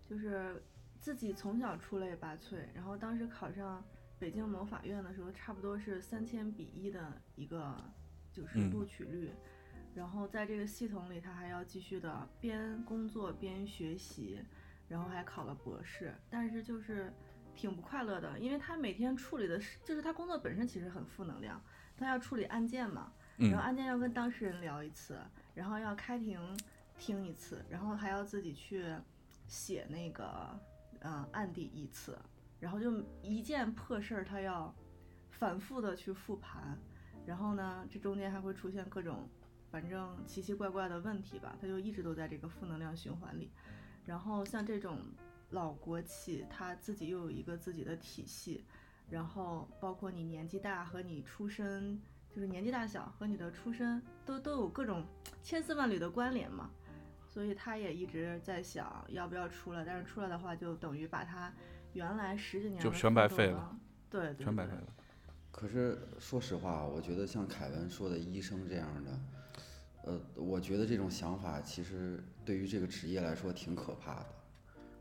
[0.08, 0.62] 就是
[1.00, 3.84] 自己从小出类拔萃，然后当时考上
[4.18, 7.76] 北京某法院的时候，差不多是三千比一的一个
[8.32, 8.70] 就是嗯。
[8.70, 9.30] 录取率，
[9.94, 14.40] 然后在这个系统里，他还要继续的边工作边学习，
[14.88, 17.12] 然后还考了博士，但是就是
[17.58, 21.60] 挺不快乐的，因为他每天处理的是，就是他工作本身其实很负能量，
[21.96, 25.18] 他要处理案件嘛，嗯然后案件要跟当事人聊一次，
[25.56, 26.40] 然后要开庭
[26.96, 28.84] 听一次，然后还要自己去
[29.48, 30.56] 写那个
[31.00, 32.16] 呃案底一次，
[32.60, 34.72] 然后就一件破事儿他要
[35.30, 36.78] 反复的去复盘，
[37.26, 39.28] 然后呢这中间还会出现各种
[39.68, 43.50] 反正奇奇怪怪的问题吧，他就一直都在这个负能量循环里。
[44.06, 45.00] 然后像这种
[45.50, 48.64] 老国企，它自己又有一个自己的体系，
[49.08, 52.00] 然后包括你年纪大和你出身，
[52.30, 55.04] 就是年纪大小和你的出身都都有各种
[55.42, 56.70] 千丝万缕的关联嘛。
[57.26, 61.52] 所以他也一直在想要不要出来，但是出来的话就等于把他
[61.92, 63.78] 原来十几年就的全白费了。
[64.10, 64.86] 对对对全白费了。
[65.50, 69.20] 可是说实话，我觉得像凯文说的医生这样的，
[70.04, 74.26] 呃，我觉得这种想法其实对于这个职业来说挺可怕的，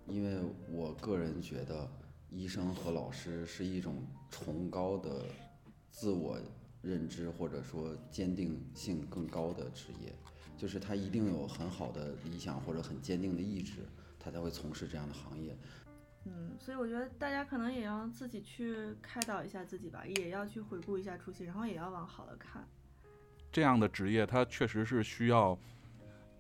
[0.08, 1.90] 因为我个人觉得
[2.30, 5.26] 医生和老师是一种崇高的
[5.90, 6.40] 自我
[6.82, 10.14] 认知或者说坚定性更高的职业，
[10.58, 13.86] 就是他一定有很好的理想或者很坚定的意志，
[14.20, 15.58] 他才会从事这样的行业。
[16.26, 22.68] 嗯，所以我觉得大家可能也要自己去开导一下自己吧，也要去回顾一下初心，然后也要往好了看。
[23.52, 25.58] 这样的职业，它确实是需要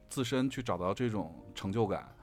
[0.09, 2.13] 自身去找到这种成就感，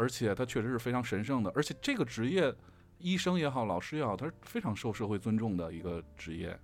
[0.00, 1.52] 而且它确实是非常神圣的。
[1.54, 2.54] 而且这个职业，
[2.98, 6.58] 医生也好，老师也好，它是非常受社会尊重的一个职业，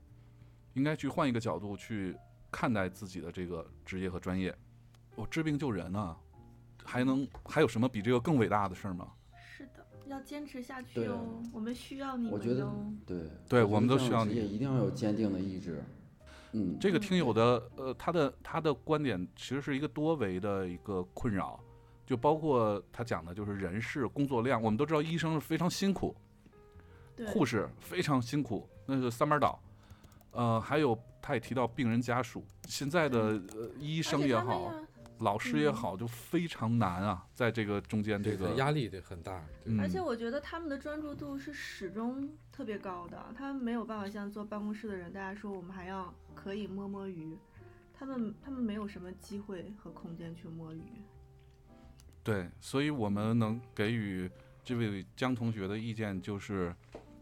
[0.73, 2.17] 应该去换一个角度去
[2.51, 4.57] 看待自己的这个职业和专业。
[5.15, 6.17] 我治病救人啊，
[6.83, 9.13] 还能还有什么比这个更伟大的事儿吗？
[9.35, 12.99] 是的，要坚持下去哦，我们需要你我觉得们。
[13.07, 15.85] 对，对我们都需要你的职业一定要有坚定的意志。
[16.53, 21.63] 嗯，这个听友的呃，他的他的观点其实是一个多维的一个困扰，
[22.07, 26.15] 就包括他讲的就是人事工作量，我们都知道医生是非常辛苦，
[27.27, 29.61] 护士非常辛苦，那是三班倒。
[30.31, 34.73] 呃，还有他也提到病人家属，现在的呃医生也好，
[35.19, 39.43] 老师也嗯好，就非常难啊，在这个中间这个压力得很大。
[39.65, 47.37] 嗯而且我觉得他们的专注度是始终特别高的，他们没有办法像坐办公室的人，大家说我们还要可以摸摸鱼，
[47.95, 50.83] 他们他们没有什么机会和空间去摸鱼。
[52.27, 54.29] 对，所以我们能给予
[54.65, 56.75] 这位江同学的意见就是，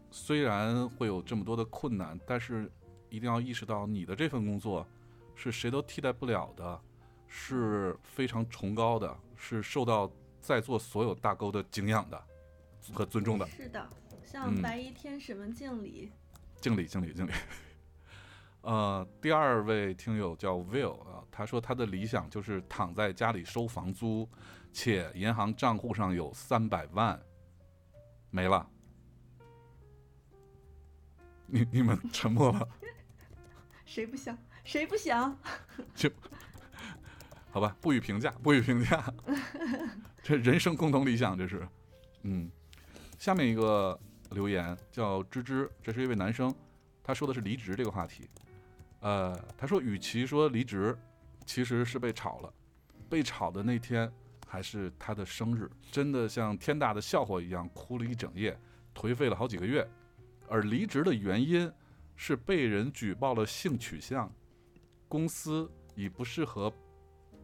[0.09, 2.67] 虽然会有这么多的困难，但是
[3.07, 4.83] 一定要意识到你的这份工作
[5.35, 6.81] 是谁都替代不了的，
[7.27, 10.11] 是非常崇高的，是受到
[10.41, 12.19] 在座所有大沟的敬仰的
[12.91, 13.45] 和尊重的。
[13.45, 13.87] 是的，
[14.23, 16.11] 向嗯白衣天使们敬礼。
[16.59, 17.31] 敬礼，敬礼，敬礼。
[18.61, 24.27] 呃，第二位听友叫 Will 啊，他说他的理想就是躺在家里收房租，
[24.75, 27.17] 且银行账户上有三百万，
[28.29, 28.69] 没了。
[31.45, 32.67] 你你们沉默了，
[33.85, 34.37] 谁不想？
[34.65, 35.33] 谁不想？
[37.51, 39.01] 好吧，不予评价，不予评价。
[40.21, 41.65] 这人生共同理想，这是。
[42.23, 42.51] 嗯，
[43.17, 43.97] 下面一个
[44.31, 46.53] 留言叫芝芝，这是一位男生，
[47.01, 48.29] 他说的是离职这个话题。
[48.99, 50.97] 呃，他说，与其说离职，
[51.45, 52.53] 其实是被炒了。
[53.07, 54.11] 被炒的那天
[54.55, 58.57] 还是他的生日，真的像天大的笑话一样，哭了一整夜，
[58.93, 59.85] 颓废了好几个月。
[60.47, 61.69] 而离职的原因
[62.15, 64.31] 是被人举报了性取向，
[65.09, 66.71] 公司以不适合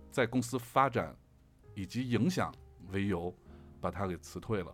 [0.09, 1.13] 在公司发展
[1.75, 2.49] 以及影响
[2.91, 3.35] 为由，
[3.81, 4.73] 把他给辞退了，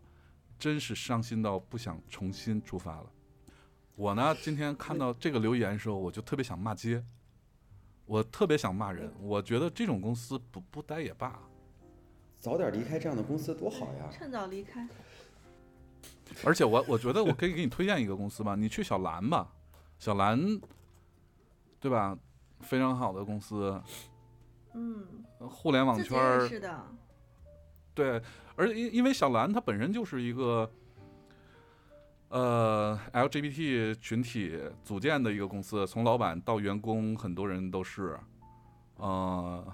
[0.59, 3.11] 真是伤心到不想重新出发了。
[3.95, 7.03] 我呢，今天看到这个留言的时候，我就特别想骂街，
[8.05, 9.11] 我特别想骂人。
[9.19, 11.41] 我觉得这种公司不不待也罢，
[12.39, 14.09] 早点离开这样的公司多好呀！
[14.11, 14.88] 趁早离开。
[16.43, 19.51] 而且我我觉得我可以给你推荐一个公司吧，你去小蓝吧，
[19.97, 20.39] 小蓝，
[21.80, 22.18] 对吧？
[22.61, 23.80] 非常好的公司，
[24.73, 26.85] 嗯，互联网圈儿是的。
[27.93, 28.22] 对，
[28.55, 30.69] 而因因为小蓝它本身就是一个，
[32.30, 38.19] 呃，LGBT 群体组建的一个公司，从老板到员工，很多人都是，
[38.95, 39.65] 呃，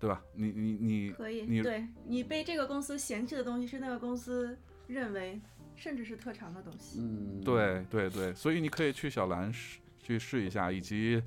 [0.00, 0.24] 对吧？
[0.32, 5.38] 你你你可以，你对你被这个公司嫌弃的东西是那个公司认为
[5.76, 7.00] 甚至是特长的东西。
[7.00, 11.22] 嗯，对对对，所以你可以去小蓝试去试一下，以及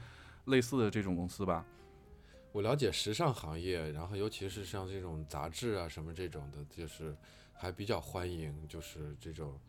[0.45, 1.63] 类似的这种公司吧。
[2.51, 7.15] 我了解时尚行业，然后尤其是像这种杂志啊什么这种的，就是
[7.53, 9.59] 还比较欢迎，就是这种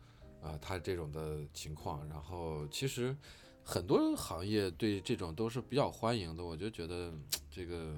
[0.41, 2.07] 啊、他这种的情况。
[2.09, 3.15] 然后其实
[3.63, 7.13] 很多行业对这种都是比较欢迎的，我就觉得
[7.49, 7.95] 这个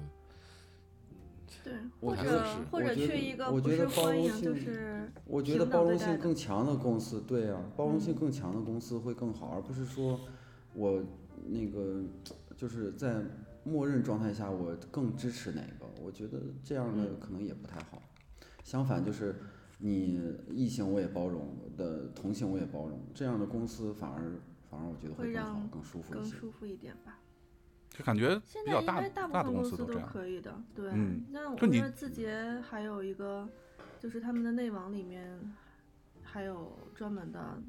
[1.64, 10.20] 对，我或者觉得是或者我觉得去一个不我觉得包是欢迎容性就是我觉得包容性更强的公司，对啊，包容性嗯更强的公司会更好，而不是说
[10.74, 11.02] 我
[11.46, 12.02] 那个
[12.56, 13.22] 就是在
[13.64, 18.02] 默认状态下我更支持哪个，我觉得这样的嗯可能也不太好。
[18.64, 19.36] 相反，就是
[19.78, 20.20] 你
[20.50, 24.32] 异性我也包容的，同性我也包容，这样的公司反而
[24.70, 26.30] 反而我觉得会会更好、更舒服一些。
[26.30, 27.18] 更舒服一点吧。
[27.90, 30.08] 就感觉现在应比较大该大部大的公分公司都这样。
[30.08, 30.90] 可以的，对。
[30.92, 33.48] 嗯那我觉得字节还有一个，
[33.98, 35.38] 就是他们的内网里面
[36.22, 37.60] 还有专门的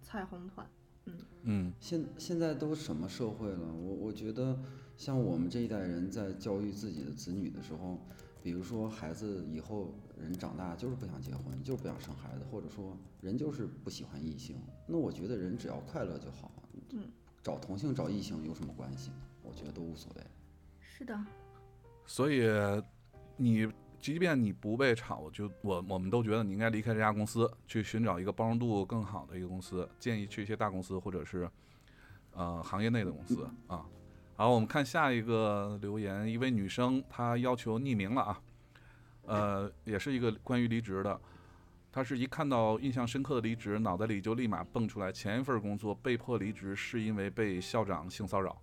[0.00, 0.66] 彩虹团，
[1.42, 3.74] 嗯现现在都什么社会了？
[3.74, 4.58] 我我觉得，
[4.96, 7.98] 像我们这一代人在教育自己的子女的时候，
[8.42, 14.56] 比如说孩子以后人长大就是不想结婚，就是不想生孩子，或者说人就是不喜欢异性，
[14.86, 16.50] 那我觉得人只要快乐就好。
[16.92, 17.04] 嗯，
[17.42, 19.10] 找同性找异性有什么关系？
[19.44, 20.22] 我觉得都无所谓。
[20.80, 21.16] 是的，
[22.06, 22.48] 所以
[23.36, 31.48] 你即便你不被炒，我就我我们都觉得你应该离开这家公司，去寻找一个包容度更好的一个公司，建议去一些大公司或者是
[32.32, 33.86] 呃行业内的公司啊。
[34.36, 38.42] 好，我们看下一个留言，一位女生她要求匿名了啊，
[39.26, 41.20] 呃，也是一个关于离职的。
[41.90, 48.60] 她是一看到印象深刻的离职，脑袋里就立马蹦出来前一份工作被迫离职是因为被校长性骚扰。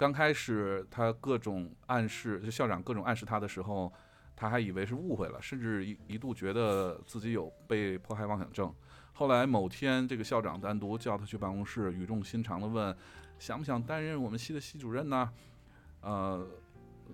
[0.00, 3.92] 刚开始他各种暗示，就校长各种暗示他的时候，
[4.34, 8.74] 他还以为是误会了，甚至一一度觉得自己有被迫害妄想症。
[9.12, 12.96] 后来某天，这个校长单独叫他去办公室，语重心长地问
[13.38, 15.30] ：“想不想担任我们系的系主任呢？”
[16.00, 16.48] 呃，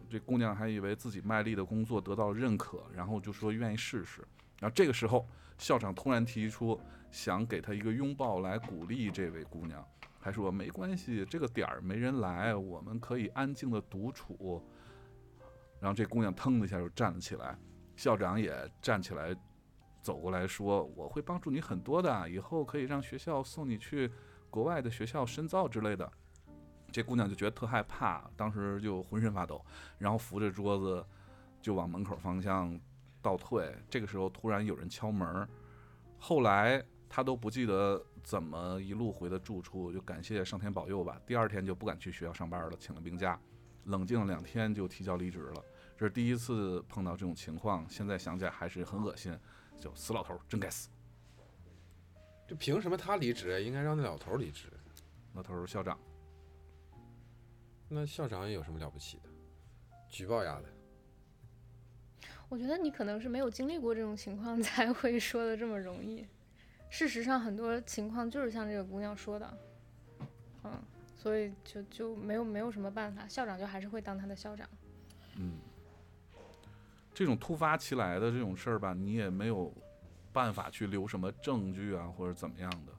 [0.09, 4.23] 这姑娘还以为自己卖力的工作得到了认可，然后就说愿意试试。
[4.61, 5.27] 然后这个时候，
[5.59, 6.81] 校长突然提出
[7.11, 9.85] 想给她一个拥抱来鼓励这位姑娘。
[10.27, 14.61] 还说没关系，这个点儿没人来，我们可以安静的独处。
[15.79, 17.57] 然后这姑娘腾的一下就站了起来，
[17.95, 19.33] 校长也站起来
[20.03, 24.11] 走过来说：“我会帮助你很多的，以后可以让学校送你去
[24.51, 26.11] 国外的学校深造之类的。”
[26.91, 29.65] 这姑娘就觉得特害怕，当时就浑身发抖，
[29.97, 31.07] 然后扶着桌子
[31.63, 32.77] 就往门口方向
[33.23, 33.73] 倒退。
[33.89, 35.49] 这个时候突然有人敲门，
[36.19, 41.17] 后来她都不记得怎么一路回的住处，就感谢上天保佑吧。
[41.25, 43.41] 第二天就不敢去学校上班了，请了病假，
[43.85, 45.65] 冷静了两天就提交离职了。
[45.97, 49.39] 这是第一次碰到这种情况，现在想起来还是很恶心，
[49.79, 50.89] 就死老头真该死。
[52.49, 53.63] 这凭什么他离职？
[53.63, 54.73] 应该让那老头离职。
[55.35, 55.97] 老头是校长，
[57.89, 59.31] 那校长有什么了不起的？
[60.09, 60.65] 举报丫的。
[62.49, 66.27] 我觉得你可能是没有经历过这种情况，才会说的这么容易。
[66.97, 69.59] 事实上，很多情况就是像这个姑娘说的，
[70.65, 70.73] 嗯，
[71.15, 74.67] 所以就就没有没有什么办法，校长就还是会当他的校长。
[75.37, 75.59] 嗯，
[77.13, 79.71] 这种突发其来的这种事儿吧，你也没有
[80.33, 82.93] 办法去留什么证据啊，或者怎么样的。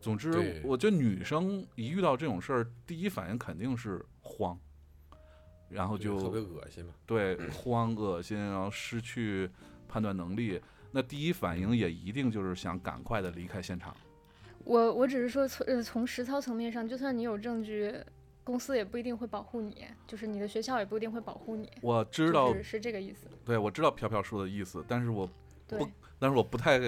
[0.00, 4.58] 总之，我觉得女生一遇到这种事儿，第一反应肯定是慌，
[5.68, 6.92] 然后就特别恶心嘛。
[7.06, 9.48] 对慌、恶心，然后失去
[9.86, 10.60] 判断能力。
[10.92, 13.96] 那第一反应也一定就是想赶快的离开现场。
[14.64, 17.92] 我我只是说从呃从实操层面上，就算你有证据，
[18.44, 21.68] 公司也不一定会保护你，就是你的学校也不一定会保护你。
[21.80, 23.26] 我知道，就是是这个意思。
[23.44, 25.28] 对我知道飘飘说的意思，但是我
[25.66, 25.88] 不，
[26.18, 26.78] 但是我不太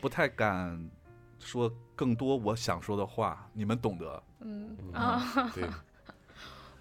[0.00, 0.90] 不太敢
[1.38, 4.22] 说更多我想说的话，你们懂得。
[4.40, 5.64] 嗯嗯啊，对，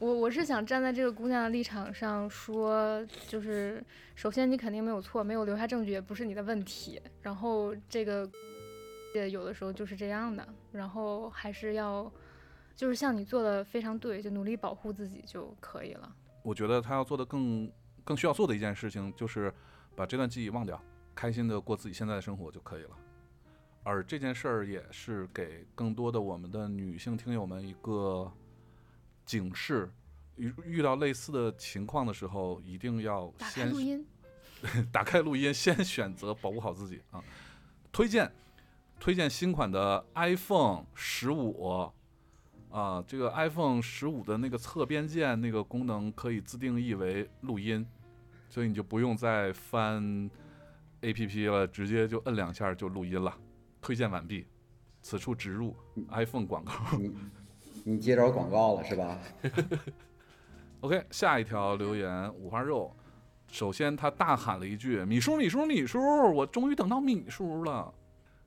[0.05, 3.83] 我我是想站在这个姑娘的立场上说，就是
[4.13, 7.01] 首先你肯定没有错，没有留下证据也不是你的问题。
[7.23, 8.29] 然后这个
[9.15, 12.11] 也有的时候就是这样的，然后还是要
[12.75, 16.15] 就是像你做的非常对，就努力保护自己就可以了。
[16.43, 17.67] 我觉得他要做的更
[18.03, 19.51] 更需要做的一件事情，就是
[19.95, 20.79] 把这段记忆忘掉，
[21.15, 22.91] 开心的过自己现在的生活就可以了。
[23.81, 28.31] 而这件事儿也是给更多的我们的女性听友们一个
[29.25, 29.91] 警示：
[30.35, 34.07] 遇遇到类似的情况的时候，一定要打开先录音，
[34.91, 37.23] 打开录音，先选择保护好自己啊！
[37.91, 38.31] 推荐
[38.99, 41.91] 推荐新款的 iPhone 十五
[42.69, 47.85] 啊，这个 iPhone 十五的那个侧边键那个功能可以自定义为录音，
[48.49, 50.29] 所以你就不用再翻
[51.01, 53.37] APP 了，直接就摁两下就录音了。
[53.81, 54.45] 推荐完毕，
[55.01, 55.75] 此处植入
[56.09, 56.73] iPhone 广告。
[57.87, 59.19] 你你接着广告了是吧？
[60.81, 62.91] OK，下一条留言五花肉。
[63.51, 65.99] 首先，他大喊了一句：“米叔，米叔，米叔！
[66.33, 67.93] 我终于等到米叔了。”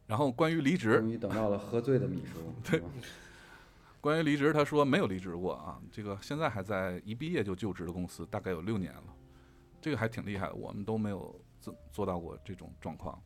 [0.08, 2.52] 然后关于离职，终于等到了喝醉的米叔。
[2.68, 2.82] 对
[4.00, 9.04] 关于离职，他说没有离职过啊，这个现在还在一毕业就就职的公司，大概有六年了，
[9.80, 13.20] 这个还挺厉害的，我们都没有做做到过这种状况。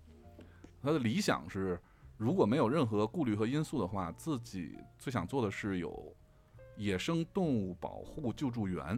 [0.82, 1.80] 他的理想是，
[2.23, 6.16] 如果没有任何顾虑和因素的话，自己最想做的是有
[6.77, 8.97] 野生动物保护救助员，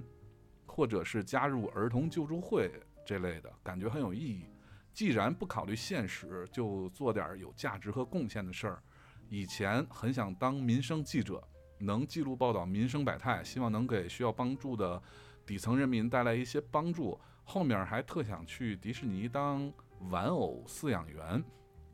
[0.66, 2.70] 或者是加入儿童救助会
[3.02, 4.44] 这类的，感觉很有意义。
[4.92, 8.82] 既然不考虑现实，就做点有价值和贡献的事儿。
[9.30, 11.42] 以前很想当民生记者，
[11.78, 15.02] 能记录报道民生百态，希望能给需要帮助的
[15.46, 17.18] 底层人民带来一些帮助。
[17.42, 19.72] 后面还特想去迪士尼当
[20.10, 21.42] 玩偶饲养员，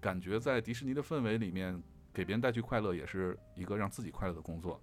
[0.01, 1.81] 感觉在迪士尼的氛围里面，
[2.13, 4.81] 给别人带去快乐也是一个让自己快乐的工作。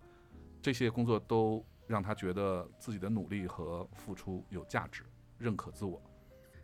[0.61, 5.03] 这些工作都让他觉得自己的努力和付出有价值，
[5.37, 6.01] 认可自我。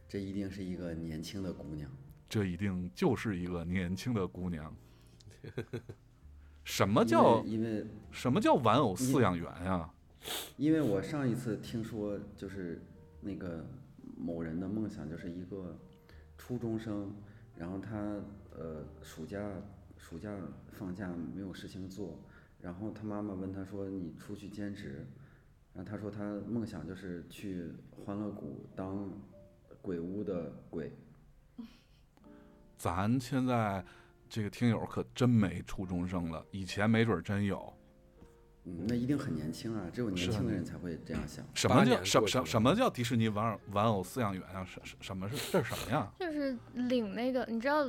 [0.07, 1.89] 这一定是一个年轻的姑娘。
[2.29, 4.75] 这一定就是一个年轻的姑娘。
[6.63, 9.91] 什么因叫为因为什么叫玩偶饲养员呀？
[10.57, 12.81] 因为我上一次听说，就是
[13.21, 13.65] 那个
[14.17, 15.77] 某人的梦想就是一个
[16.37, 17.13] 初中生，
[17.57, 18.19] 然后他
[18.57, 19.39] 呃暑假
[19.97, 20.35] 暑假
[20.71, 22.19] 放假没有事情做，
[22.61, 25.05] 然后他妈妈问他说：“你出去兼职？”
[25.73, 29.09] 然后他说他梦想就是去欢乐谷当
[29.81, 30.91] 鬼屋的鬼。
[32.77, 33.83] 咱现在
[34.29, 37.73] 这个听友可真没初中生了，以前没准真有。
[38.65, 41.45] 嗯，那一定很年轻啊，只有年轻的人才会这样想。
[41.53, 44.63] 什么叫什什什么叫迪士尼玩偶玩偶饲养员啊？
[44.63, 46.13] 什什什么是这是什么呀？
[46.19, 47.83] 就是领那个，你知道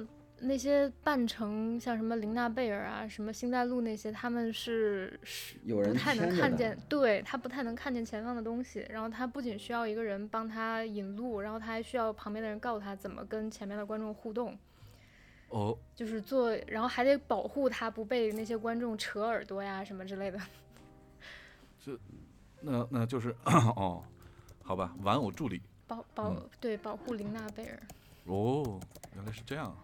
[0.44, 8.86] 那些扮成像什么林娜贝尔啊、什么星黛露那些，他们是是有人不太能看见，对他不太能看见前方的东西。
[8.90, 14.56] 然后他不仅需要一个人帮他引路，然后他还需要旁边的人告诉他怎么跟前面的观众互动，
[15.48, 20.38] 哦，就是做，然后还得保护他不被那些观众扯耳朵呀什么之类的。
[22.60, 24.02] 那那就是 哦，
[24.62, 27.78] 好吧，玩偶助理保保、嗯对保护林娜贝尔。
[28.24, 28.80] 哦，
[29.14, 29.76] 原来是这样啊。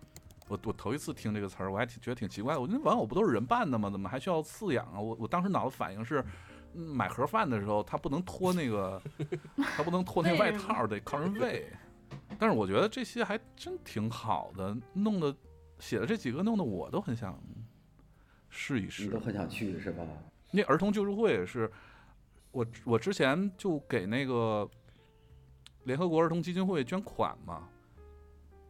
[0.50, 2.60] 我我头一次听这个词儿，我还挺觉得挺奇怪的。
[2.60, 3.88] 我觉得玩偶不都是人扮的吗？
[3.88, 4.98] 怎么还需要饲养啊？
[5.00, 6.24] 我我当时脑子反应是，
[6.74, 9.00] 嗯买盒饭的时候，他不能脱那个，
[9.76, 11.72] 他不能脱那外套，得 靠人喂。
[12.36, 15.32] 但是我觉得这些还真挺好的，弄的
[15.78, 17.40] 写的这几个弄得我都很想
[18.48, 19.04] 试一试。
[19.04, 20.02] 你都很想去是吧？
[20.50, 21.70] 那儿童救助会也是，
[22.50, 24.68] 我我之前就给那个
[25.84, 27.68] 联合国儿童基金会捐款嘛，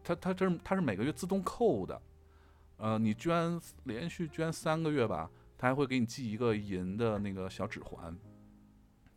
[0.03, 2.01] 他他这是他是每个月自动扣的，
[2.79, 8.17] 呃，你捐连续捐三个月吧，他还会给你寄一个银的那个小指环。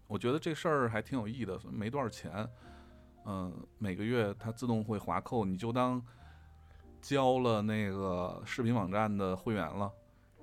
[0.08, 2.48] 我觉得这事儿还挺有意义的，没多少钱，
[3.26, 6.00] 嗯、每个月它自动会划扣，你就当
[7.02, 9.92] 交了那个视频网站的会员了。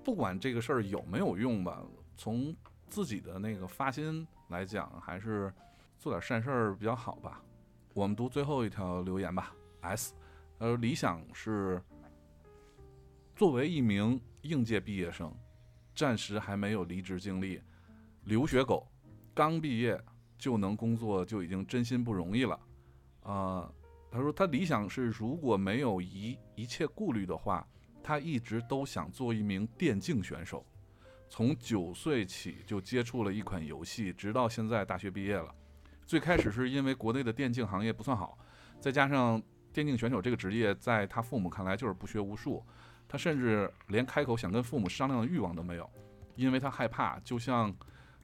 [0.02, 1.82] 不管这个事儿有没有用吧，
[2.16, 2.56] 从
[2.88, 5.52] 自己的那个发心来讲，还是
[5.98, 7.42] 做点善事儿比较好吧。
[7.92, 10.14] 我们读最后一条留言吧，S，
[10.61, 11.82] 呃，理想是
[13.35, 15.35] 作为一名应届毕业生，
[15.95, 17.59] 暂时还没有离职经历，
[18.24, 18.87] 留学狗，
[19.35, 19.99] 刚毕业
[20.37, 22.61] 就能工作就已经真心不容易了。
[23.23, 23.73] 啊、
[24.11, 27.66] 他说他理想是如果没有一一切顾虑的话，
[28.03, 30.62] 他一直都想做一名电竞选手，
[31.31, 35.55] 从九岁起就接触了一款游戏，直到现在大学毕业了。
[36.05, 38.37] 最开始是因为国内的电竞行业不算好，
[38.78, 42.64] 再加上电竞选手这个职业在他父母看来就是不学无术，
[43.09, 45.88] 他甚至连开口想跟父母商量的欲望都没有，
[46.36, 47.74] 因为他害怕，就像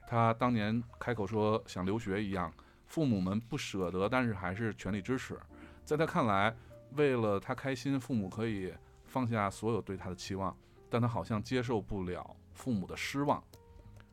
[0.06, 2.52] 他当年开口说想留学一样，
[2.86, 5.39] 父母们不舍得，但是还是全力支持。
[5.85, 6.55] 在他看来，
[6.93, 8.73] 为了他开心，父母可以
[9.05, 10.56] 放下所有对他的期望，
[10.90, 13.43] 但他好像接受不了父母的失望。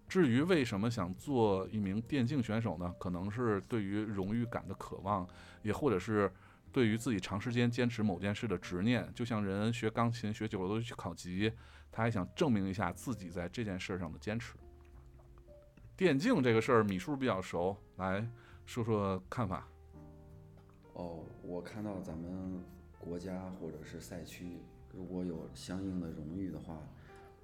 [0.08, 2.94] 至于为什么想做一名电竞选手呢？
[3.00, 5.28] 可能是对于荣誉感的渴望，
[5.64, 6.32] 也或者是
[6.74, 9.10] 对于自己长时间坚持某件事的执念。
[9.14, 11.54] 就像人学钢琴学久了都去考级，
[11.92, 14.56] 他还想证明一下自己在这件事上的坚持。
[15.96, 18.28] 电竞这个事儿，米叔比较熟，来
[18.66, 19.68] 说说看法。
[20.94, 22.60] 哦，我看到咱们
[23.00, 24.58] 国家或者是赛区
[24.92, 26.80] 如果有相应的荣誉的话，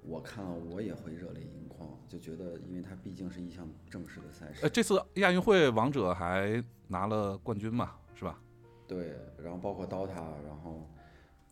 [0.02, 4.60] 我看了我也会热泪盈眶，就觉得因为它毕竟是一项正式的赛事。
[4.62, 8.40] 呃，这次亚运会王者还拿了冠军嘛，是吧？
[8.90, 10.90] 对，然后包括 DOTA，然后，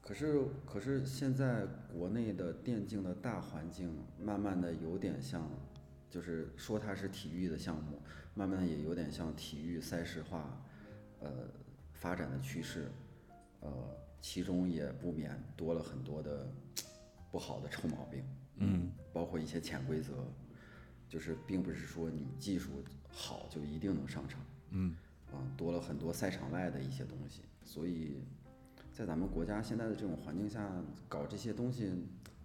[0.02, 1.64] 可是可是现在
[1.96, 5.48] 国内的电竞的大环境，慢慢的有点像，
[6.10, 8.02] 就是说它是体育的项目，
[8.34, 10.60] 慢慢的也有点像体育赛事化，
[11.20, 11.30] 呃，
[11.92, 12.90] 发展的趋势，
[13.60, 13.70] 呃，
[14.20, 16.52] 其中也不免多了很多的
[17.30, 18.24] 不好的臭毛病，
[18.56, 20.12] 嗯，包括一些潜规则，
[21.08, 24.40] 就是并不是说你技术好就一定能上场。
[24.70, 24.96] 嗯，
[25.32, 28.22] 啊，多了很多赛场外的一些东西，所以
[28.92, 30.70] 在咱们国家现在的这种环境下，
[31.08, 31.92] 搞这些东西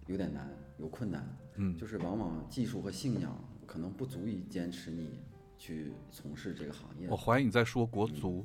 [0.06, 0.48] 有点难，
[0.78, 1.26] 有困难。
[1.56, 3.32] 嗯就是往往技术和信仰
[3.64, 5.20] 可能不足以坚持你
[5.56, 8.44] 去从事这个行业我怀疑你在说国足。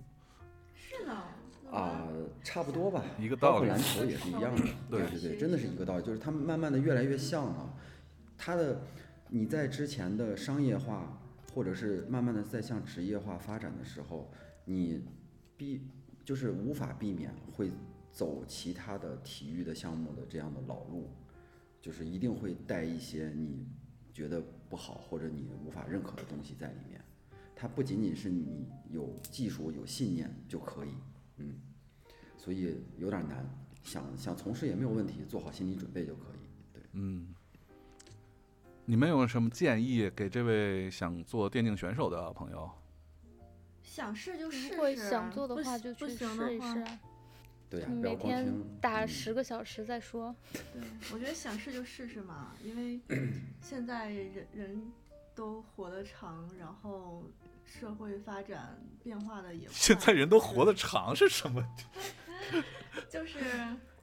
[0.75, 1.23] 是呢，
[1.71, 2.07] 啊，
[2.43, 7.73] 差不多吧，一个道理括篮球也是一样的， 对对对，真的是一个道理，就是他们慢慢的越来越像了，
[8.37, 8.79] 他的
[9.27, 11.18] 你在之前的商业化，
[11.59, 14.31] 或者是慢慢的在向职业化发展的时候，
[14.63, 15.03] 你
[15.57, 15.81] 必
[16.23, 17.69] 就是无法避免会
[18.13, 21.09] 走其他的体育的项目的这样的老路，
[21.81, 23.67] 就是一定会带一些你
[24.13, 27.03] 觉得不好或者你无法认可的东西在里面。
[27.53, 30.93] 它不仅仅是你有技术、有信念就可以，
[31.39, 31.59] 嗯，
[32.37, 33.45] 所以有点难。
[33.83, 36.47] 想想从事也没有问题，做好心理准备就可以。
[36.71, 37.35] 对，嗯，
[38.89, 42.67] 你们有什么建议给这位想做电竞选手的朋友？
[43.83, 46.99] 想试就试试，如果想做的话，就去行不行试一的话试啊。
[47.69, 48.51] 对呀、每天。
[48.81, 50.35] 打嗯十个小时再说。
[50.73, 50.81] 对，
[51.13, 52.99] 我觉得想试就试试嘛，因为
[53.61, 54.91] 现在人人
[55.35, 57.23] 都活得长，然后
[57.63, 59.71] 社会发展变化的也快。
[59.71, 61.63] 现在人都活得长是什么？
[63.07, 63.37] 就是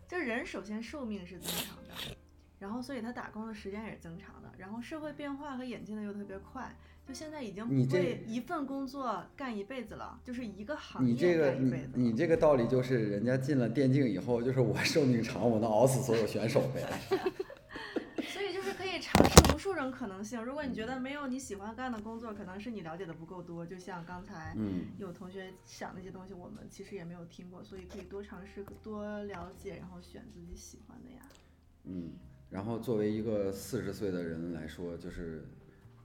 [0.07, 2.16] 就人首先寿命是增长的，
[2.59, 6.75] 然后所以他打工的时间也是增长的，然后社会变化和演进的又特别快，
[7.07, 11.93] 就现在已经你这不会一份工作干一辈子了，就是一个行你这业个你干一辈子了。
[11.97, 16.83] 你这个道理就是人家进了电竞以后，就是我寿命长，我能熬死所有选手呗。
[18.29, 20.43] 所以就是可以尝试无数种可能性。
[20.43, 31.23] 如果你觉得没有你喜欢干的工作，可能是你了解的不够多，就像刚才嗯，有同学想那些东西，我们其实也没有听过，所以可以多尝试、多了解，然后选自己喜欢的呀。
[31.85, 32.13] 嗯，
[32.49, 35.45] 然后作为一个四十岁的人来说，就是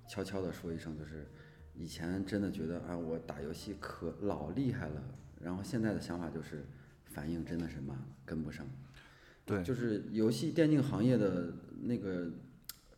[0.07, 1.27] 悄悄的说一声，就是
[1.75, 5.03] 以前真的觉得啊，我打游戏可老厉害了，
[5.39, 6.65] 然后现在的想法就是
[7.05, 8.65] 反应真的是慢了，跟不上。
[9.45, 12.29] 对，就是游戏电竞行业的那个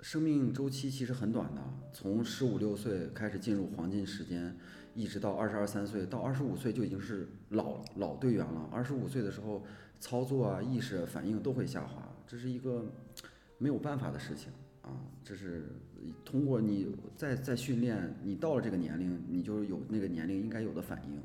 [0.02, 1.62] 生命周期其实很短的，
[1.92, 4.56] 从十五六岁开始进入黄金时间，
[4.94, 8.70] 一直到二十二三岁，到二十五岁就已经是老老队员了。
[8.72, 9.66] 二十五岁的时候，
[10.00, 12.86] 操作啊、意识、反应都会下滑，这是一个
[13.64, 14.90] 没有办法的事情啊。
[15.24, 15.64] 这是
[16.26, 21.22] 通过你再再训练，你到了这个年龄，你就有那个年龄应该有的反应。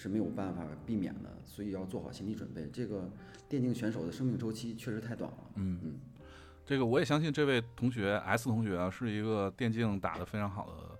[0.00, 2.70] 是没有办法避免的，所以要做好心理准备。
[2.72, 3.10] 这个
[3.48, 5.38] 电竞选手的生命周期确实太短了。
[5.56, 5.94] 嗯嗯，
[6.64, 10.96] 这个我也相信这位同学 S 同学啊，是一个电竞打得非常好的，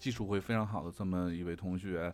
[0.00, 2.12] 技术会非常好的这么一位同学。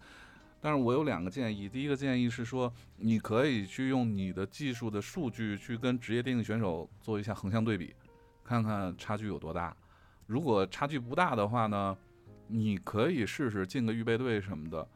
[0.60, 7.94] 但是我有两个建议，第一个建议是说，你可以去用你的技术的数据去跟职业电竞选手做一下横向对比，
[8.46, 9.76] 看看差距有多大。
[10.26, 11.96] 如果差距不大的话呢，
[12.46, 14.86] 你可以试试进个预备队什么的。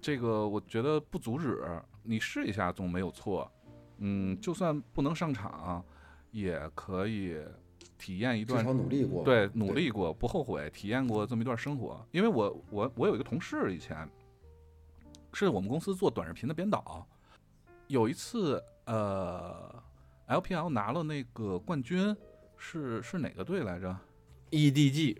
[0.00, 1.60] 这个我觉得不阻止
[2.02, 3.50] 你试一下，总没有错。
[3.98, 5.84] 嗯，就算不能上场，
[6.30, 7.36] 也可以
[7.98, 9.22] 体验一段至少努力过。
[9.22, 12.02] 对，努力过不后悔，体验过这么一段生活。
[12.12, 14.08] 因为我我我有一个同事，以前
[15.34, 17.06] 是我们公司做短视频的编导，
[17.88, 19.70] 有一次呃
[20.28, 22.16] ，LPL 拿了那个冠军，
[22.62, 23.96] 是是哪个队来着
[24.50, 25.16] ？EDG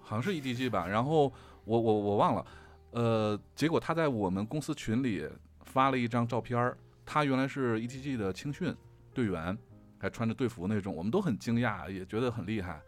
[0.00, 0.86] 好像是 EDG 吧。
[0.86, 1.32] 然后
[1.64, 2.46] 我我我忘了，
[2.92, 5.28] 呃，结果他在我们公司群里
[5.64, 8.72] 发了一张照片儿，他原来是 EDG 的青训
[9.12, 9.58] 队员，
[9.98, 12.80] 还穿着队服那种，我们都很惊讶，也觉得很厉害。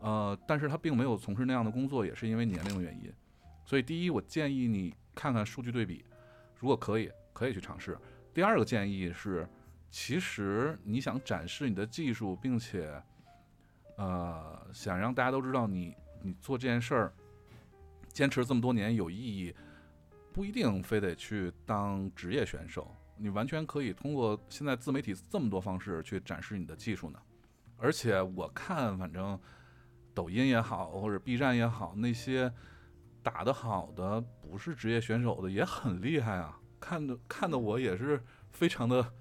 [0.00, 3.12] 呃，但是他并没有从事那样的工作，也是因为年龄的原因。
[3.64, 6.04] 所以第一，我建议你看看数据对比，
[6.58, 7.96] 如果可以，可以去尝试。
[8.34, 9.48] 第二个建议是，
[9.90, 13.02] 其实你想展示你的技术，并且，
[13.96, 17.12] 呃，想让大家都知道你你做这件事儿
[18.12, 19.54] 坚持这么多年有意义，
[20.32, 27.18] 不一定非得去当职业选手，你完全可以通过现在自媒体这么多方式去展示你的技术呢。
[27.76, 29.38] 而且我看，反正
[30.12, 32.52] 抖音也好，或者 B 站也好，那些
[33.22, 39.12] 打得好的不是职业选手的也很厉害啊，看的看的我也是非常的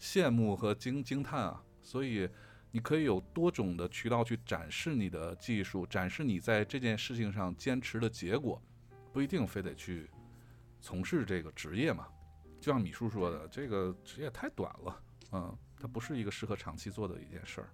[0.00, 1.62] 羡慕和惊惊叹啊。
[1.82, 2.28] 所以
[2.70, 8.62] 你可以有多种的渠道去展示你的技术，展示你在这件事情上坚持的结果，
[9.12, 10.10] 不一定非得去
[10.80, 12.06] 从事这个职业嘛。
[12.60, 15.02] 就像米叔说的，这个职业太短了，
[15.32, 17.70] 嗯，它不是一个适合长期做的一件事儿。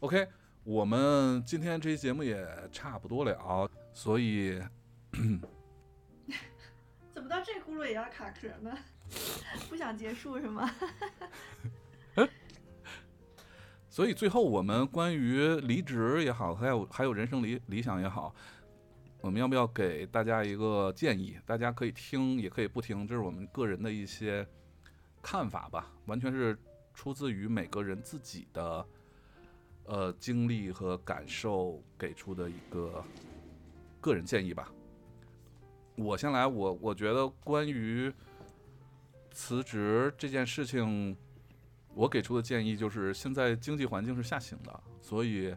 [0.00, 0.28] OK，
[0.64, 4.60] 我们今天这期节目也差不多了，所以
[7.12, 8.76] 怎么到这轱辘也要卡壳呢？
[9.68, 10.70] 不想结束是吗？
[13.88, 18.34] 所以最后我们关于离职也好，还有还有人生理理想也好，
[19.20, 21.36] 我们要不要给大家一个建议？
[21.44, 24.46] 大家可以听，也可以不听，这是我们个人的一些
[25.20, 26.56] 看法吧，完全是
[26.94, 28.86] 出自于每个人自己的
[29.84, 33.04] 呃经历和感受给出的一个
[34.00, 34.72] 个人建议吧。
[35.96, 38.10] 我先来，我我觉得关于
[39.32, 41.16] 辞职这件事情。
[41.94, 45.54] 我给出的建议就是，现在经济环境是下行的，所以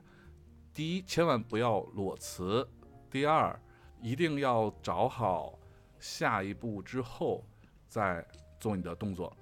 [0.74, 2.62] 第一，千万不要裸辞；
[3.10, 3.58] 第二，
[4.02, 5.58] 一定要找好
[5.98, 7.42] 下一步之后
[7.88, 8.28] 再
[8.60, 9.34] 做你的动作。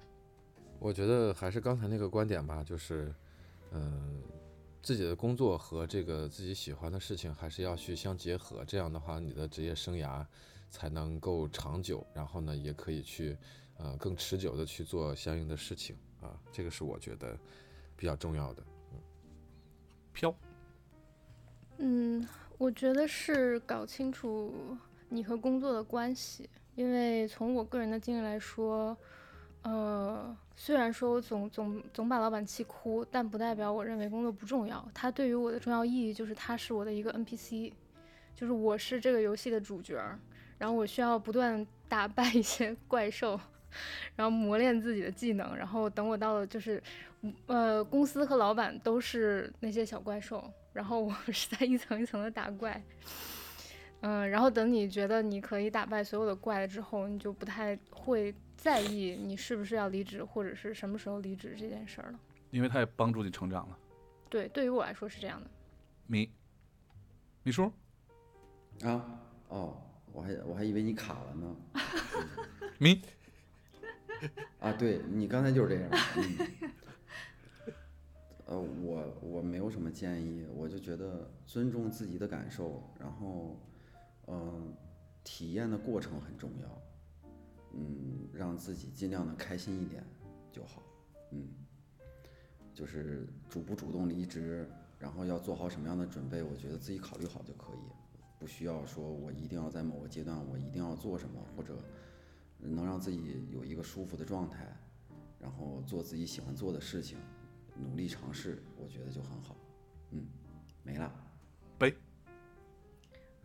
[0.78, 3.12] 我觉得还是刚才那个观点吧，就是，
[3.72, 4.22] 嗯、
[4.80, 10.24] 自己的工作和这个自己喜欢的事情还是要去相结合，这样的话，你的职业生涯
[10.70, 13.36] 才能够长久，然后呢，也可以去，
[13.84, 17.38] 呃，更持久的去做相应的事情啊，这个是我觉得
[17.94, 18.62] 比较重要的。
[18.92, 18.98] 嗯
[20.14, 20.34] 飘，
[21.76, 24.74] 嗯，我觉得是搞清楚
[25.10, 28.96] 你和工作的关系，因为从我个人的经历来说，
[29.64, 34.88] 呃，虽然说我总总总把老板气哭，但不代表我认为工作不重要。
[34.94, 37.70] 它对于我的重要意义就是它是我的一个 NPC，
[38.34, 40.18] 就是我是这个游戏的主角儿，
[40.56, 43.38] 然后我需要不断打败一些 怪兽。
[44.16, 46.82] 然后磨练自己的技能，然后等我到了就是，
[47.46, 52.82] 呃，公司和老板都是那些小怪兽，然后我是在一层一层的打怪，
[54.00, 62.20] 嗯，然后等你觉得你可以打败所有的怪了之后，你就不太会在意你是不是要离职或者是什么时候离职这件事儿了。
[62.50, 63.78] 因为它也帮助你成长了。
[64.28, 65.50] 对，对于我来说是这样的。
[66.06, 66.30] 米，
[67.42, 67.72] 米叔，
[68.82, 69.76] 啊，哦，
[70.12, 71.56] 我还我还以为你卡了呢。
[72.78, 73.02] 米，
[74.60, 75.90] 啊，对你刚才就是这样。
[76.16, 76.72] 嗯、
[78.46, 83.56] 呃，我我没有什么建议，我就觉得尊重自己的感受，然后，
[84.26, 84.74] 嗯、
[85.22, 86.82] 体验的过程很重要。
[87.76, 90.04] 嗯，让自己尽量的开心一点
[90.52, 90.80] 就好，
[91.32, 91.48] 嗯，
[92.72, 94.64] 就是主不主动离职，
[94.96, 97.78] 然后要做好什么样的准备，我觉得自己考虑好就可以，
[98.38, 101.76] 不需要说我一定要在某个阶段我一定要做什么，或者
[102.68, 104.76] 能让自己有一个舒服的状态，
[105.38, 107.18] 然后做自己喜欢做的事情，
[107.76, 109.56] 努力尝试，我觉得就很好，
[110.10, 110.26] 嗯，
[110.82, 111.12] 没了。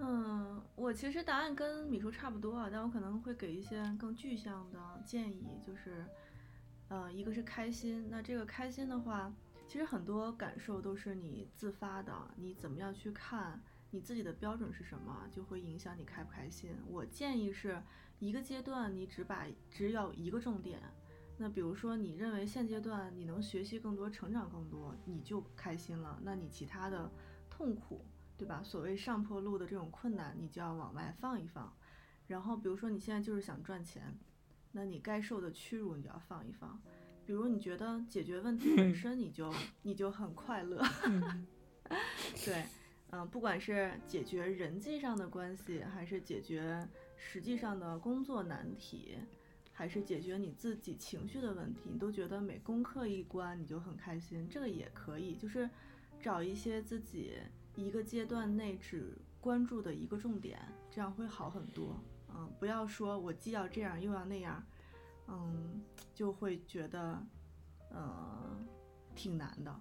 [0.02, 6.06] 嗯，我其实答案跟米叔差不多啊，但我可能会给一些更具象的建议，就是，
[6.88, 9.34] 呃，一个是开心，那这个开心的话，
[9.68, 16.74] 其实很多感受都是你自发的，你怎么样去看，你自己的标准是什么，就会影响你开不开心。
[16.88, 17.84] 我建议是
[18.20, 20.80] 一个阶段你只把只有一个重点，
[21.38, 27.12] 那比如说你认为现阶段你能学习更多、成长更多，你就开心了，那你其他的
[27.50, 28.06] 痛苦。
[28.38, 28.62] 对吧？
[28.64, 31.76] 所谓上坡路的这种困难，你就要往外放一放。
[32.26, 34.18] 然后，比如说你现在就是想赚钱，
[34.72, 36.82] 那你该受的屈辱你就要放一放。
[37.26, 40.82] 比如你觉得解决问题本身你就你就很快乐，
[42.46, 42.64] 对，
[43.10, 46.88] 嗯，不管是解决人际上的关系，还是解决
[47.20, 49.18] 实际上的工作难题，
[49.74, 55.70] 还是解决你自己情绪的问题，你都觉得每攻克一关你就很开心，这个也可以，就是
[56.20, 57.38] 找一些自己。
[57.76, 60.60] 一个阶段内只关注的一个重点，
[60.92, 61.96] 这样会好很多。
[62.28, 64.62] 嗯，不要说我既要这样又要那样，
[65.28, 65.82] 嗯，
[66.14, 67.26] 就会觉得，
[67.90, 68.60] 呃，
[69.16, 69.80] 挺难的。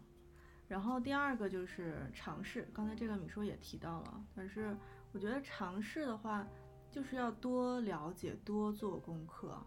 [0.69, 4.77] 然后第二个就是尝试，刚才这个米叔也提到了，但是
[5.11, 6.47] 我觉得尝试的话，
[6.91, 9.59] 就是要多了解、多做功课。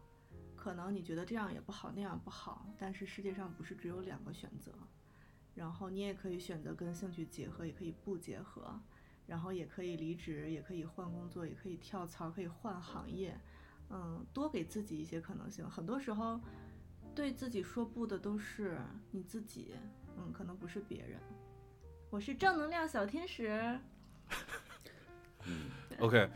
[0.55, 4.71] 可能你觉得这样也不好，那样不好，但是世界上不是只有两个选择。
[5.55, 8.79] 然后你也可以选择跟兴趣结合，也可以不结合，
[9.27, 13.37] 然后也可以离职，也可以换工作，也可以跳槽，可以换行业，
[13.89, 15.69] 嗯，多给自己一些可能性。
[15.69, 16.39] 很多时候，
[17.13, 18.79] 对自己说不的都是
[19.11, 19.75] 你自己，
[20.17, 21.19] 嗯，可能不是别人。
[22.09, 23.79] 我是正能量小天使。
[25.45, 26.29] 嗯 OK，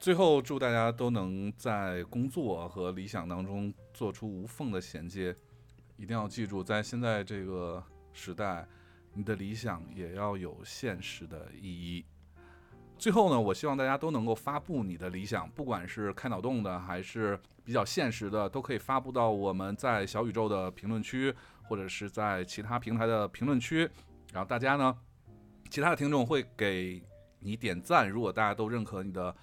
[0.00, 5.36] 最后祝大家都能在工作和理想当中做出无缝的衔接。
[5.96, 7.80] 一定要记住，在现在这个。
[8.12, 8.66] 时代，
[9.14, 12.04] 你的理想也要有现实的意义。
[12.98, 21.32] 最后呢，我希望大家都能够发布你的理想，不管是开脑洞的，还是比较现实的，都可以发布到我们在小宇宙的评论区，
[21.62, 23.88] 或者是在其他平台的评论区。
[24.32, 24.98] 然后大家呢，
[25.70, 27.00] 其他的听众会给
[27.38, 28.10] 你点赞。
[28.10, 29.34] 如果大家都认可你的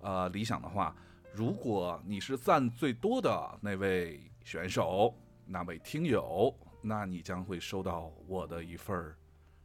[0.00, 0.94] 呃理想的话，
[1.32, 5.14] 如果你是赞最多的那位选手，
[5.46, 6.54] 那位听友。
[6.80, 9.12] 那你将会收到我的一份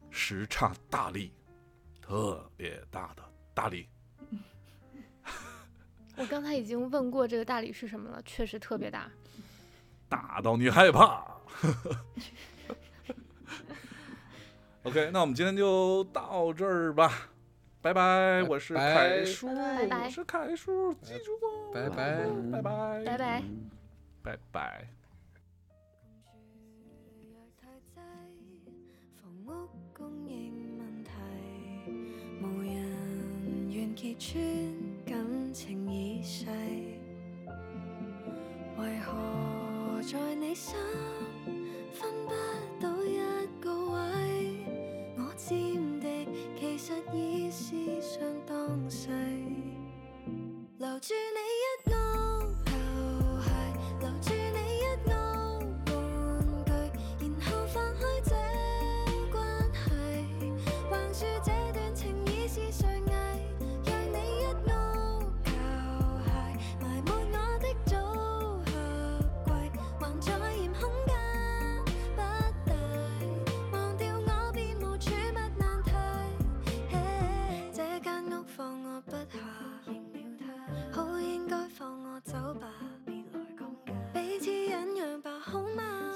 [0.10, 1.32] 时差大礼，
[2.02, 3.24] 特别大的
[3.54, 3.88] 大礼。
[6.18, 9.12] 我刚才已经问过这个大礼是什么了，确实特别大，
[10.10, 11.24] 大到你害怕。
[14.84, 17.30] OK，那我们今天就到这儿吧，
[17.84, 18.42] 拜拜。
[18.44, 23.44] 我是凯叔，我是凯叔，记住我，拜拜，拜拜，拜拜，
[24.24, 24.88] 拜拜。
[33.96, 34.44] 揭穿
[35.06, 36.46] 感情已逝，
[38.78, 40.76] 為何在你心
[41.94, 42.32] 分不
[42.82, 43.18] 到一
[43.62, 44.66] 個位？
[45.16, 45.93] 我佔地
[46.76, 49.08] 其实已是相当细，
[50.80, 52.33] 留住你一个
[84.14, 86.12] 彼此忍让吧好吗？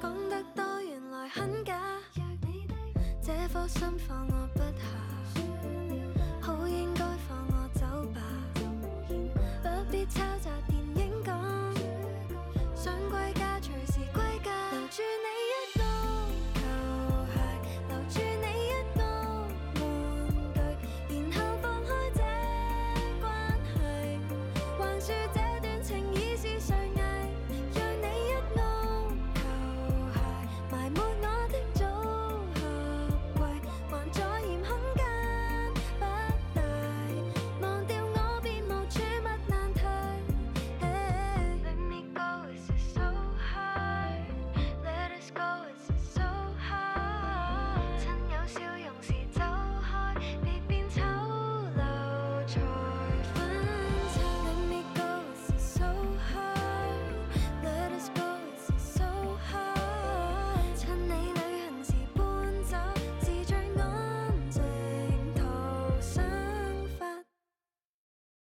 [0.00, 1.78] 讲得多原来很假。
[2.14, 2.74] 若你的
[3.20, 4.41] 这颗心放我